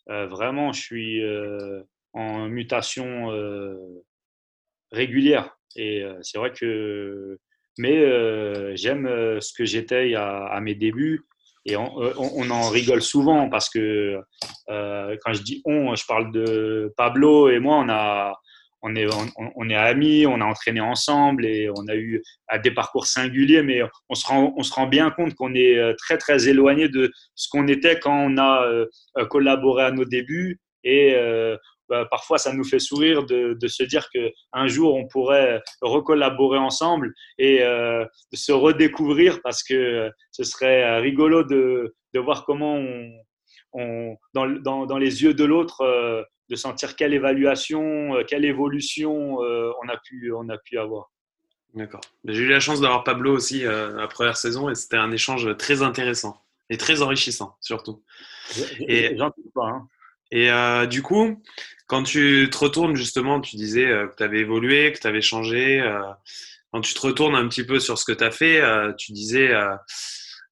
vraiment, 0.07 0.73
je 0.73 0.81
suis 0.81 1.23
en 2.13 2.49
mutation 2.49 3.31
régulière. 4.91 5.57
Et 5.77 6.05
c'est 6.23 6.39
vrai 6.39 6.53
que 6.53 7.39
mais 7.79 8.77
j'aime 8.77 9.07
ce 9.41 9.53
que 9.53 9.65
j'étais 9.65 10.15
à, 10.15 10.59
mes 10.61 10.75
débuts. 10.75 11.23
Et 11.65 11.77
on, 11.77 12.51
en 12.51 12.69
rigole 12.71 13.03
souvent 13.03 13.49
parce 13.49 13.71
que 13.71 14.19
quand 14.67 15.33
je 15.33 15.43
dis 15.43 15.63
on, 15.65 15.95
je 15.95 16.05
parle 16.07 16.33
de 16.33 16.93
Pablo 16.97 17.51
et 17.51 17.61
moi, 17.61 17.77
on, 17.77 17.89
a, 17.89 18.35
on, 18.83 18.97
est, 18.97 19.07
on, 19.37 19.71
est 19.71 19.77
amis, 19.77 20.27
on 20.27 20.41
a 20.41 20.45
entraîné 20.45 20.81
ensemble 20.81 21.47
et 21.47 21.71
on 21.71 21.87
a 21.89 21.95
eu 21.95 22.23
des 22.65 22.73
parcours 22.73 23.07
singuliers, 23.07 23.63
mais 23.63 23.81
on 24.09 24.15
se 24.15 24.27
rend, 24.27 24.53
on 24.57 24.63
se 24.63 24.73
rend 24.75 24.87
bien 24.87 25.11
compte 25.11 25.35
qu'on 25.35 25.55
est 25.55 25.97
très 25.99 26.19
très 26.19 26.49
éloigné 26.49 26.89
de 26.89 27.13
ce 27.37 27.49
qu'on 27.49 27.69
était 27.69 27.99
quand 27.99 28.27
on 28.29 28.39
a 28.39 28.67
collaboré 29.31 29.85
à 29.85 29.91
nos 29.93 30.05
débuts. 30.05 30.61
Et 30.85 31.17
bah, 31.93 32.07
parfois 32.11 32.39
ça 32.39 32.55
nous 32.55 32.65
fait 32.65 32.79
sourire 32.79 33.27
de, 33.27 33.69
se 33.69 33.83
dire 33.83 34.09
qu'un 34.09 34.67
jour 34.67 34.95
on 34.95 35.07
pourrait 35.07 35.63
recollaborer 35.83 36.57
ensemble 36.57 37.13
et 37.37 37.63
euh, 37.63 38.07
se 38.33 38.51
redécouvrir 38.51 39.43
parce 39.43 39.63
que 39.63 40.11
ce 40.31 40.43
serait 40.43 41.01
rigolo 41.01 41.45
de, 41.45 41.93
voir 42.15 42.47
comment 42.47 42.83
on, 43.75 44.17
dans, 44.33 44.99
les 44.99 45.23
yeux 45.23 45.35
de 45.35 45.45
l'autre, 45.45 45.83
euh, 45.83 46.23
de 46.49 46.57
sentir 46.57 46.97
quelle 46.97 47.13
évaluation, 47.13 48.15
euh, 48.15 48.25
quelle 48.27 48.47
évolution 48.47 49.37
on, 49.41 49.89
a 49.91 49.99
pu, 49.99 50.33
on 50.33 50.49
a 50.49 50.57
pu 50.57 50.79
avoir. 50.79 51.11
D'accord. 51.75 52.01
J'ai 52.25 52.45
eu 52.45 52.49
la 52.49 52.61
chance 52.61 52.81
d'avoir 52.81 53.05
Pablo 53.05 53.35
aussi 53.37 53.65
la 53.65 54.09
première 54.09 54.39
saison 54.39 54.71
et 54.71 54.75
c'était 54.75 54.97
un 54.97 55.13
échange 55.13 55.59
très 55.59 55.83
intéressant 55.83 56.43
et 56.71 56.79
très 56.79 57.03
enrichissant 57.03 57.59
surtout. 57.61 58.03
Et 58.89 59.15
pas. 59.55 59.67
Hein. 59.67 59.89
Et 60.33 60.51
du 60.89 61.03
coup, 61.03 61.43
quand 61.93 62.05
tu 62.05 62.49
te 62.51 62.57
retournes 62.57 62.97
justement, 62.97 63.39
tu 63.43 63.57
disais 63.57 63.87
euh, 63.87 64.07
que 64.09 64.17
tu 64.17 64.23
avais 64.23 64.39
évolué, 64.39 64.93
que 64.93 64.99
tu 64.99 65.07
avais 65.07 65.21
changé. 65.21 65.79
Euh, 65.83 66.01
quand 66.73 66.81
tu 66.81 66.95
te 66.95 67.01
retournes 67.03 67.35
un 67.35 67.47
petit 67.49 67.67
peu 67.67 67.81
sur 67.81 67.99
ce 67.99 68.07
que 68.07 68.13
tu 68.13 68.25
as 68.25 68.31
fait, 68.31 68.63
euh, 68.63 68.95
tu 68.95 69.13
disais, 69.13 69.53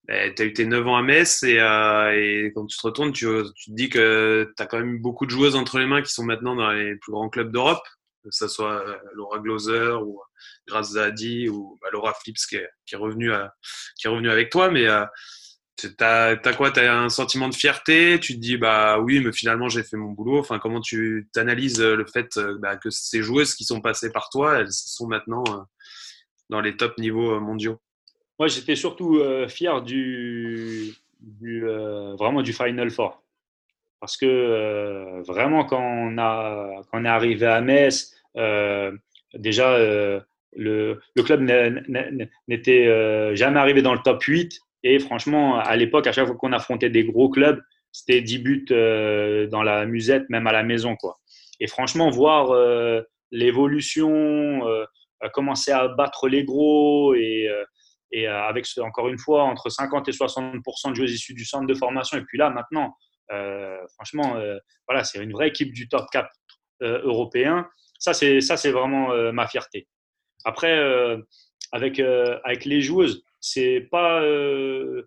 ben, 0.05 0.35
tu 0.35 0.43
as 0.43 0.45
eu 0.45 0.53
tes 0.53 0.67
9 0.67 0.87
ans 0.87 0.99
à 0.99 1.03
Metz 1.03 1.43
et, 1.45 2.53
quand 2.55 2.67
tu 2.67 2.77
te 2.77 2.87
retournes, 2.87 3.13
tu, 3.13 3.25
te 3.25 3.53
dis 3.69 3.89
que 3.89 4.53
tu 4.55 4.63
as 4.63 4.67
quand 4.67 4.81
même 4.81 5.01
beaucoup 5.01 5.25
de 5.25 5.31
joueuses 5.31 5.57
entre 5.57 5.79
les 5.79 5.87
mains 5.87 6.03
qui 6.03 6.13
sont 6.13 6.25
maintenant 6.25 6.57
dans 6.57 6.73
les 6.73 6.97
plus 6.97 7.13
grands 7.13 7.31
clubs 7.31 7.51
d'Europe, 7.51 7.89
que 8.23 8.29
ce 8.33 8.47
soit 8.47 8.85
Laura 9.15 9.39
Gloser 9.39 9.93
ou 10.05 10.21
Grace 10.69 10.91
Zadi 10.91 11.49
ou 11.49 11.79
bah, 11.81 11.89
Laura 11.91 12.13
Flips 12.13 12.45
qui 12.51 12.57
est, 12.57 12.69
qui 12.85 12.97
est 12.97 12.99
revenue 12.99 13.33
qui 13.97 14.09
est 14.09 14.11
revenue 14.11 14.31
avec 14.31 14.51
toi. 14.51 14.71
Mais 14.71 14.87
T'as 15.97 16.37
as 16.37 16.53
quoi? 16.55 16.71
T'as 16.71 16.95
un 16.95 17.09
sentiment 17.09 17.49
de 17.49 17.55
fierté? 17.55 18.19
Tu 18.21 18.35
te 18.35 18.39
dis 18.39 18.57
bah 18.57 18.99
oui, 18.99 19.21
mais 19.21 19.33
finalement 19.33 19.69
j'ai 19.69 19.83
fait 19.83 19.97
mon 19.97 20.11
boulot. 20.11 20.39
Enfin, 20.39 20.59
comment 20.59 20.81
tu 20.81 21.29
analyses 21.37 21.81
le 21.81 22.05
fait 22.07 22.37
euh, 22.37 22.59
bah, 22.59 22.77
que 22.77 22.91
ces 22.91 23.23
joueuses 23.23 23.55
qui 23.55 23.65
sont 23.65 23.81
passées 23.81 24.13
par 24.13 24.29
toi, 24.31 24.59
elles 24.59 24.73
sont 24.73 25.07
maintenant 25.07 25.45
euh, 25.49 25.61
dans 26.49 26.61
les 26.61 26.77
top 26.77 26.99
niveaux 26.99 27.33
euh, 27.33 27.41
mondiaux? 27.41 27.79
Moi, 28.39 28.49
j'étais 28.49 28.75
surtout 28.77 29.23
fier 29.49 29.83
du, 29.83 30.95
vraiment 32.19 32.41
du 32.41 32.55
Final 32.55 32.91
Four, 32.91 33.23
parce 34.01 34.17
que 34.17 35.21
vraiment 35.27 35.67
quand 35.67 35.83
on 35.83 36.17
a 36.17 36.81
quand 36.91 37.01
on 37.01 37.05
est 37.05 37.09
arrivé 37.09 37.45
à 37.45 37.61
Metz, 37.61 38.17
déjà 39.35 39.79
le, 39.79 41.01
le, 41.15 41.23
club 41.23 41.43
n'était 42.49 43.37
jamais 43.37 43.61
arrivé 43.61 43.83
dans 43.83 43.93
le 43.93 44.01
top 44.03 44.23
8 44.23 44.59
et 44.83 44.99
franchement, 44.99 45.59
à 45.59 45.77
l'époque, 45.77 46.07
à 46.07 46.13
chaque 46.13 46.27
fois 46.27 46.37
qu'on 46.37 46.53
affrontait 46.53 46.91
des 46.91 47.05
gros 47.05 47.29
clubs, 47.29 47.61
c'était 47.93 48.21
10 48.21 48.39
buts 48.39 48.67
euh, 48.71 49.47
dans 49.49 49.63
la 49.63 49.85
musette, 49.87 50.29
même 50.31 50.47
à 50.47 50.53
la 50.53 50.63
maison. 50.63 50.97
Quoi. 50.97 51.19
Et 51.59 51.67
franchement, 51.67 52.11
voir 52.11 52.51
euh, 52.51 53.03
l'évolution, 53.31 54.67
euh, 54.69 54.85
commencer 55.33 55.73
à 55.73 55.89
battre 55.89 56.29
les 56.29 56.45
gros 56.45 57.15
et, 57.15 57.49
avec, 58.27 58.67
encore 58.79 59.09
une 59.09 59.19
fois, 59.19 59.45
entre 59.45 59.69
50 59.69 60.09
et 60.09 60.13
60% 60.13 60.91
de 60.91 60.95
joueurs 60.95 61.09
issus 61.09 61.35
du 61.35 61.45
centre 61.45 61.67
de 61.67 61.75
formation. 61.75 62.19
Et 62.19 62.23
puis 62.23 62.39
là, 62.39 62.51
maintenant, 62.51 62.97
franchement, 63.95 64.37
voilà, 64.89 65.05
c'est 65.05 65.23
une 65.23 65.33
vraie 65.33 65.49
équipe 65.49 65.73
du 65.73 65.89
top 65.89 66.07
4 66.11 66.29
européen. 66.81 67.69
Ça, 67.99 68.15
c'est 68.15 68.71
vraiment 68.71 69.33
ma 69.33 69.47
fierté. 69.47 69.87
Après, 70.45 70.75
avec, 71.71 72.01
avec 72.01 72.65
les 72.65 72.81
joueuses, 72.81 73.23
c'est 73.41 73.89
pas 73.91 74.23
euh, 74.23 75.03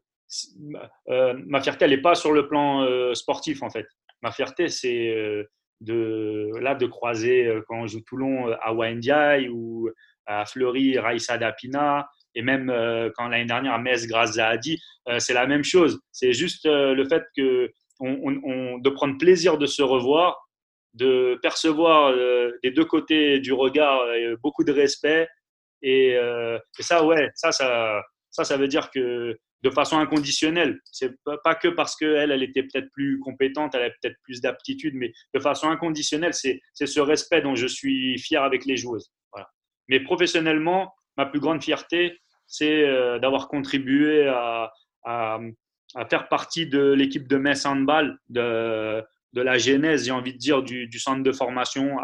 euh, 1.10 1.34
ma 1.46 1.62
fierté, 1.62 1.86
elle 1.86 1.92
n'est 1.92 2.02
pas 2.02 2.16
sur 2.16 2.34
le 2.34 2.48
plan 2.48 2.84
euh, 2.84 3.14
sportif 3.14 3.62
en 3.62 3.70
fait. 3.70 3.88
Ma 4.22 4.32
fierté, 4.32 4.68
c'est 4.70 5.46
de 5.82 6.50
là 6.62 6.76
de 6.76 6.86
croiser 6.86 7.54
quand 7.68 7.82
on 7.82 7.88
joue 7.88 8.00
Toulon 8.02 8.54
à 8.62 8.74
Wendiaï 8.74 9.50
ou 9.50 9.90
à 10.26 10.46
Fleury, 10.46 10.98
Raissa 10.98 11.38
Dapina, 11.38 12.08
et 12.34 12.42
même 12.42 12.74
quand 13.18 13.28
l'année 13.28 13.46
dernière 13.46 13.74
à 13.74 13.80
Metz, 13.80 14.08
grâce 14.08 14.38
à 14.38 14.48
Adi, 14.48 14.82
c'est 15.20 15.34
la 15.34 15.46
même 15.46 15.66
chose. 15.66 16.00
C'est 16.14 16.32
juste 16.32 16.66
le 16.66 17.04
fait 17.04 17.24
que 17.36 17.70
de 18.00 18.90
prendre 18.92 19.18
plaisir 19.18 19.58
de 19.58 19.66
se 19.66 19.82
revoir, 19.82 20.48
de 20.94 21.38
percevoir 21.42 22.16
des 22.64 22.72
deux 22.72 22.86
côtés 22.86 23.42
du 23.42 23.52
regard 23.52 24.00
beaucoup 24.42 24.64
de 24.64 24.72
respect. 24.72 25.28
Et 25.82 26.18
ça, 26.80 27.06
ouais, 27.06 27.30
ça, 27.36 27.52
ça, 27.52 28.02
ça, 28.34 28.44
ça 28.44 28.58
veut 28.58 28.68
dire 28.68 28.90
que 28.90 29.38
de 29.62 29.70
façon 29.70 29.98
inconditionnelle, 29.98 30.80
c'est 30.92 31.14
pas 31.44 31.56
que 31.56 31.70
parce 31.70 31.96
qu'elle, 31.96 32.32
elle 32.32 32.44
était 32.44 32.64
peut-être 32.64 32.90
plus 32.92 33.20
compétente, 33.20 33.76
elle 33.76 33.84
avait 33.84 33.96
peut-être 34.02 34.18
plus 34.24 34.42
d'aptitude, 34.42 34.96
mais 34.96 35.14
de 35.34 35.40
façon 35.40 35.70
inconditionnelle, 35.70 36.34
c'est 36.34 36.60
ce 36.74 37.00
respect 37.00 37.42
dont 37.42 37.56
je 37.56 37.68
suis 37.68 38.20
fier 38.20 38.44
avec 38.44 38.66
les 38.66 38.76
joueuses. 38.76 39.14
Mais 39.88 40.00
professionnellement, 40.00 40.94
ma 41.18 41.26
plus 41.26 41.40
grande 41.40 41.64
fierté, 41.64 42.20
c'est 42.48 42.84
euh, 42.84 43.20
d'avoir 43.20 43.48
contribué 43.48 44.28
à, 44.28 44.72
faire 46.10 46.28
partie 46.28 46.66
de 46.66 46.92
l'équipe 46.94 47.28
de 47.28 47.38
Metz 47.38 47.66
Handball, 47.66 48.18
de, 48.30 49.04
de 49.34 49.42
la 49.42 49.58
genèse, 49.58 50.06
j'ai 50.06 50.12
envie 50.12 50.34
de 50.34 50.38
dire, 50.38 50.64
du, 50.64 51.00
centre 51.00 51.24
de 51.24 51.32
formation 51.32 51.98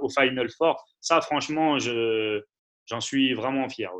au 0.00 0.08
Final 0.08 0.48
Four. 0.56 0.84
Ça, 1.00 1.20
franchement, 1.20 1.78
j'en 1.78 3.00
suis 3.00 3.34
vraiment 3.34 3.68
fier. 3.68 3.90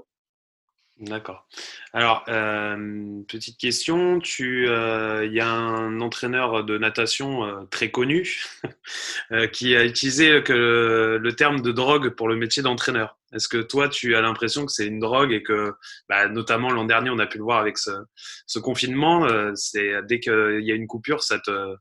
D'accord. 1.03 1.49
Alors, 1.93 2.25
euh, 2.29 3.23
petite 3.27 3.59
question, 3.59 4.21
tu, 4.21 4.69
euh, 4.69 5.27
il 5.27 5.33
y 5.33 5.41
a 5.41 5.49
un 5.49 6.01
entraîneur 6.01 6.63
de 6.63 6.79
natation 6.79 7.45
euh, 7.45 7.65
très 7.73 7.91
connu 7.91 8.41
qui 9.53 9.75
a 9.75 9.85
utilisé 9.85 10.31
le, 10.31 11.31
terme 11.37 11.61
de 11.61 11.73
drogue 11.73 12.11
pour 12.11 12.29
le 12.29 12.37
métier 12.37 12.63
d'entraîneur. 12.63 13.19
Est-ce 13.33 13.49
que 13.49 13.59
toi, 13.59 13.89
tu 13.89 14.15
as 14.15 14.21
l'impression 14.21 14.65
que 14.65 14.71
c'est 14.71 14.87
une 14.87 15.01
drogue 15.01 15.33
et 15.33 15.43
que, 15.43 15.75
bah, 16.09 16.29
notamment 16.29 16.71
l'an 16.71 16.85
dernier, 16.85 17.11
on 17.11 17.19
a 17.19 17.27
pu 17.27 17.39
le 17.39 17.45
voir 17.45 17.59
avec 17.59 17.79
ce, 17.79 18.59
confinement, 18.61 19.27
c'est 19.57 20.07
dès 20.07 20.21
qu'il 20.21 20.61
y 20.61 20.71
a 20.71 20.77
une 20.77 20.87
coupure, 20.87 21.25
ça 21.25 21.41
te, 21.41 21.77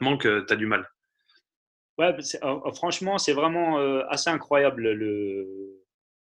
manque, 0.00 0.22
tu 0.22 0.52
as 0.52 0.56
du 0.56 0.66
mal? 0.66 0.88
Ouais, 1.98 2.16
franchement, 2.74 3.18
c'est 3.18 3.34
vraiment 3.34 3.76
assez 4.08 4.30
incroyable 4.30 4.90
le 4.90 5.83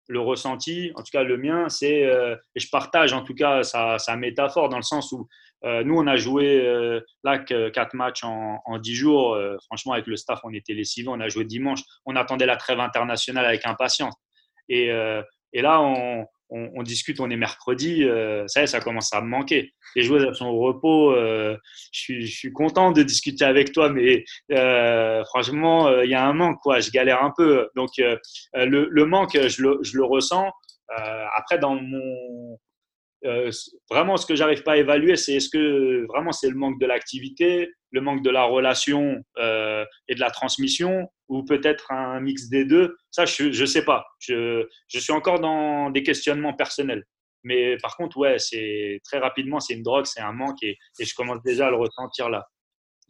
le 0.09 0.21
ressenti, 0.21 0.93
en 0.95 1.03
tout 1.03 1.11
cas 1.13 1.23
le 1.23 1.37
mien, 1.37 1.69
c'est, 1.69 2.05
euh, 2.05 2.37
et 2.55 2.61
je 2.61 2.69
partage 2.71 3.13
en 3.13 3.23
tout 3.23 3.35
cas 3.35 3.63
sa, 3.63 3.99
métaphore 4.17 4.69
dans 4.69 4.77
le 4.77 4.83
sens 4.83 5.13
où 5.13 5.29
euh, 5.65 5.83
nous, 5.83 5.97
on 5.97 6.07
a 6.07 6.17
joué 6.17 6.61
euh, 6.61 7.01
là 7.23 7.39
quatre 7.39 7.95
matchs 7.95 8.23
en, 8.23 8.79
dix 8.79 8.95
jours. 8.95 9.39
franchement, 9.67 9.95
avec 9.95 10.07
le 10.07 10.17
staff, 10.17 10.41
on 10.45 10.53
était 10.53 10.75
lessivés. 10.75 11.09
On 11.09 11.21
a 11.21 11.29
joué 11.29 11.45
dimanche. 11.45 11.81
On 12.05 12.17
attendait 12.17 12.47
la 12.47 12.57
trêve 12.57 12.81
internationale 12.81 13.47
avec 13.47 13.65
impatience. 13.65 14.15
Et, 14.69 14.89
et 15.53 15.63
là, 15.63 15.81
on, 15.81 16.27
on, 16.51 16.83
discute, 16.83 17.21
on 17.21 17.31
est 17.31 17.37
mercredi, 17.37 18.05
euh, 18.05 18.47
ça 18.47 18.67
ça 18.67 18.81
commence 18.81 19.13
à 19.13 19.21
me 19.21 19.29
manquer. 19.29 19.73
Les 19.97 20.03
joueurs 20.03 20.35
sont 20.37 20.47
au 20.47 20.61
repos, 20.61 21.13
euh, 21.13 21.57
je, 21.93 22.27
suis, 22.27 22.53
content 22.53 22.93
de 22.93 23.03
discuter 23.03 23.45
avec 23.45 23.73
toi, 23.73 23.91
mais 23.91 24.25
euh, 24.53 25.25
franchement, 25.25 26.03
il 26.03 26.11
y 26.11 26.15
a 26.15 26.25
un 26.25 26.33
manque. 26.33 26.59
Je 26.67 26.91
galère 26.91 27.23
un 27.23 27.33
peu. 27.37 27.69
Donc, 27.77 27.91
le, 27.99 29.05
manque, 29.05 29.33
je 29.35 29.63
le, 29.63 30.05
ressens. 30.05 30.51
après, 31.37 31.59
dans 31.59 31.75
mon 31.75 32.59
vraiment, 33.91 34.19
ce 34.19 34.27
que 34.27 34.37
j'arrive 34.37 34.63
pas 34.63 34.73
à 34.73 34.77
évaluer, 34.77 35.17
c'est 35.17 35.35
est-ce 35.35 35.49
que 35.49 36.07
vraiment 36.09 36.33
c'est 36.33 36.51
le 36.51 36.57
manque 36.57 36.79
de 36.79 36.87
l'activité, 36.87 37.71
le 37.91 38.01
manque 38.03 38.23
de 38.23 38.31
la 38.31 38.45
relation 38.45 39.17
et 39.39 40.15
de 40.15 40.21
la 40.21 40.31
transmission, 40.31 41.09
ou 41.29 41.45
peut-être 41.45 41.91
un 41.93 42.21
mix 42.21 42.49
des 42.49 42.65
deux. 42.65 42.97
Ça, 43.11 43.25
je 43.25 43.45
ne 43.45 43.67
sais 43.67 43.85
pas. 43.85 44.07
Je, 44.19 44.67
je, 44.89 44.99
suis 44.99 45.13
encore 45.13 45.41
dans 45.41 45.91
des 45.91 46.03
questionnements 46.03 46.55
personnels. 46.55 47.05
Mais 47.43 47.77
par 47.79 47.97
contre, 47.97 48.17
ouais, 48.17 48.39
c'est 48.39 49.01
très 49.05 49.19
rapidement, 49.19 49.61
c'est 49.61 49.75
une 49.75 49.83
drogue, 49.83 50.07
c'est 50.07 50.21
un 50.21 50.33
manque, 50.33 50.63
et, 50.63 50.79
et, 50.99 51.05
je 51.05 51.15
commence 51.15 51.43
déjà 51.43 51.67
à 51.67 51.71
le 51.71 51.77
ressentir 51.77 52.31
là. 52.31 52.49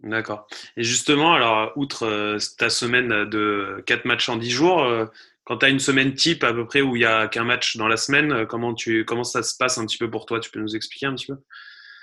D'accord. 0.03 0.49
Et 0.77 0.83
justement, 0.83 1.35
alors, 1.35 1.73
outre 1.77 2.05
euh, 2.05 2.39
ta 2.59 2.69
semaine 2.69 3.27
de 3.27 3.83
4 3.87 4.05
matchs 4.07 4.29
en 4.29 4.37
10 4.37 4.51
jours, 4.51 5.09
quand 5.45 5.59
tu 5.59 5.67
as 5.67 5.69
une 5.69 5.79
semaine 5.79 6.15
type 6.15 6.43
à 6.43 6.53
peu 6.53 6.67
près 6.67 6.81
où 6.81 6.97
il 6.97 7.01
n'y 7.01 7.05
a 7.05 7.29
qu'un 7.29 7.45
match 7.45 7.77
dans 7.77 7.89
la 7.89 7.97
semaine, 7.97 8.33
euh, 8.33 8.47
comment, 8.47 8.75
tu, 8.75 9.05
comment 9.05 9.25
ça 9.25 9.43
se 9.43 9.57
passe 9.57 9.79
un 9.79 9.87
petit 9.87 9.99
peu 9.99 10.11
pour 10.11 10.27
toi? 10.27 10.41
Tu 10.41 10.51
peux 10.51 10.61
nous 10.61 10.75
expliquer 10.75 11.07
un 11.07 11.15
petit 11.15 11.27
peu? 11.27 11.37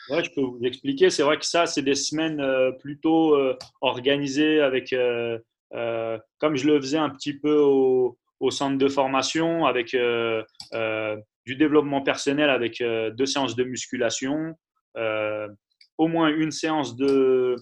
Ouais, 0.09 0.24
je 0.24 0.32
peux 0.32 0.41
vous 0.41 0.59
expliquer. 0.64 1.09
C'est 1.09 1.24
vrai 1.24 1.38
que 1.38 1.45
ça, 1.45 1.66
c'est 1.66 1.82
des 1.82 1.95
semaines 1.95 2.39
euh, 2.39 2.72
plutôt 2.72 3.36
euh, 3.36 3.57
organisées 3.82 4.62
avec, 4.62 4.95
comme 5.72 6.55
je 6.55 6.67
le 6.67 6.80
faisais 6.82 6.97
un 6.97 7.09
petit 7.09 7.38
peu 7.38 7.55
au, 7.55 8.17
centre 8.49 8.78
de 8.78 8.88
formation, 8.88 9.65
avec 9.65 9.95
du 11.45 11.55
développement 11.55 12.01
personnel, 12.01 12.49
avec 12.49 12.82
deux 12.82 13.26
séances 13.26 13.55
de 13.55 13.63
musculation, 13.63 14.55
au 14.95 16.07
moins 16.07 16.30
une 16.30 16.51
séance 16.51 16.95
de, 16.95 17.55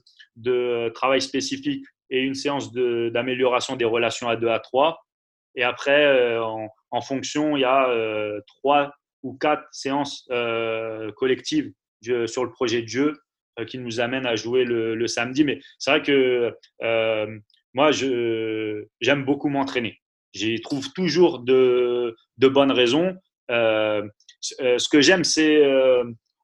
travail 0.94 1.22
spécifique 1.22 1.86
et 2.10 2.22
une 2.22 2.36
séance 2.36 2.72
d'amélioration 2.74 3.76
des 3.76 3.86
relations 3.86 4.30
à 4.30 4.36
deux 4.36 4.50
à 4.50 4.60
trois 4.60 5.00
et 5.56 5.64
après, 5.64 6.06
euh, 6.06 6.42
en, 6.92 7.02
fonction, 7.02 7.58
il 7.58 7.62
y 7.62 7.66
a 7.66 7.90
euh, 7.90 8.40
trois 8.48 8.94
ou 9.24 9.38
quatre 9.38 9.68
séances 9.72 10.26
euh, 10.32 11.12
collectives 11.12 11.74
sur 12.02 12.46
le 12.46 12.52
projet 12.52 12.82
de 12.82 12.88
jeu 12.88 13.14
qui 13.68 13.78
nous 13.78 14.00
amènent 14.00 14.26
à 14.26 14.38
jouer 14.38 14.64
le, 14.64 15.08
samedi. 15.08 15.44
Mais 15.44 15.60
c'est 15.78 15.92
vrai 15.92 16.02
que 16.02 16.56
moi, 17.74 17.92
j'aime 17.92 19.26
beaucoup 19.26 19.50
m'entraîner. 19.50 20.00
J'y 20.34 20.62
trouve 20.62 20.92
toujours 20.94 21.40
de, 21.40 22.16
de 22.38 22.48
bonnes 22.48 22.72
raisons. 22.72 23.16
ce 23.50 24.90
que 24.90 25.02
j'aime, 25.02 25.24
c'est 25.24 25.62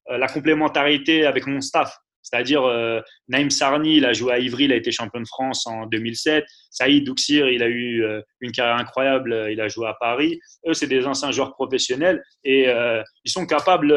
la 0.10 0.28
complémentarité 0.28 1.26
avec 1.26 1.48
mon 1.48 1.62
staff. 1.62 1.96
C'est-à-dire, 2.26 2.64
euh, 2.64 3.02
Naïm 3.28 3.52
Sarni, 3.52 3.98
il 3.98 4.06
a 4.06 4.12
joué 4.12 4.34
à 4.34 4.40
Ivry, 4.40 4.64
il 4.66 4.74
a 4.74 4.76
été 4.76 4.92
champion 4.92 5.22
de 5.22 5.28
France 5.28 5.68
en 5.68 5.86
2007. 5.86 6.44
Saïd 6.72 7.06
Douxir, 7.06 7.48
il 7.50 7.62
a 7.62 7.68
eu 7.68 8.04
euh, 8.04 8.20
une 8.42 8.52
carrière 8.52 8.78
incroyable, 8.78 9.32
euh, 9.32 9.52
il 9.52 9.62
a 9.62 9.68
joué 9.68 9.88
à 9.88 9.94
Paris. 10.00 10.40
Eux, 10.68 10.74
c'est 10.74 10.88
des 10.88 11.06
anciens 11.06 11.32
joueurs 11.32 11.54
professionnels 11.54 12.24
et 12.44 12.66
ils 12.66 13.32
sont 13.32 13.46
capables 13.46 13.94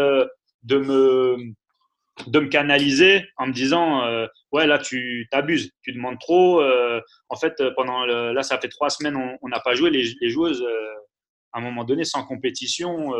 de 0.62 0.78
me, 0.78 1.36
de 2.26 2.40
me 2.40 2.48
canaliser 2.48 3.24
en 3.36 3.46
me 3.46 3.52
disant 3.52 4.02
Ouais, 4.52 4.66
là, 4.66 4.78
tu 4.78 5.28
t'abuses, 5.30 5.70
tu 5.82 5.92
demandes 5.92 6.18
trop. 6.18 6.62
en 6.62 7.36
fait, 7.36 7.62
pendant 7.76 8.04
là, 8.06 8.42
ça 8.42 8.58
fait 8.58 8.68
trois 8.68 8.90
semaines, 8.90 9.16
on 9.40 9.48
n'a 9.48 9.60
pas 9.60 9.74
joué. 9.74 9.90
Les, 9.90 10.14
les 10.20 10.30
joueuses 10.30 10.64
à 11.52 11.58
un 11.58 11.62
moment 11.62 11.84
donné, 11.84 12.04
sans 12.04 12.24
compétition, 12.24 13.12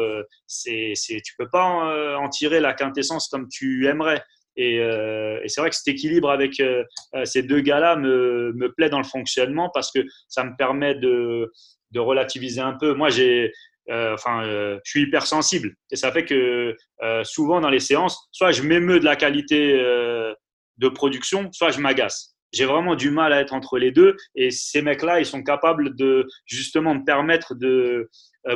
c'est, 0.47 0.93
c'est, 0.95 1.21
tu 1.21 1.35
peux 1.39 1.49
pas 1.49 2.17
en, 2.19 2.29
tirer 2.29 2.61
la 2.61 2.75
quintessence 2.75 3.29
comme 3.29 3.49
tu 3.49 3.87
aimerais. 3.87 4.23
Euh, 4.59 5.41
et, 5.43 5.49
c'est 5.49 5.61
vrai 5.61 5.71
que 5.71 5.77
cet 5.77 5.89
équilibre 5.89 6.31
avec 6.31 6.59
euh, 6.61 6.83
euh, 7.15 7.25
ces 7.25 7.43
deux 7.43 7.61
gars-là 7.61 7.97
me, 7.97 8.53
me, 8.55 8.73
plaît 8.73 8.91
dans 8.91 8.99
le 8.99 9.05
fonctionnement 9.05 9.71
parce 9.73 9.93
que 9.93 10.01
ça 10.29 10.45
me 10.45 10.57
permet 10.57 10.95
de, 10.95 11.53
de 11.93 12.01
relativiser 12.01 12.61
un 12.61 12.77
peu. 12.79 12.95
Moi, 12.95 13.09
j'ai, 13.11 13.53
enfin, 13.91 14.45
je 14.45 14.91
suis 14.91 15.03
hypersensible 15.03 15.75
et 15.91 15.97
ça 15.97 16.13
fait 16.13 16.25
que 16.25 16.77
souvent 17.25 17.61
dans 17.61 17.71
les 17.71 17.81
séances, 17.81 18.29
soit 18.33 18.53
je 18.53 18.63
m'émeus 18.63 19.01
de 19.01 19.05
la 19.05 19.17
qualité 19.17 19.73
de 19.73 20.89
production, 20.89 21.51
soit 21.53 21.71
je 21.71 21.81
m'agace. 21.81 22.35
J'ai 22.53 22.65
vraiment 22.65 22.95
du 22.95 23.11
mal 23.11 23.33
à 23.35 23.41
être 23.41 23.53
entre 23.53 23.79
les 23.79 23.91
deux 23.91 24.17
et 24.35 24.51
ces 24.51 24.81
mecs-là, 24.81 25.21
ils 25.21 25.27
sont 25.27 25.43
capables 25.43 25.95
de 25.97 26.27
justement 26.47 26.95
me 26.95 27.05
permettre 27.05 27.55
de 27.55 28.09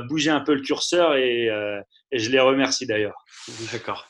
bouger 0.09 0.31
un 0.31 0.41
peu 0.41 0.55
le 0.55 0.63
curseur 0.63 1.15
et, 1.17 1.49
je 2.13 2.31
les 2.31 2.41
remercie 2.41 2.87
d'ailleurs. 2.87 3.25
D'accord. 3.73 4.07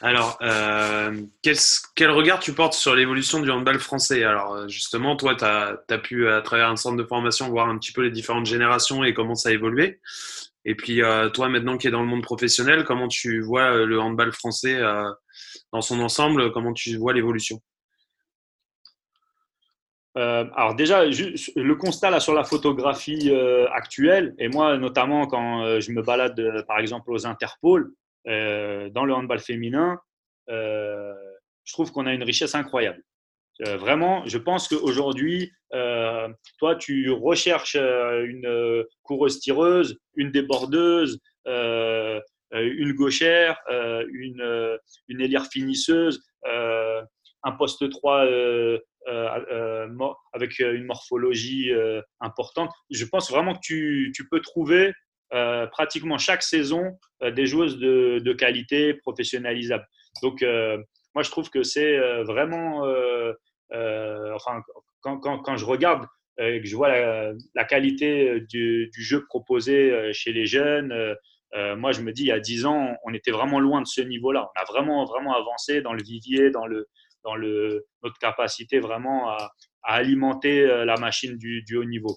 Alors, 0.00 0.38
euh, 0.42 1.22
quel, 1.42 2.10
regard 2.10 2.40
tu 2.40 2.52
portes 2.52 2.74
sur 2.74 2.94
l'évolution 2.94 3.40
du 3.40 3.50
handball 3.50 3.78
français? 3.78 4.24
Alors, 4.24 4.54
euh, 4.54 4.68
justement, 4.68 5.16
toi, 5.16 5.36
tu 5.36 5.44
as, 5.44 5.98
pu, 5.98 6.28
à 6.28 6.42
travers 6.42 6.68
un 6.68 6.76
centre 6.76 6.96
de 6.96 7.04
formation, 7.04 7.48
voir 7.50 7.68
un 7.68 7.78
petit 7.78 7.92
peu 7.92 8.02
les 8.02 8.10
différentes 8.10 8.46
générations 8.46 9.04
et 9.04 9.14
comment 9.14 9.36
ça 9.36 9.50
a 9.50 9.52
évolué. 9.52 10.00
Et 10.64 10.74
puis, 10.74 11.02
euh, 11.02 11.28
toi, 11.28 11.48
maintenant 11.48 11.76
qui 11.76 11.88
es 11.88 11.90
dans 11.90 12.02
le 12.02 12.06
monde 12.06 12.22
professionnel, 12.22 12.84
comment 12.84 13.08
tu 13.08 13.40
vois 13.40 13.84
le 13.84 14.00
handball 14.00 14.32
français 14.32 14.80
dans 15.72 15.80
son 15.80 16.00
ensemble? 16.00 16.52
Comment 16.52 16.72
tu 16.72 16.96
vois 16.96 17.12
l'évolution? 17.12 17.60
Alors 20.14 20.74
déjà, 20.74 21.04
le 21.04 21.74
constat 21.74 22.10
là 22.10 22.20
sur 22.20 22.34
la 22.34 22.44
photographie 22.44 23.32
actuelle, 23.72 24.34
et 24.38 24.48
moi 24.48 24.76
notamment 24.76 25.26
quand 25.26 25.80
je 25.80 25.90
me 25.90 26.02
balade 26.02 26.64
par 26.66 26.78
exemple 26.78 27.10
aux 27.10 27.26
Interpol, 27.26 27.92
euh, 28.28 28.88
dans 28.90 29.04
le 29.04 29.14
handball 29.14 29.40
féminin, 29.40 30.00
euh, 30.48 31.14
je 31.64 31.72
trouve 31.72 31.92
qu'on 31.92 32.06
a 32.06 32.14
une 32.14 32.22
richesse 32.22 32.54
incroyable. 32.54 33.02
Euh, 33.60 33.76
vraiment, 33.76 34.26
je 34.26 34.38
pense 34.38 34.68
qu'aujourd'hui, 34.68 35.52
toi, 36.58 36.76
tu 36.78 37.10
recherches 37.10 37.76
une 37.76 38.84
coureuse 39.02 39.40
tireuse, 39.40 39.98
une 40.16 40.30
débordeuse, 40.30 41.18
une 41.46 42.92
gauchère, 42.92 43.56
une, 43.70 44.78
une 45.08 45.20
ailière 45.20 45.46
finisseuse, 45.46 46.22
un 46.44 47.52
poste 47.58 47.88
3 47.88 48.26
avec 50.34 50.58
une 50.58 50.84
morphologie 50.84 51.70
importante. 52.20 52.70
Je 52.90 53.04
pense 53.06 53.30
vraiment 53.30 53.54
que 53.54 53.60
tu, 53.62 54.28
peux 54.30 54.40
trouver 54.40 54.92
euh, 55.34 55.66
pratiquement 55.66 56.18
chaque 56.18 56.42
saison 56.42 56.98
euh, 57.22 57.30
des 57.30 57.46
joueuses 57.46 57.78
de, 57.78 58.32
qualité 58.34 58.92
professionnalisables. 58.92 59.86
Donc, 60.22 60.42
euh, 60.42 60.76
moi, 61.14 61.22
je 61.22 61.30
trouve 61.30 61.50
que 61.50 61.62
c'est 61.62 61.98
vraiment, 62.22 62.82
enfin, 63.70 64.62
quand, 65.00 65.56
je 65.56 65.64
regarde 65.64 66.06
et 66.38 66.60
que 66.60 66.66
je 66.66 66.76
vois 66.76 66.88
la, 67.54 67.64
qualité 67.64 68.40
du, 68.48 68.90
jeu 68.98 69.24
proposé 69.26 70.12
chez 70.12 70.32
les 70.32 70.46
jeunes, 70.46 71.16
moi, 71.76 71.92
je 71.92 72.00
me 72.00 72.12
dis, 72.12 72.22
il 72.22 72.28
y 72.28 72.32
a 72.32 72.40
10 72.40 72.66
ans, 72.66 72.96
on 73.04 73.14
était 73.14 73.30
vraiment 73.30 73.60
loin 73.60 73.80
de 73.80 73.86
ce 73.86 74.00
niveau-là. 74.00 74.50
On 74.56 74.60
a 74.60 74.64
vraiment, 74.64 75.04
vraiment 75.04 75.34
avancé 75.34 75.82
dans 75.82 75.92
le 75.92 76.02
vivier, 76.02 76.50
dans, 76.50 76.66
le, 76.66 76.88
dans 77.24 77.34
le, 77.34 77.84
notre 78.02 78.18
capacité 78.18 78.80
vraiment 78.80 79.30
à, 79.30 79.52
alimenter 79.84 80.64
la 80.64 80.96
machine 80.96 81.36
du 81.36 81.76
haut 81.76 81.84
niveau. 81.84 82.14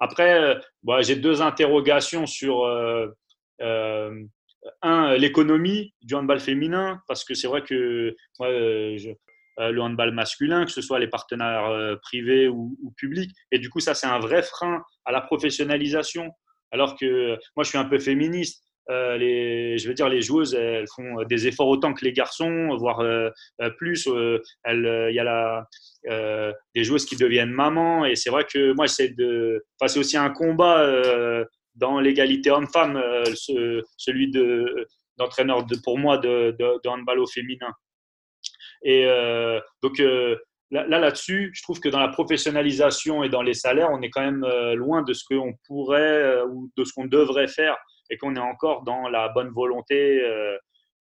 Après, 0.00 0.34
euh, 0.34 0.58
bah, 0.82 1.02
j'ai 1.02 1.16
deux 1.16 1.42
interrogations 1.42 2.26
sur 2.26 2.64
euh, 2.64 3.06
euh, 3.60 4.24
un, 4.82 5.16
l'économie 5.16 5.94
du 6.02 6.14
handball 6.14 6.40
féminin, 6.40 7.00
parce 7.08 7.24
que 7.24 7.34
c'est 7.34 7.48
vrai 7.48 7.62
que 7.62 8.14
le 8.40 9.80
handball 9.80 10.12
masculin, 10.12 10.64
que 10.64 10.72
ce 10.72 10.80
soit 10.80 10.98
les 10.98 11.08
partenaires 11.08 11.98
privés 12.02 12.48
ou, 12.48 12.76
publics, 12.96 13.32
et 13.50 13.58
du 13.58 13.70
coup, 13.70 13.80
ça, 13.80 13.94
c'est 13.94 14.06
un 14.06 14.18
vrai 14.18 14.42
frein 14.42 14.82
à 15.04 15.12
la 15.12 15.20
professionnalisation. 15.20 16.30
Alors 16.70 16.96
que 16.96 17.36
moi, 17.56 17.64
je 17.64 17.68
suis 17.68 17.78
un 17.78 17.84
peu 17.84 17.98
féministe. 17.98 18.64
les, 18.88 19.76
je 19.78 19.88
veux 19.88 19.94
dire, 19.94 20.08
les 20.08 20.22
joueuses, 20.22 20.54
elles 20.54 20.86
font 20.94 21.22
des 21.24 21.46
efforts 21.46 21.68
autant 21.68 21.92
que 21.92 22.04
les 22.04 22.12
garçons, 22.12 22.76
voire 22.78 23.04
plus. 23.76 24.06
Il 24.06 25.12
y 25.12 25.18
a 25.18 25.24
la, 25.24 25.66
euh, 26.08 26.52
des 26.74 26.82
joueuses 26.82 27.04
qui 27.04 27.16
deviennent 27.16 27.50
mamans. 27.50 28.04
Et 28.04 28.16
c'est 28.16 28.30
vrai 28.30 28.44
que 28.44 28.72
moi, 28.72 28.86
j'essaie 28.86 29.10
de. 29.10 29.64
Enfin, 29.78 29.88
c'est 29.88 30.00
aussi 30.00 30.16
un 30.16 30.30
combat 30.30 30.80
euh, 30.80 31.44
dans 31.74 32.00
l'égalité 32.00 32.50
homme-femme, 32.50 32.96
euh, 32.96 33.24
celui 33.96 34.30
de, 34.30 34.86
d'entraîneur 35.16 35.64
de, 35.64 35.76
pour 35.82 35.98
moi 35.98 36.18
de, 36.18 36.56
handball 36.86 37.20
au 37.20 37.26
féminin. 37.26 37.72
Et 38.84 39.04
donc 39.80 39.98
là, 39.98 40.98
là-dessus, 40.98 41.52
je 41.54 41.62
trouve 41.62 41.78
que 41.78 41.88
dans 41.88 42.00
la 42.00 42.08
professionnalisation 42.08 43.22
et 43.22 43.28
dans 43.28 43.42
les 43.42 43.54
salaires, 43.54 43.90
on 43.92 44.02
est 44.02 44.10
quand 44.10 44.22
même 44.22 44.44
loin 44.74 45.02
de 45.02 45.12
ce 45.12 45.22
qu'on 45.24 45.54
pourrait 45.68 46.42
ou 46.50 46.68
de 46.76 46.84
ce 46.84 46.92
qu'on 46.92 47.06
devrait 47.06 47.46
faire 47.46 47.76
et 48.10 48.16
qu'on 48.16 48.34
est 48.34 48.40
encore 48.40 48.82
dans 48.82 49.08
la 49.08 49.28
bonne 49.28 49.50
volonté. 49.50 50.20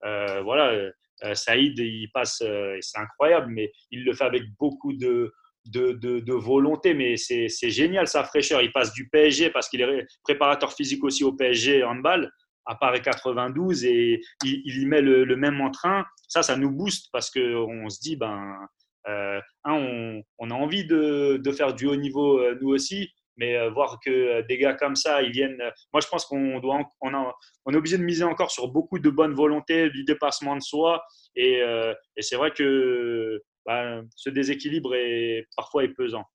voilà, 0.03 0.91
euh, 1.23 1.35
Saïd, 1.35 1.77
il 1.77 2.09
passe, 2.11 2.41
euh, 2.41 2.77
c'est 2.81 2.97
incroyable, 2.97 3.51
mais 3.51 3.71
il 3.91 4.03
le 4.03 4.13
fait 4.13 4.23
avec 4.23 4.43
beaucoup 4.59 4.93
de, 4.93 5.31
de, 5.65 6.33
volonté, 6.33 6.93
mais 6.93 7.17
c'est 7.17 7.69
génial 7.69 8.07
sa 8.07 8.23
fraîcheur. 8.23 8.61
Il 8.61 8.71
passe 8.71 8.93
du 8.93 9.09
PSG 9.09 9.49
parce 9.49 9.69
qu'il 9.69 9.81
est 9.81 10.05
préparateur 10.23 10.73
physique 10.73 11.03
aussi 11.03 11.23
au 11.23 11.33
PSG 11.33 11.83
handball 11.83 12.31
à 12.65 12.75
Paris 12.75 13.01
92 13.01 13.85
et 13.85 14.21
il, 14.43 14.81
y 14.81 14.85
met 14.85 15.01
le, 15.01 15.35
même 15.35 15.61
entrain. 15.61 16.05
Ça, 16.27 16.43
ça 16.43 16.55
nous 16.55 16.71
booste 16.71 17.09
parce 17.11 17.29
qu'on 17.29 17.89
se 17.89 17.99
dit, 17.99 18.15
ben, 18.15 18.55
euh, 19.07 19.39
on, 19.65 20.49
a 20.49 20.53
envie 20.53 20.85
de, 20.85 21.41
faire 21.55 21.73
du 21.73 21.87
haut 21.87 21.95
niveau 21.95 22.41
nous 22.61 22.69
aussi. 22.69 23.09
Mais 23.37 23.69
voir 23.69 23.97
que 24.05 24.41
des 24.47 24.57
gars 24.57 24.73
comme 24.73 24.95
ça, 24.95 25.23
ils 25.23 25.31
viennent. 25.31 25.57
Moi, 25.93 26.01
je 26.01 26.07
pense 26.07 26.25
qu'on 26.25 26.59
doit, 26.59 26.79
on, 27.01 27.11
on 27.65 27.73
est 27.73 27.77
obligé 27.77 27.97
de 27.97 28.03
miser 28.03 28.23
encore 28.23 28.51
sur 28.51 28.67
beaucoup 28.67 28.99
de 28.99 29.09
bonne 29.09 29.33
volonté, 29.33 29.89
du 29.89 30.03
dépassement 30.03 30.55
de 30.55 30.61
soi. 30.61 31.01
Et, 31.35 31.61
et 32.17 32.21
c'est 32.21 32.35
vrai 32.35 32.51
que 32.51 33.41
bah, 33.65 34.01
ce 34.15 34.29
déséquilibre 34.29 34.95
est 34.95 35.47
parfois 35.55 35.83
est 35.83 35.89
pesant. 35.89 36.25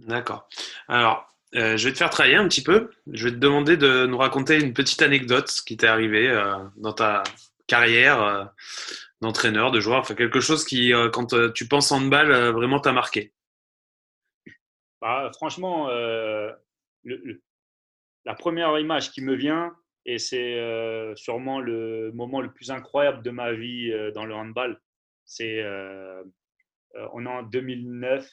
D'accord. 0.00 0.48
Alors, 0.88 1.30
euh, 1.56 1.76
je 1.76 1.86
vais 1.86 1.92
te 1.92 1.98
faire 1.98 2.10
travailler 2.10 2.36
un 2.36 2.48
petit 2.48 2.62
peu. 2.62 2.90
Je 3.12 3.24
vais 3.24 3.32
te 3.32 3.38
demander 3.38 3.76
de 3.76 4.06
nous 4.06 4.18
raconter 4.18 4.60
une 4.60 4.72
petite 4.72 5.02
anecdote 5.02 5.50
qui 5.66 5.76
t'est 5.76 5.86
arrivée 5.86 6.28
euh, 6.28 6.56
dans 6.76 6.92
ta 6.92 7.22
carrière 7.66 8.22
euh, 8.22 8.44
d'entraîneur, 9.20 9.70
de 9.70 9.80
joueur. 9.80 10.00
Enfin, 10.00 10.14
quelque 10.14 10.40
chose 10.40 10.64
qui, 10.64 10.92
quand 11.12 11.52
tu 11.52 11.68
penses 11.68 11.92
handball, 11.92 12.32
vraiment 12.52 12.80
t'a 12.80 12.92
marqué. 12.92 13.32
Bah, 15.00 15.30
franchement, 15.34 15.88
la 17.04 18.34
première 18.38 18.78
image 18.78 19.10
qui 19.12 19.20
me 19.20 19.34
vient, 19.34 19.76
et 20.06 20.18
c'est 20.18 20.56
sûrement 21.16 21.60
le 21.60 22.12
moment 22.12 22.40
le 22.40 22.50
plus 22.50 22.70
incroyable 22.70 23.22
de 23.22 23.30
ma 23.30 23.52
vie 23.52 23.92
dans 24.14 24.24
le 24.24 24.34
handball, 24.34 24.80
c'est 25.30 25.64
on 27.12 27.24
est 27.24 27.28
en 27.28 27.42
2009, 27.44 28.28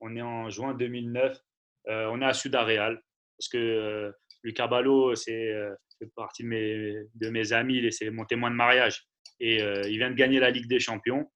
on 0.00 0.16
est 0.16 0.22
en 0.22 0.48
juin 0.48 0.74
2009 0.74 1.38
euh, 1.88 2.06
on 2.12 2.20
est 2.20 2.26
à 2.26 2.32
Ciudad 2.32 2.66
Real 2.66 3.00
parce 3.38 3.48
que 3.48 3.58
euh, 3.58 4.12
Lucas 4.42 4.66
Ballot, 4.66 5.14
c'est 5.14 5.50
euh, 5.52 5.74
partie 6.14 6.42
de 6.42 6.48
mes, 6.48 6.94
de 7.14 7.30
mes 7.30 7.52
amis, 7.52 7.90
c'est 7.92 8.10
mon 8.10 8.24
témoin 8.24 8.50
de 8.50 8.56
mariage. 8.56 9.06
Et 9.42 9.62
il 9.62 9.96
vient 9.96 10.10
de 10.10 10.16
gagner 10.16 10.38
la 10.38 10.50
Ligue 10.50 10.68
des 10.68 10.80
Champions 10.80 11.30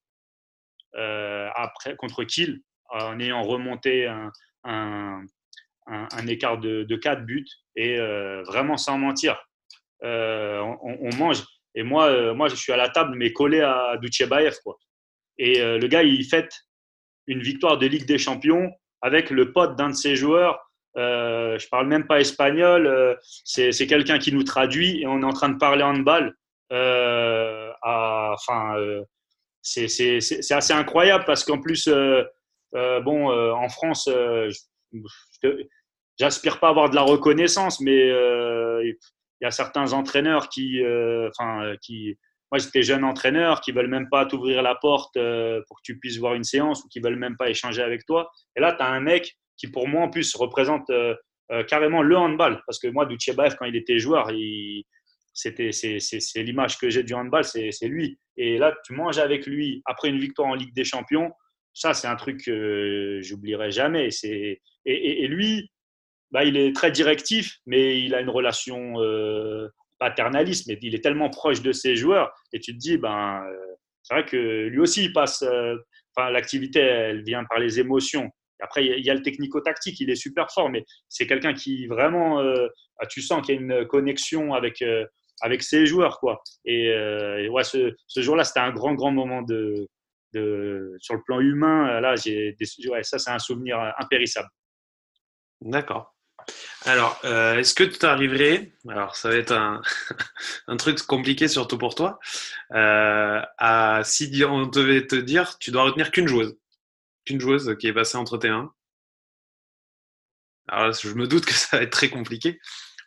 après, 0.94 1.96
contre 1.96 2.24
Kiel 2.24 2.60
en 2.90 3.18
ayant 3.18 3.42
remonté 3.42 4.06
un, 4.06 4.30
un, 5.86 6.26
écart 6.26 6.58
de, 6.58 6.82
de 6.82 6.96
4 6.96 7.24
buts 7.24 7.46
et 7.76 7.96
vraiment 8.46 8.76
sans 8.76 8.98
mentir. 8.98 9.42
On, 10.02 11.10
mange. 11.16 11.44
Et 11.74 11.82
moi, 11.82 12.34
moi, 12.34 12.48
je 12.48 12.54
suis 12.54 12.72
à 12.72 12.76
la 12.76 12.88
table, 12.88 13.14
mais 13.16 13.32
collé 13.32 13.60
à 13.60 13.96
Duchebaev. 14.00 14.56
Quoi. 14.62 14.78
Et 15.38 15.58
le 15.60 15.86
gars, 15.88 16.02
il 16.02 16.24
fête 16.24 16.52
une 17.26 17.40
victoire 17.40 17.78
de 17.78 17.86
Ligue 17.86 18.06
des 18.06 18.18
Champions 18.18 18.70
avec 19.02 19.30
le 19.30 19.52
pote 19.52 19.76
d'un 19.76 19.90
de 19.90 19.94
ses 19.94 20.16
joueurs. 20.16 20.58
Euh, 20.96 21.58
je 21.58 21.68
parle 21.68 21.88
même 21.88 22.06
pas 22.06 22.20
espagnol. 22.20 22.86
Euh, 22.86 23.14
c'est 23.44 23.86
quelqu'un 23.86 24.18
qui 24.18 24.32
nous 24.32 24.44
traduit 24.44 25.02
et 25.02 25.06
on 25.06 25.20
est 25.20 25.26
en 25.26 25.32
train 25.32 25.48
de 25.48 25.58
parler 25.58 25.82
handball. 25.82 26.34
Euh, 26.72 27.70
enfin, 27.82 28.78
euh, 28.78 29.02
c'est 29.60 30.52
assez 30.52 30.72
incroyable 30.72 31.24
parce 31.26 31.44
qu'en 31.44 31.60
plus, 31.60 31.88
bon, 32.72 33.52
en 33.52 33.68
France, 33.68 34.08
j'aspire 36.18 36.60
pas 36.60 36.68
à 36.68 36.70
avoir 36.70 36.90
de 36.90 36.94
la 36.94 37.02
reconnaissance, 37.02 37.80
mais 37.80 38.10
y 39.44 39.48
a 39.48 39.50
certains 39.50 39.92
entraîneurs 39.92 40.48
qui, 40.48 40.82
enfin, 41.28 41.74
qui, 41.80 42.16
moi, 42.54 42.60
j'étais 42.60 42.82
jeune 42.82 43.02
entraîneur 43.02 43.60
qui 43.60 43.72
veulent 43.72 43.88
même 43.88 44.08
pas 44.08 44.26
t'ouvrir 44.26 44.62
la 44.62 44.76
porte 44.76 45.16
euh, 45.16 45.60
pour 45.66 45.78
que 45.78 45.82
tu 45.82 45.98
puisses 45.98 46.18
voir 46.18 46.34
une 46.34 46.44
séance 46.44 46.84
ou 46.84 46.88
qui 46.88 47.00
veulent 47.00 47.18
même 47.18 47.36
pas 47.36 47.50
échanger 47.50 47.82
avec 47.82 48.06
toi. 48.06 48.30
Et 48.54 48.60
là, 48.60 48.72
tu 48.72 48.80
as 48.80 48.86
un 48.86 49.00
mec 49.00 49.36
qui, 49.56 49.66
pour 49.66 49.88
moi, 49.88 50.02
en 50.02 50.08
plus, 50.08 50.36
représente 50.36 50.88
euh, 50.90 51.16
euh, 51.50 51.64
carrément 51.64 52.00
le 52.00 52.16
handball. 52.16 52.62
Parce 52.64 52.78
que 52.78 52.86
moi, 52.86 53.06
Duchebaev, 53.06 53.56
quand 53.58 53.64
il 53.64 53.74
était 53.74 53.98
joueur, 53.98 54.30
c'était, 55.32 55.72
c'est, 55.72 56.42
l'image 56.44 56.78
que 56.78 56.90
j'ai 56.90 57.02
du 57.02 57.12
handball, 57.12 57.42
c'est, 57.42 57.72
lui. 57.82 58.20
Et 58.36 58.56
là, 58.56 58.72
tu 58.84 58.92
manges 58.92 59.18
avec 59.18 59.46
lui 59.46 59.82
après 59.84 60.10
une 60.10 60.20
victoire 60.20 60.46
en 60.46 60.54
Ligue 60.54 60.74
des 60.74 60.84
Champions. 60.84 61.32
Ça, 61.72 61.92
c'est 61.92 62.06
un 62.06 62.14
truc 62.14 62.44
que 62.44 63.18
j'oublierai 63.20 63.72
jamais. 63.72 64.12
C'est, 64.12 64.60
et, 64.86 65.26
lui, 65.26 65.72
bah, 66.34 66.44
il 66.44 66.58
est 66.58 66.74
très 66.74 66.90
directif, 66.90 67.60
mais 67.64 67.98
il 68.00 68.14
a 68.14 68.20
une 68.20 68.28
relation 68.28 68.98
paternaliste, 69.98 70.66
mais 70.68 70.78
il 70.82 70.94
est 70.94 71.02
tellement 71.02 71.30
proche 71.30 71.62
de 71.62 71.72
ses 71.72 71.96
joueurs 71.96 72.32
et 72.52 72.60
tu 72.60 72.72
te 72.72 72.78
dis, 72.78 72.98
ben, 72.98 73.42
euh, 73.46 73.74
c'est 74.02 74.14
vrai 74.14 74.26
que 74.26 74.66
lui 74.66 74.80
aussi, 74.80 75.04
il 75.04 75.12
passe, 75.12 75.42
euh, 75.42 75.76
enfin, 76.14 76.30
l'activité, 76.30 76.80
elle 76.80 77.22
vient 77.22 77.44
par 77.44 77.58
les 77.58 77.80
émotions. 77.80 78.30
Après, 78.60 78.84
il 78.84 79.04
y 79.04 79.10
a 79.10 79.14
le 79.14 79.22
technico-tactique, 79.22 80.00
il 80.00 80.10
est 80.10 80.16
super 80.16 80.50
fort, 80.50 80.70
mais 80.70 80.84
c'est 81.08 81.26
quelqu'un 81.26 81.54
qui 81.54 81.86
vraiment, 81.86 82.40
euh, 82.40 82.68
ah, 82.98 83.06
tu 83.06 83.20
sens 83.20 83.44
qu'il 83.44 83.54
y 83.54 83.58
a 83.58 83.60
une 83.60 83.86
connexion 83.86 84.54
avec, 84.54 84.84
avec 85.40 85.62
ses 85.62 85.86
joueurs. 85.86 86.18
Quoi. 86.20 86.42
Et, 86.64 86.88
ouais, 87.48 87.64
ce, 87.64 87.94
ce 88.06 88.20
jour-là, 88.20 88.44
c'était 88.44 88.60
un 88.60 88.72
grand, 88.72 88.94
grand 88.94 89.10
moment 89.10 89.42
de, 89.42 89.88
de, 90.34 90.94
sur 90.98 91.14
le 91.14 91.22
plan 91.24 91.40
humain. 91.40 92.00
Là, 92.00 92.14
j'ai 92.14 92.56
ouais, 92.88 93.02
ça, 93.02 93.18
c'est 93.18 93.30
un 93.30 93.38
souvenir 93.38 93.78
impérissable. 93.98 94.48
D'accord. 95.60 96.13
Alors, 96.86 97.18
euh, 97.24 97.58
est-ce 97.58 97.74
que 97.74 97.84
tu 97.84 98.04
arriverais, 98.04 98.72
alors 98.88 99.16
ça 99.16 99.30
va 99.30 99.36
être 99.36 99.52
un, 100.66 100.76
truc 100.76 101.00
compliqué 101.02 101.48
surtout 101.48 101.78
pour 101.78 101.94
toi, 101.94 102.18
euh, 102.72 103.40
à 103.58 104.02
si 104.04 104.42
on 104.46 104.66
devait 104.66 105.06
te 105.06 105.16
dire, 105.16 105.58
tu 105.58 105.70
dois 105.70 105.84
retenir 105.84 106.10
qu'une 106.10 106.28
joueuse, 106.28 106.56
qu'une 107.24 107.40
joueuse 107.40 107.76
qui 107.78 107.86
est 107.86 107.94
passée 107.94 108.18
entre 108.18 108.36
tes 108.36 108.50
mains. 108.50 108.72
Alors 110.68 110.92
je 110.92 111.14
me 111.14 111.26
doute 111.26 111.46
que 111.46 111.52
ça 111.54 111.78
va 111.78 111.82
être 111.84 111.92
très 111.92 112.10
compliqué, 112.10 112.60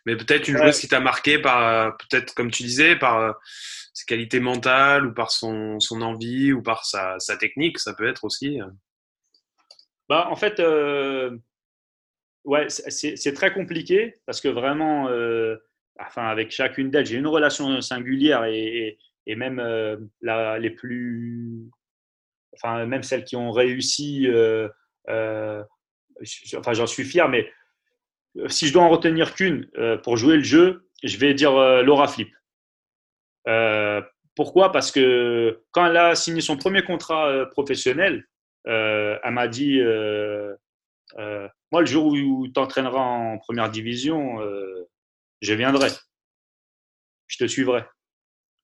mais 0.06 0.16
peut-être 0.16 0.48
une 0.48 0.56
joueuse 0.56 0.80
qui 0.80 0.88
t'a 0.88 1.00
marqué 1.00 1.38
par, 1.38 1.96
peut-être 1.98 2.34
comme 2.34 2.50
tu 2.50 2.64
disais, 2.64 2.96
par 2.96 3.18
euh, 3.18 3.32
ses 3.94 4.06
qualités 4.06 4.40
mentales 4.40 5.06
ou 5.06 5.14
par 5.14 5.30
son, 5.30 5.78
envie 6.00 6.52
ou 6.52 6.62
par 6.62 6.84
sa, 6.84 7.18
technique, 7.38 7.78
ça 7.78 7.94
peut 7.94 8.08
être 8.08 8.24
aussi. 8.24 8.58
Bah, 10.08 10.26
en 10.30 10.36
fait, 10.36 10.60
ouais, 12.44 12.66
c'est 12.68 13.32
très 13.34 13.52
compliqué 13.52 14.16
parce 14.26 14.40
que 14.40 14.48
vraiment, 14.48 15.08
euh, 15.08 15.56
enfin, 15.98 16.26
avec 16.26 16.50
chacune 16.50 16.90
d'elles, 16.90 17.06
j'ai 17.06 17.16
une 17.16 17.26
relation 17.26 17.80
singulière 17.80 18.44
et, 18.44 18.98
même 19.26 19.60
euh, 19.60 19.98
les 20.58 20.70
plus, 20.70 21.68
enfin, 22.54 22.86
même 22.86 23.02
celles 23.02 23.24
qui 23.24 23.36
ont 23.36 23.50
réussi, 23.50 24.26
euh, 24.26 24.68
enfin, 25.08 26.72
j'en 26.72 26.86
suis 26.86 27.04
fier, 27.04 27.28
mais 27.28 27.50
si 28.46 28.68
je 28.68 28.72
dois 28.72 28.82
en 28.82 28.88
retenir 28.88 29.34
qu'une 29.34 29.68
pour 30.02 30.16
jouer 30.16 30.36
le 30.36 30.44
jeu, 30.44 30.88
je 31.02 31.18
vais 31.18 31.34
dire 31.34 31.52
Laura 31.82 32.08
Flip. 32.08 32.30
pourquoi? 34.34 34.72
Parce 34.72 34.90
que 34.90 35.62
quand 35.72 35.86
elle 35.86 35.96
a 35.96 36.14
signé 36.14 36.40
son 36.40 36.56
premier 36.56 36.82
contrat 36.82 37.46
professionnel, 37.50 38.26
elle 38.64 39.20
m'a 39.30 39.48
dit 39.48 39.82
moi, 41.70 41.82
le 41.82 41.86
jour 41.86 42.06
où 42.06 42.48
tu 42.48 42.58
entraîneras 42.58 43.00
en 43.00 43.38
première 43.38 43.70
division, 43.70 44.40
euh, 44.40 44.88
je 45.42 45.52
viendrai. 45.54 45.88
Je 47.26 47.36
te 47.36 47.46
suivrai. 47.46 47.84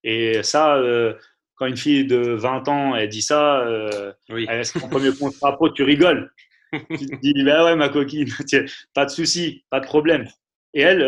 Et 0.04 0.42
ça, 0.42 0.76
euh, 0.76 1.14
quand 1.56 1.66
une 1.66 1.76
fille 1.76 2.06
de 2.06 2.16
20 2.16 2.68
ans, 2.68 2.94
elle 2.94 3.08
dit 3.08 3.22
ça, 3.22 3.60
euh, 3.60 4.12
oui. 4.30 4.46
elle 4.48 4.64
son 4.64 4.88
premier 4.88 5.14
contrat 5.14 5.54
pro, 5.54 5.68
tu 5.70 5.82
rigoles. 5.82 6.32
tu 6.72 7.06
te 7.06 7.20
dis, 7.20 7.44
bah 7.44 7.64
ouais, 7.64 7.76
ma 7.76 7.88
coquine, 7.88 8.28
pas 8.94 9.04
de 9.04 9.10
souci, 9.10 9.64
pas 9.70 9.80
de 9.80 9.86
problème. 9.86 10.26
Et 10.72 10.80
elle, 10.80 11.02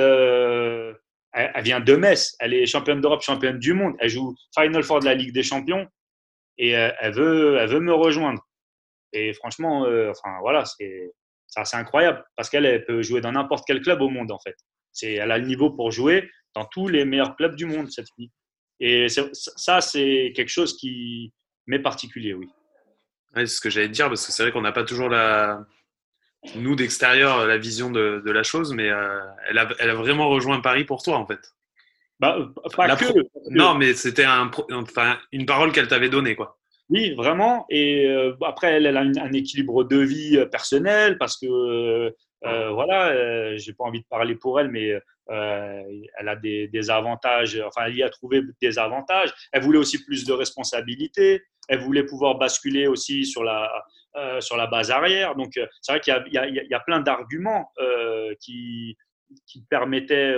elle, 1.32 1.64
vient 1.64 1.80
de 1.80 1.96
Metz, 1.96 2.36
elle 2.38 2.54
est 2.54 2.66
championne 2.66 3.00
d'Europe, 3.00 3.22
championne 3.22 3.58
du 3.58 3.72
monde, 3.72 3.94
elle 3.98 4.10
joue 4.10 4.34
Final 4.56 4.84
Four 4.84 5.00
de 5.00 5.06
la 5.06 5.14
Ligue 5.14 5.32
des 5.32 5.42
Champions 5.42 5.88
et 6.56 6.70
elle, 6.70 7.12
veut, 7.12 7.56
elle 7.58 7.68
veut 7.68 7.80
me 7.80 7.92
rejoindre. 7.92 8.46
Et 9.12 9.32
franchement, 9.32 9.80
enfin 10.08 10.38
voilà, 10.40 10.64
c'est 10.64 11.10
c'est 11.64 11.76
incroyable 11.76 12.24
parce 12.36 12.50
qu'elle 12.50 12.84
peut 12.84 13.02
jouer 13.02 13.20
dans 13.20 13.32
n'importe 13.32 13.64
quel 13.66 13.80
club 13.80 14.02
au 14.02 14.08
monde 14.08 14.30
en 14.30 14.38
fait. 14.38 14.56
Elle 15.02 15.30
a 15.30 15.38
le 15.38 15.46
niveau 15.46 15.70
pour 15.70 15.90
jouer 15.90 16.30
dans 16.54 16.64
tous 16.64 16.88
les 16.88 17.04
meilleurs 17.04 17.36
clubs 17.36 17.54
du 17.54 17.66
monde, 17.66 17.90
cette 17.90 18.08
fille. 18.16 18.30
Et 18.80 19.08
ça, 19.08 19.80
c'est 19.80 20.32
quelque 20.34 20.48
chose 20.48 20.76
qui 20.76 21.32
m'est 21.66 21.78
particulier, 21.78 22.34
oui. 22.34 22.48
c'est 23.34 23.46
ce 23.46 23.60
que 23.60 23.70
j'allais 23.70 23.88
dire 23.88 24.08
parce 24.08 24.26
que 24.26 24.32
c'est 24.32 24.42
vrai 24.42 24.52
qu'on 24.52 24.60
n'a 24.60 24.72
pas 24.72 24.84
toujours 24.84 25.08
la, 25.08 25.64
nous 26.54 26.76
d'extérieur 26.76 27.46
la 27.46 27.58
vision 27.58 27.90
de, 27.90 28.22
la 28.24 28.42
chose, 28.42 28.72
mais 28.72 28.90
euh, 28.90 29.20
elle, 29.48 29.58
a, 29.58 29.68
elle, 29.78 29.90
a, 29.90 29.94
vraiment 29.94 30.28
rejoint 30.28 30.60
Paris 30.60 30.84
pour 30.84 31.02
toi 31.02 31.16
en 31.16 31.26
fait. 31.26 31.40
Bah, 32.18 32.38
pas 32.74 32.96
que, 32.96 33.04
Non, 33.50 33.74
mais 33.74 33.94
c'était 33.94 34.24
un, 34.24 34.50
enfin, 34.72 35.18
une 35.32 35.44
parole 35.44 35.72
qu'elle 35.72 35.88
t'avait 35.88 36.08
donnée 36.08 36.36
quoi. 36.36 36.58
Oui, 36.88 37.14
vraiment. 37.14 37.66
Et 37.68 38.06
euh, 38.06 38.34
après, 38.44 38.74
elle, 38.74 38.96
a 38.96 39.00
un 39.00 39.32
équilibre 39.32 39.82
de 39.82 39.96
vie 39.98 40.36
euh, 40.36 40.46
personnel 40.46 41.18
parce 41.18 41.36
que, 41.36 42.12
euh, 42.44 42.70
voilà, 42.70 43.56
j'ai 43.56 43.72
pas 43.72 43.84
envie 43.84 44.00
de 44.00 44.06
parler 44.08 44.36
pour 44.36 44.60
elle, 44.60 44.70
mais 44.70 44.92
elle 45.28 46.28
a 46.28 46.36
des, 46.36 46.90
avantages. 46.90 47.60
Enfin, 47.66 47.86
elle 47.86 47.96
y 47.96 48.04
a 48.04 48.10
trouvé 48.10 48.42
des 48.62 48.78
avantages. 48.78 49.34
Elle 49.52 49.62
voulait 49.62 49.78
aussi 49.78 50.04
plus 50.04 50.24
de 50.24 50.32
responsabilités. 50.32 51.42
Elle 51.68 51.80
voulait 51.80 52.04
pouvoir 52.04 52.38
basculer 52.38 52.86
aussi 52.86 53.24
sur 53.24 53.42
la, 53.42 53.68
sur 54.38 54.56
la 54.56 54.68
base 54.68 54.92
arrière. 54.92 55.34
Donc, 55.34 55.58
c'est 55.80 55.92
vrai 55.92 56.00
qu'il 56.00 56.14
y, 56.30 56.68
y, 56.70 56.74
a 56.74 56.80
plein 56.80 57.00
d'arguments 57.00 57.72
qui, 58.38 58.96
qui 59.46 59.64
permettaient 59.68 60.36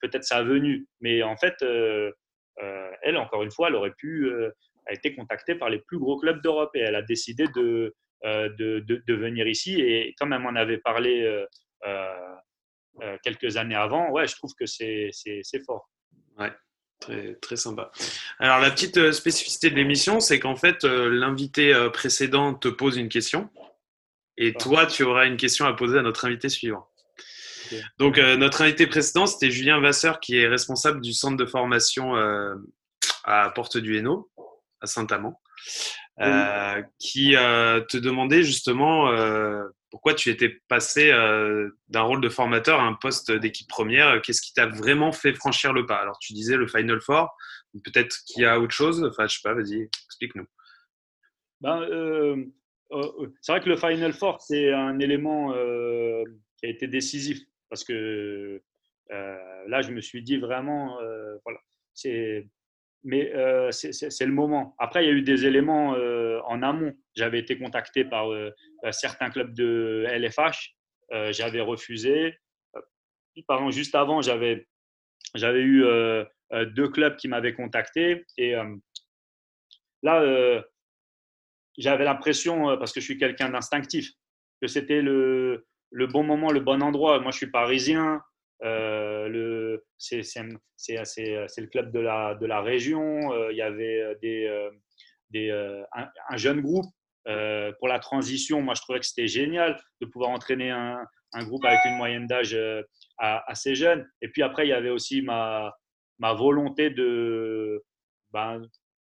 peut-être 0.00 0.24
sa 0.24 0.44
venue. 0.44 0.86
Mais 1.00 1.24
en 1.24 1.36
fait, 1.36 1.56
elle, 3.02 3.16
encore 3.16 3.42
une 3.42 3.50
fois, 3.50 3.66
elle 3.66 3.74
aurait 3.74 3.94
pu 3.98 4.30
a 4.88 4.94
été 4.94 5.14
contactée 5.14 5.54
par 5.54 5.70
les 5.70 5.78
plus 5.78 5.98
gros 5.98 6.18
clubs 6.18 6.42
d'Europe 6.42 6.70
et 6.74 6.80
elle 6.80 6.96
a 6.96 7.02
décidé 7.02 7.46
de, 7.54 7.94
de, 8.24 8.80
de, 8.80 9.14
venir 9.14 9.46
ici. 9.46 9.80
Et 9.80 10.14
comme 10.18 10.32
elle 10.32 10.40
m'en 10.40 10.54
avait 10.56 10.78
parlé 10.78 11.44
quelques 13.22 13.56
années 13.56 13.74
avant, 13.74 14.10
ouais, 14.10 14.26
je 14.26 14.34
trouve 14.36 14.52
que 14.58 14.66
c'est 14.66 15.12
fort. 15.66 15.88
Ouais. 16.38 16.52
Très, 17.00 17.34
très 17.36 17.54
sympa. 17.54 17.92
Alors, 18.40 18.58
la 18.58 18.72
petite 18.72 19.12
spécificité 19.12 19.70
de 19.70 19.76
l'émission, 19.76 20.18
c'est 20.18 20.40
qu'en 20.40 20.56
fait, 20.56 20.82
l'invité 20.82 21.72
précédent 21.92 22.54
te 22.54 22.68
pose 22.68 22.96
une 22.96 23.08
question 23.08 23.50
et 24.36 24.52
toi, 24.54 24.86
tu 24.86 25.02
auras 25.02 25.26
une 25.26 25.36
question 25.36 25.66
à 25.66 25.74
poser 25.74 25.98
à 25.98 26.02
notre 26.02 26.24
invité 26.24 26.48
suivant. 26.48 26.88
Donc, 27.98 28.18
notre 28.18 28.62
invité 28.62 28.86
précédent, 28.86 29.26
c'était 29.26 29.50
Julien 29.50 29.80
Vasseur, 29.80 30.20
qui 30.20 30.38
est 30.38 30.46
responsable 30.46 31.00
du 31.00 31.12
centre 31.12 31.36
de 31.36 31.44
formation 31.44 32.14
à 33.24 33.50
Porte 33.50 33.76
du 33.78 33.96
Hainaut, 33.96 34.30
à 34.80 34.86
Saint-Amand, 34.86 35.40
euh, 36.20 36.82
qui 36.98 37.36
euh, 37.36 37.80
te 37.80 37.96
demandait 37.96 38.42
justement 38.42 39.10
euh, 39.10 39.64
pourquoi 39.90 40.14
tu 40.14 40.30
étais 40.30 40.60
passé 40.68 41.10
d'un 41.88 42.02
rôle 42.02 42.20
de 42.20 42.28
formateur 42.28 42.80
à 42.80 42.84
un 42.84 42.94
poste 42.94 43.32
d'équipe 43.32 43.68
première. 43.68 44.20
Qu'est-ce 44.20 44.42
qui 44.42 44.52
t'a 44.52 44.66
vraiment 44.66 45.12
fait 45.12 45.32
franchir 45.32 45.72
le 45.72 45.86
pas? 45.86 45.96
Alors, 45.96 46.18
tu 46.18 46.34
disais 46.34 46.56
le 46.56 46.66
Final 46.66 47.00
Four, 47.00 47.34
peut-être 47.84 48.18
qu'il 48.26 48.42
y 48.42 48.46
a 48.46 48.60
autre 48.60 48.74
chose? 48.74 49.02
Enfin, 49.04 49.26
je 49.26 49.36
sais 49.36 49.40
pas, 49.42 49.54
vas-y, 49.54 49.88
explique-nous. 50.06 50.46
Ben, 51.62 51.80
c'est 53.40 53.52
vrai 53.52 53.60
que 53.62 53.68
le 53.68 53.76
Final 53.76 54.12
Four, 54.12 54.40
c'est 54.42 54.72
un 54.72 54.98
élément 54.98 55.52
qui 56.58 56.66
a 56.66 56.68
été 56.68 56.86
décisif 56.86 57.40
parce 57.70 57.82
que 57.84 58.60
là, 59.08 59.80
je 59.80 59.90
me 59.90 60.02
suis 60.02 60.22
dit 60.22 60.36
vraiment, 60.36 60.98
voilà, 61.44 61.60
c'est 61.94 62.46
mais 63.04 63.32
euh, 63.34 63.70
c'est 63.70 64.26
le 64.26 64.32
moment. 64.32 64.74
Après, 64.78 65.04
il 65.04 65.06
y 65.06 65.10
a 65.10 65.14
eu 65.14 65.22
des 65.22 65.46
éléments 65.46 65.94
euh, 65.94 66.40
en 66.46 66.62
amont. 66.62 66.92
J'avais 67.14 67.38
été 67.38 67.58
contacté 67.58 68.04
par 68.04 68.32
euh, 68.32 68.50
certains 68.90 69.30
clubs 69.30 69.54
de 69.54 70.04
LFH. 70.08 70.74
j'avais 71.30 71.60
refusé. 71.60 72.38
Juste 73.70 73.94
avant, 73.94 74.20
j'avais 74.20 74.66
eu 75.36 75.84
deux 76.66 76.88
clubs 76.88 77.16
qui 77.16 77.28
m'avaient 77.28 77.54
contacté. 77.54 78.24
Et 78.36 78.54
là, 80.02 80.64
j'avais 81.78 82.04
l'impression, 82.04 82.76
parce 82.78 82.92
que 82.92 83.00
je 83.00 83.04
suis 83.04 83.18
quelqu'un 83.18 83.50
d'instinctif, 83.50 84.10
que 84.60 84.66
c'était 84.66 85.02
le, 85.02 85.64
bon 85.92 86.24
moment, 86.24 86.50
le 86.50 86.60
bon 86.60 86.82
endroit. 86.82 87.20
Moi, 87.20 87.30
je 87.30 87.36
suis 87.36 87.50
parisien. 87.50 88.20
Euh, 88.64 89.28
le, 89.28 89.84
c'est, 89.96 90.22
le 90.22 91.66
club 91.66 91.92
de 91.92 92.00
la, 92.00 92.34
de 92.34 92.46
la 92.46 92.60
région. 92.60 93.32
Euh, 93.32 93.52
il 93.52 93.56
y 93.56 93.62
avait 93.62 94.00
euh, 94.00 94.14
des, 94.20 94.68
des, 95.30 95.86
un, 95.92 96.36
jeune 96.36 96.60
groupe 96.60 96.86
pour 97.78 97.88
la 97.88 97.98
transition. 97.98 98.62
Moi, 98.62 98.74
je 98.74 98.82
trouvais 98.82 99.00
que 99.00 99.06
c'était 99.06 99.28
génial 99.28 99.78
de 100.00 100.06
pouvoir 100.06 100.30
entraîner 100.30 100.70
un, 100.70 101.04
un 101.34 101.44
groupe 101.44 101.64
avec 101.64 101.80
une 101.84 101.96
moyenne 101.96 102.26
d'âge 102.26 102.56
assez 103.18 103.74
jeune. 103.74 104.08
Et 104.22 104.28
puis 104.28 104.42
après, 104.42 104.66
il 104.66 104.70
y 104.70 104.74
avait 104.74 104.90
aussi 104.90 105.22
ma, 105.22 105.72
ma 106.18 106.32
volonté 106.32 106.90
de 106.90 107.82
ben, 108.30 108.62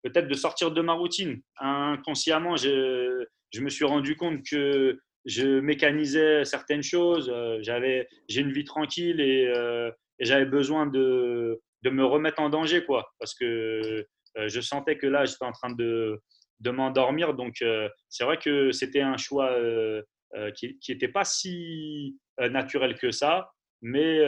peut-être 0.04 0.28
de 0.28 0.34
sortir 0.34 0.72
de 0.72 0.82
ma 0.82 0.94
routine. 0.94 1.42
Inconsciemment, 1.60 2.56
je, 2.56 3.26
je 3.52 3.62
me 3.62 3.70
suis 3.70 3.86
rendu 3.86 4.16
compte 4.16 4.42
que 4.50 5.00
je 5.26 5.60
mécanisais 5.60 6.46
certaines 6.46 6.84
choses. 6.84 7.30
Euh, 7.34 7.60
j'avais, 7.62 8.08
j'ai 8.28 8.42
une 8.42 8.52
vie 8.52 8.64
tranquille 8.64 9.20
euh, 9.22 9.92
et, 10.20 10.26
j'avais 10.26 10.46
besoin 10.46 10.86
de, 10.88 11.62
de, 11.84 11.90
me 11.90 12.06
remettre 12.06 12.42
en 12.42 12.50
danger, 12.50 12.86
quoi, 12.86 13.12
parce 13.20 13.34
que 13.34 14.06
euh, 14.38 14.48
je 14.48 14.62
sentais 14.62 14.98
que 14.98 15.08
là, 15.08 15.26
j'étais 15.26 15.46
en 15.46 15.52
train 15.52 15.72
de, 15.72 16.20
de 16.60 16.70
m'endormir. 16.70 17.34
Donc, 17.34 17.64
c'est 18.10 18.24
vrai 18.24 18.38
que 18.38 18.72
c'était 18.72 19.02
un 19.02 19.18
choix 19.18 19.56
qui 20.56 20.78
n'était 20.90 21.08
pas 21.08 21.24
si 21.24 22.18
naturel 22.38 22.96
que 22.96 23.12
ça, 23.12 23.52
mais 23.82 24.22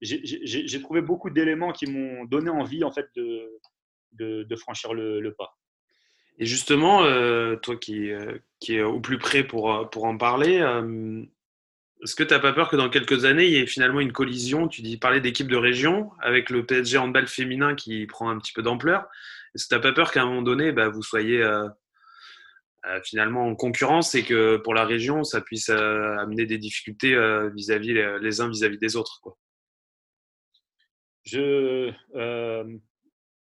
j'ai 0.00 0.80
trouvé 0.80 1.00
beaucoup 1.00 1.30
d'éléments 1.30 1.72
qui 1.72 1.86
m'ont 1.86 2.24
donné 2.24 2.50
envie, 2.50 2.84
en 2.84 2.92
fait, 2.92 3.06
de, 3.16 4.44
de, 4.44 4.56
franchir 4.56 4.94
le 4.94 5.34
pas. 5.34 5.54
Et 6.38 6.46
justement, 6.46 7.04
euh, 7.04 7.56
toi 7.56 7.76
qui, 7.76 8.10
euh, 8.10 8.38
qui 8.60 8.76
es 8.76 8.82
au 8.82 9.00
plus 9.00 9.18
près 9.18 9.44
pour, 9.44 9.72
euh, 9.72 9.84
pour 9.84 10.04
en 10.04 10.16
parler, 10.16 10.56
est-ce 12.02 12.16
que 12.16 12.24
tu 12.24 12.34
n'as 12.34 12.40
pas 12.40 12.52
peur 12.52 12.68
que 12.68 12.76
dans 12.76 12.90
quelques 12.90 13.24
années, 13.24 13.46
il 13.46 13.52
y 13.52 13.56
ait 13.58 13.66
finalement 13.66 14.00
une 14.00 14.12
collision 14.12 14.68
Tu 14.68 14.82
dis 14.82 14.96
parler 14.96 15.20
d'équipe 15.20 15.48
de 15.48 15.56
région 15.56 16.10
avec 16.20 16.50
le 16.50 16.66
PSG 16.66 16.98
handball 16.98 17.28
féminin 17.28 17.74
qui 17.74 18.06
prend 18.06 18.28
un 18.30 18.38
petit 18.38 18.52
peu 18.52 18.62
d'ampleur? 18.62 19.06
Est-ce 19.54 19.64
que 19.64 19.68
tu 19.68 19.74
n'as 19.76 19.80
pas 19.80 19.92
peur 19.92 20.10
qu'à 20.10 20.22
un 20.22 20.26
moment 20.26 20.42
donné, 20.42 20.72
bah, 20.72 20.88
vous 20.88 21.02
soyez 21.02 21.42
finalement 23.04 23.46
en 23.46 23.54
concurrence 23.54 24.14
et 24.14 24.24
que 24.24 24.56
pour 24.58 24.74
la 24.74 24.84
région, 24.84 25.24
ça 25.24 25.40
puisse 25.40 25.70
amener 25.70 26.44
des 26.44 26.58
difficultés 26.58 27.16
vis-à-vis 27.54 27.94
les, 28.20 28.40
uns 28.40 28.48
vis-à-vis 28.50 28.78
des 28.78 28.96
autres 28.96 29.22
Je 31.22 31.92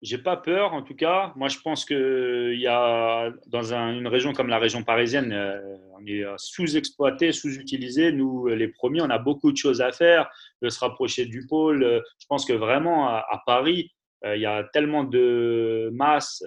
j'ai 0.05 0.19
pas 0.19 0.37
peur, 0.37 0.73
en 0.73 0.83
tout 0.83 0.95
cas. 0.95 1.33
Moi, 1.35 1.47
je 1.47 1.57
pense 1.59 1.83
qu'il 1.83 2.59
y 2.59 2.67
a, 2.67 3.31
dans 3.47 3.73
une 3.73 4.07
région 4.07 4.33
comme 4.33 4.47
la 4.47 4.59
région 4.59 4.83
parisienne, 4.83 5.33
euh, 5.33 5.59
on 5.99 6.05
est 6.05 6.23
euh, 6.23 6.35
sous-exploité, 6.37 7.31
sous-utilisé. 7.31 8.11
Nous, 8.11 8.45
les 8.47 8.67
premiers, 8.67 9.01
on 9.01 9.09
a 9.09 9.17
beaucoup 9.17 9.51
de 9.51 9.57
choses 9.57 9.81
à 9.81 9.91
faire, 9.91 10.29
de 10.61 10.69
se 10.69 10.79
rapprocher 10.79 11.25
du 11.25 11.47
pôle. 11.47 12.03
Je 12.19 12.25
pense 12.29 12.45
que 12.45 12.53
vraiment, 12.53 13.07
à, 13.07 13.41
Paris, 13.47 13.91
euh, 14.25 14.35
il 14.35 14.41
y 14.43 14.45
a 14.45 14.63
tellement 14.73 15.03
de 15.03 15.89
masse 15.91 16.43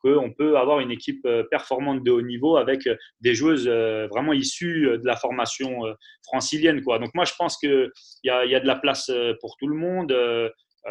qu'on 0.00 0.32
peut 0.32 0.56
avoir 0.56 0.78
une 0.78 0.92
équipe 0.92 1.26
performante 1.50 2.04
de 2.04 2.10
haut 2.12 2.22
niveau 2.22 2.56
avec 2.56 2.88
des 3.20 3.34
joueuses 3.34 3.68
vraiment 3.68 4.32
issues 4.32 4.96
de 4.96 5.06
la 5.06 5.16
formation 5.16 5.80
francilienne. 6.24 6.80
Donc, 6.80 7.14
moi, 7.14 7.24
je 7.24 7.32
pense 7.36 7.58
qu'il 7.58 7.90
y, 8.22 8.30
a, 8.30 8.44
y 8.44 8.54
a 8.54 8.60
de 8.60 8.66
la 8.66 8.76
place 8.76 9.10
pour 9.40 9.56
tout 9.56 9.66
le 9.66 9.76
monde. 9.76 10.14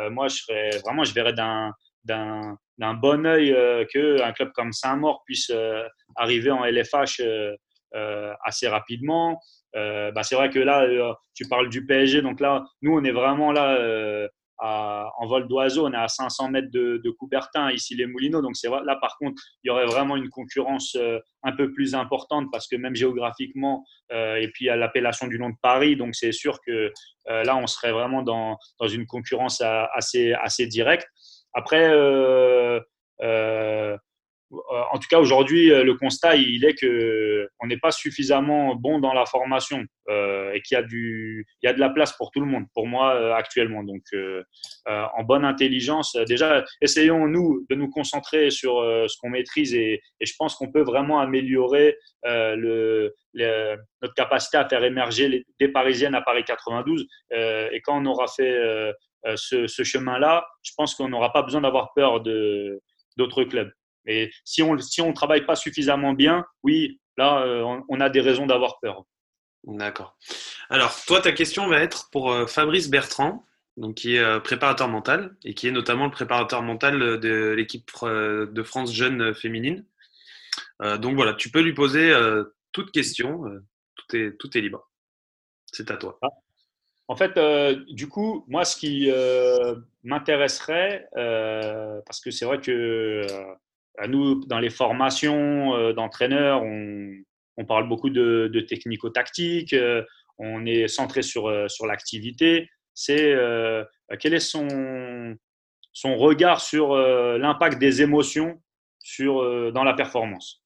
moi, 0.10 0.28
je 0.28 0.36
serais, 0.36 0.70
vraiment, 0.84 1.06
je 1.06 1.14
verrais 1.14 1.34
d'un 1.34 1.74
d'un 2.06 2.58
bon 2.96 3.26
œil 3.26 3.54
euh, 3.54 3.86
qu'un 3.86 4.32
club 4.34 4.52
comme 4.54 4.72
Saint-Maur 4.72 5.24
puisse 5.26 5.52
euh, 5.52 5.84
arriver 6.16 6.52
en 6.52 6.64
LFH 6.66 7.22
euh, 7.22 8.34
assez 8.44 8.68
rapidement. 8.68 9.40
Bah, 9.74 10.24
c'est 10.24 10.36
vrai 10.36 10.50
que 10.50 10.60
là, 10.60 10.86
tu 11.34 11.48
parles 11.48 11.70
du 11.70 11.86
PSG, 11.86 12.22
donc 12.22 12.42
là, 12.42 12.66
nous, 12.82 12.94
on 12.94 13.04
est 13.04 13.12
vraiment 13.12 13.52
là 13.54 14.28
en 14.60 15.28
vol 15.28 15.48
d'oiseau, 15.48 15.88
on 15.88 15.94
est 15.94 15.98
à 15.98 16.08
500 16.08 16.50
mètres 16.50 16.70
de, 16.72 17.10
Coubertin, 17.18 17.72
ici 17.72 17.96
les 17.96 18.06
Moulineaux. 18.06 18.42
Donc 18.42 18.54
là, 18.64 18.96
par 18.98 19.18
contre, 19.18 19.42
il 19.64 19.70
y 19.70 19.72
aurait 19.72 19.86
vraiment 19.86 20.18
une 20.18 20.30
concurrence 20.30 20.98
un 21.44 21.52
peu 21.54 21.72
plus 21.72 21.96
importante 21.96 22.48
parce 22.52 22.68
que 22.68 22.76
même 22.76 22.96
géographiquement, 22.96 23.86
et 24.12 24.50
puis 24.54 24.70
à 24.70 24.76
l'appellation 24.76 25.28
du 25.28 25.40
nom 25.40 25.50
de 25.50 25.58
Paris, 25.62 25.96
donc 25.96 26.16
c'est 26.16 26.34
sûr 26.34 26.60
que 26.66 26.92
là, 27.28 27.56
on 27.56 27.68
serait 27.68 27.94
vraiment 27.94 28.24
dans, 28.24 28.58
dans 28.80 28.88
une 28.90 29.06
concurrence 29.06 29.62
assez, 29.62 30.34
assez 30.34 30.68
directe. 30.68 31.08
Après, 31.54 31.90
euh, 31.92 32.80
euh, 33.22 33.98
en 34.92 35.00
tout 35.00 35.08
cas, 35.10 35.20
aujourd'hui, 35.20 35.72
euh, 35.72 35.84
le 35.84 35.94
constat, 35.96 36.36
il 36.36 36.66
est 36.66 36.76
qu'on 36.76 37.68
n'est 37.68 37.78
pas 37.78 37.92
suffisamment 37.92 38.76
bon 38.76 39.00
dans 39.00 39.14
la 39.14 39.26
formation 39.26 39.86
et 40.54 40.62
qu'il 40.66 40.76
y, 40.76 40.78
a 40.78 40.84
du, 40.84 41.46
il 41.64 41.68
y 41.68 41.70
a 41.70 41.74
de 41.74 41.80
la 41.80 41.90
place 41.90 42.12
pour 42.18 42.32
tout 42.32 42.42
le 42.42 42.46
monde, 42.46 42.66
pour 42.74 42.86
moi, 42.86 43.38
actuellement. 43.38 43.82
Donc, 43.82 44.02
en 44.88 45.24
bonne 45.24 45.46
intelligence, 45.46 46.18
déjà, 46.28 46.66
essayons, 46.82 47.28
nous, 47.28 47.66
de 47.70 47.76
nous 47.76 47.90
concentrer 47.90 48.50
sur 48.50 48.74
ce 49.08 49.16
qu'on 49.22 49.30
maîtrise 49.30 49.74
et, 49.74 50.02
je 50.20 50.34
pense 50.38 50.56
qu'on 50.56 50.70
peut 50.70 50.82
vraiment 50.82 51.22
améliorer 51.22 51.96
le, 52.26 53.14
notre 53.34 54.14
capacité 54.16 54.58
à 54.58 54.68
faire 54.68 54.84
émerger 54.84 55.30
les, 55.30 55.46
des 55.62 55.70
Parisiennes 55.70 56.16
à 56.16 56.22
Paris 56.22 56.44
92. 56.44 57.08
et 57.32 57.82
quand 57.86 58.02
on 58.02 58.06
aura 58.06 58.28
fait 58.28 58.94
euh, 59.26 59.36
ce, 59.38 59.84
chemin-là, 59.84 60.48
je 60.64 60.72
pense 60.76 60.96
qu'on 60.96 61.10
n'aura 61.10 61.32
pas 61.32 61.44
besoin 61.44 61.62
d'avoir 61.62 61.94
peur 61.94 62.22
d'autres 63.18 63.44
clubs. 63.44 63.72
Mais 64.06 64.32
si 64.44 64.64
on 64.64 64.78
si 64.80 65.04
ne 65.04 65.14
travaille 65.14 65.46
pas 65.46 65.56
suffisamment 65.56 66.14
bien, 66.14 66.46
oui, 66.64 67.00
là, 67.18 67.44
euh, 67.44 67.82
on, 67.88 68.00
a 68.00 68.10
des 68.10 68.22
raisons 68.22 68.48
d'avoir 68.48 68.80
peur. 68.80 69.04
D'accord. 69.64 70.18
Alors, 70.70 70.96
toi, 71.06 71.22
ta 71.22 71.32
question 71.34 71.68
va 71.68 71.80
être 71.80 72.10
pour 72.12 72.32
euh, 72.32 72.48
Fabrice 72.48 72.90
Bertrand, 72.90 73.46
donc, 73.78 73.96
qui 73.96 74.16
est 74.16 74.40
préparateur 74.42 74.90
mental 74.90 75.36
et 75.46 75.54
qui 75.54 75.68
est 75.68 75.72
notamment 75.72 76.06
le 76.06 76.12
préparateur 76.12 76.62
mental 76.62 77.20
de 77.20 77.54
l'équipe 77.56 77.90
de 78.04 78.64
France 78.64 78.94
jeune 78.94 79.34
féminine. 79.34 79.86
donc 81.00 81.16
voilà, 81.16 81.34
tu 81.36 81.50
peux 81.52 81.62
lui 81.62 81.74
poser 81.74 82.14
toute 82.74 82.92
question, 82.92 83.44
tout, 83.96 84.18
est, 84.18 84.38
tout 84.38 84.58
est 84.58 84.62
libre. 84.62 84.90
C'est 85.72 85.90
à 85.90 85.96
toi. 85.96 86.20
En 87.12 87.16
fait, 87.18 87.36
euh, 87.36 87.84
du 87.90 88.08
coup, 88.08 88.46
moi, 88.48 88.64
ce 88.64 88.78
qui 88.78 89.12
euh, 89.12 89.76
m'intéresserait, 90.04 91.10
euh, 91.18 92.00
parce 92.06 92.22
que 92.22 92.32
c'est 92.32 92.46
vrai 92.46 92.62
que 92.62 93.28
nous, 94.08 94.46
dans 94.46 94.60
les 94.60 94.70
formations 94.70 95.92
d'entraîneurs, 95.92 96.64
on, 96.64 97.66
parle 97.68 97.90
beaucoup 97.90 98.10
de, 98.10 98.50
de 98.52 98.62
technico-tactique, 98.62 99.76
on 100.38 100.66
est 100.66 100.88
centré 100.88 101.22
sur, 101.22 101.70
sur 101.70 101.86
l'activité. 101.86 102.70
C'est 102.94 103.36
quel 104.18 104.34
est 104.34 104.40
son, 104.40 105.36
son 105.92 106.16
regard 106.16 106.62
sur 106.62 106.96
l'impact 106.96 107.78
des 107.78 108.02
émotions 108.02 108.62
sur, 109.00 109.74
dans 109.74 109.84
la 109.84 109.94
performance? 109.94 110.61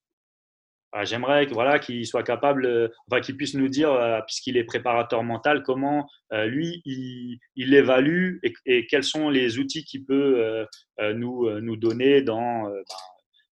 J'aimerais 1.02 1.46
voilà, 1.46 1.78
qu'il 1.78 2.06
soit 2.06 2.22
capable, 2.22 2.90
enfin, 3.10 3.20
qu'il 3.20 3.36
puisse 3.36 3.54
nous 3.54 3.68
dire, 3.68 4.22
puisqu'il 4.26 4.56
est 4.56 4.64
préparateur 4.64 5.22
mental, 5.22 5.62
comment 5.62 6.08
lui, 6.32 6.82
il, 6.84 7.74
évalue 7.74 8.38
et, 8.66 8.86
quels 8.86 9.04
sont 9.04 9.28
les 9.28 9.58
outils 9.58 9.84
qu'il 9.84 10.04
peut 10.04 10.66
nous, 11.00 11.50
nous 11.60 11.76
donner 11.76 12.22
dans 12.22 12.68
ben, 12.68 12.82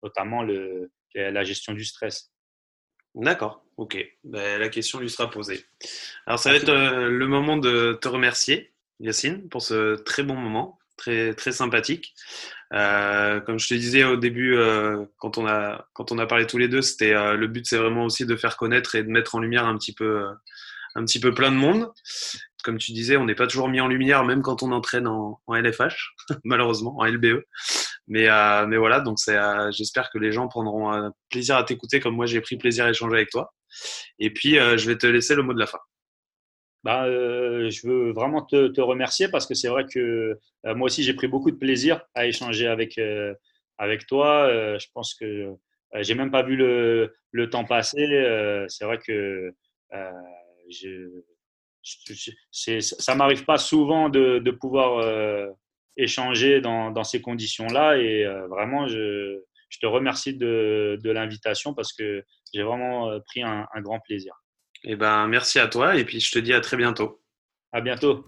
notamment 0.03 0.43
le, 0.43 0.91
la 1.14 1.45
gestion 1.45 1.72
du 1.72 1.85
stress. 1.85 2.31
D'accord, 3.14 3.64
ok. 3.76 3.99
Ben, 4.24 4.59
la 4.61 4.68
question 4.68 5.01
lui 5.01 5.11
sera 5.11 5.31
posée. 5.31 5.64
Alors, 6.26 6.39
ça 6.39 6.51
va 6.51 6.57
être 6.57 6.72
le 6.72 7.26
moment 7.26 7.57
de 7.57 7.99
te 8.01 8.09
remercier, 8.09 8.72
Yacine, 9.01 9.49
pour 9.49 9.62
ce 9.62 9.97
très 9.97 10.22
bon 10.22 10.37
moment, 10.37 10.80
très, 11.01 11.53
sympathique. 11.53 12.15
Euh, 12.73 13.41
comme 13.41 13.59
je 13.59 13.69
te 13.69 13.75
disais 13.75 14.05
au 14.05 14.17
début, 14.17 14.57
euh, 14.57 15.05
quand, 15.19 15.39
on 15.39 15.47
a, 15.47 15.87
quand 15.93 16.13
on 16.13 16.19
a 16.19 16.27
parlé 16.27 16.47
tous 16.47 16.59
les 16.59 16.69
deux, 16.69 16.83
c'était 16.83 17.15
euh, 17.15 17.35
le 17.35 17.47
but, 17.49 17.67
c'est 17.67 17.79
vraiment 17.79 18.05
aussi 18.05 18.27
de 18.27 18.37
faire 18.37 18.57
connaître 18.57 18.95
et 18.95 19.03
de 19.03 19.09
mettre 19.09 19.35
en 19.35 19.41
lumière 19.41 19.67
un 19.67 19.77
petit 19.77 19.95
peu, 19.95 20.25
un 20.95 21.05
petit 21.05 21.21
peu 21.21 21.33
plein 21.35 21.51
de 21.51 21.57
monde. 21.57 21.89
Comme 22.63 22.79
tu 22.79 22.93
disais, 22.93 23.17
on 23.17 23.25
n'est 23.25 23.35
pas 23.35 23.47
toujours 23.47 23.69
mis 23.69 23.81
en 23.81 23.89
lumière, 23.89 24.25
même 24.25 24.43
quand 24.43 24.63
on 24.63 24.71
entraîne 24.73 25.07
en, 25.07 25.41
en 25.47 25.55
LFH, 25.55 26.15
malheureusement, 26.45 26.97
en 26.99 27.07
LBE. 27.07 27.43
Mais, 28.07 28.29
mais 28.67 28.77
voilà, 28.77 29.01
donc 29.01 29.19
j'espère 29.71 30.11
que 30.11 30.19
les 30.19 30.33
gens 30.33 30.49
prendront 30.49 31.13
plaisir 31.31 31.57
à 31.57 31.63
t'écouter 31.63 32.01
comme 32.01 32.17
moi 32.17 32.27
j'ai 32.27 32.41
pris 32.41 32.57
plaisir 32.57 32.87
à 32.87 32.91
échanger 32.91 33.15
avec 33.15 33.31
toi. 33.31 33.55
Et 34.19 34.31
puis, 34.31 34.55
je 34.55 34.87
vais 34.87 34.99
te 34.99 35.07
laisser 35.07 35.37
le 35.37 35.45
mot 35.45 35.55
de 35.55 35.61
la 35.61 35.67
fin. 35.67 35.79
Bah, 36.83 37.05
euh, 37.05 37.68
je 37.70 37.87
veux 37.87 38.12
vraiment 38.12 38.43
te, 38.43 38.68
te 38.68 38.81
remercier 38.81 39.28
parce 39.28 39.47
que 39.47 39.55
c'est 39.55 39.68
vrai 39.68 39.85
que 39.85 40.39
euh, 40.66 40.74
moi 40.74 40.87
aussi 40.87 41.03
j'ai 41.03 41.12
pris 41.12 41.28
beaucoup 41.28 41.51
de 41.51 41.57
plaisir 41.57 42.01
à 42.14 42.26
échanger 42.26 42.66
avec, 42.66 42.97
euh, 42.99 43.35
avec 43.76 44.07
toi. 44.07 44.49
je 44.78 44.87
pense 44.95 45.14
que 45.14 45.55
j'ai 46.01 46.14
même 46.14 46.31
pas 46.31 46.43
vu 46.43 46.57
le, 46.57 47.14
le 47.33 47.51
temps 47.51 47.64
passer. 47.66 48.07
c'est 48.68 48.85
vrai 48.85 48.99
que 48.99 49.53
je, 50.70 51.11
je, 51.83 52.81
ça 52.81 53.14
m'arrive 53.14 53.45
pas 53.45 53.59
souvent 53.59 54.09
de, 54.09 54.39
de 54.39 54.51
pouvoir 54.51 55.05
échanger 55.97 56.61
dans, 56.62 56.91
dans 56.91 57.05
ces 57.05 57.20
conditions-là 57.20 57.99
et 57.99 58.24
vraiment 58.49 58.87
je, 58.89 59.39
je, 59.68 59.78
te 59.81 59.87
remercie 59.87 60.35
de, 60.35 60.99
de 61.03 61.11
l'invitation 61.11 61.74
parce 61.74 61.93
que 61.93 62.24
j'ai 62.55 62.62
vraiment 62.62 63.20
pris 63.26 63.43
un, 63.43 63.66
un 63.74 63.81
grand 63.83 64.01
plaisir. 64.01 64.39
Eh 64.83 64.97
ben, 64.97 65.26
merci 65.26 65.59
à 65.59 65.66
toi 65.66 65.97
et 65.97 66.05
puis 66.05 66.20
je 66.20 66.33
te 66.33 66.39
dis 66.39 66.55
à 66.55 66.61
très 66.61 66.76
bientôt. 66.76 67.20
À 67.72 67.81
bientôt. 67.81 68.26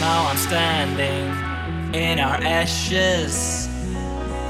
Now 0.00 0.28
I'm 0.28 0.36
standing 0.36 1.34
in 1.92 2.20
our 2.20 2.36
ashes, 2.42 3.68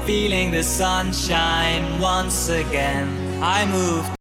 feeling 0.05 0.51
the 0.51 0.63
sunshine 0.63 1.99
once 1.99 2.49
again. 2.49 3.09
I 3.41 3.65
moved. 3.65 4.18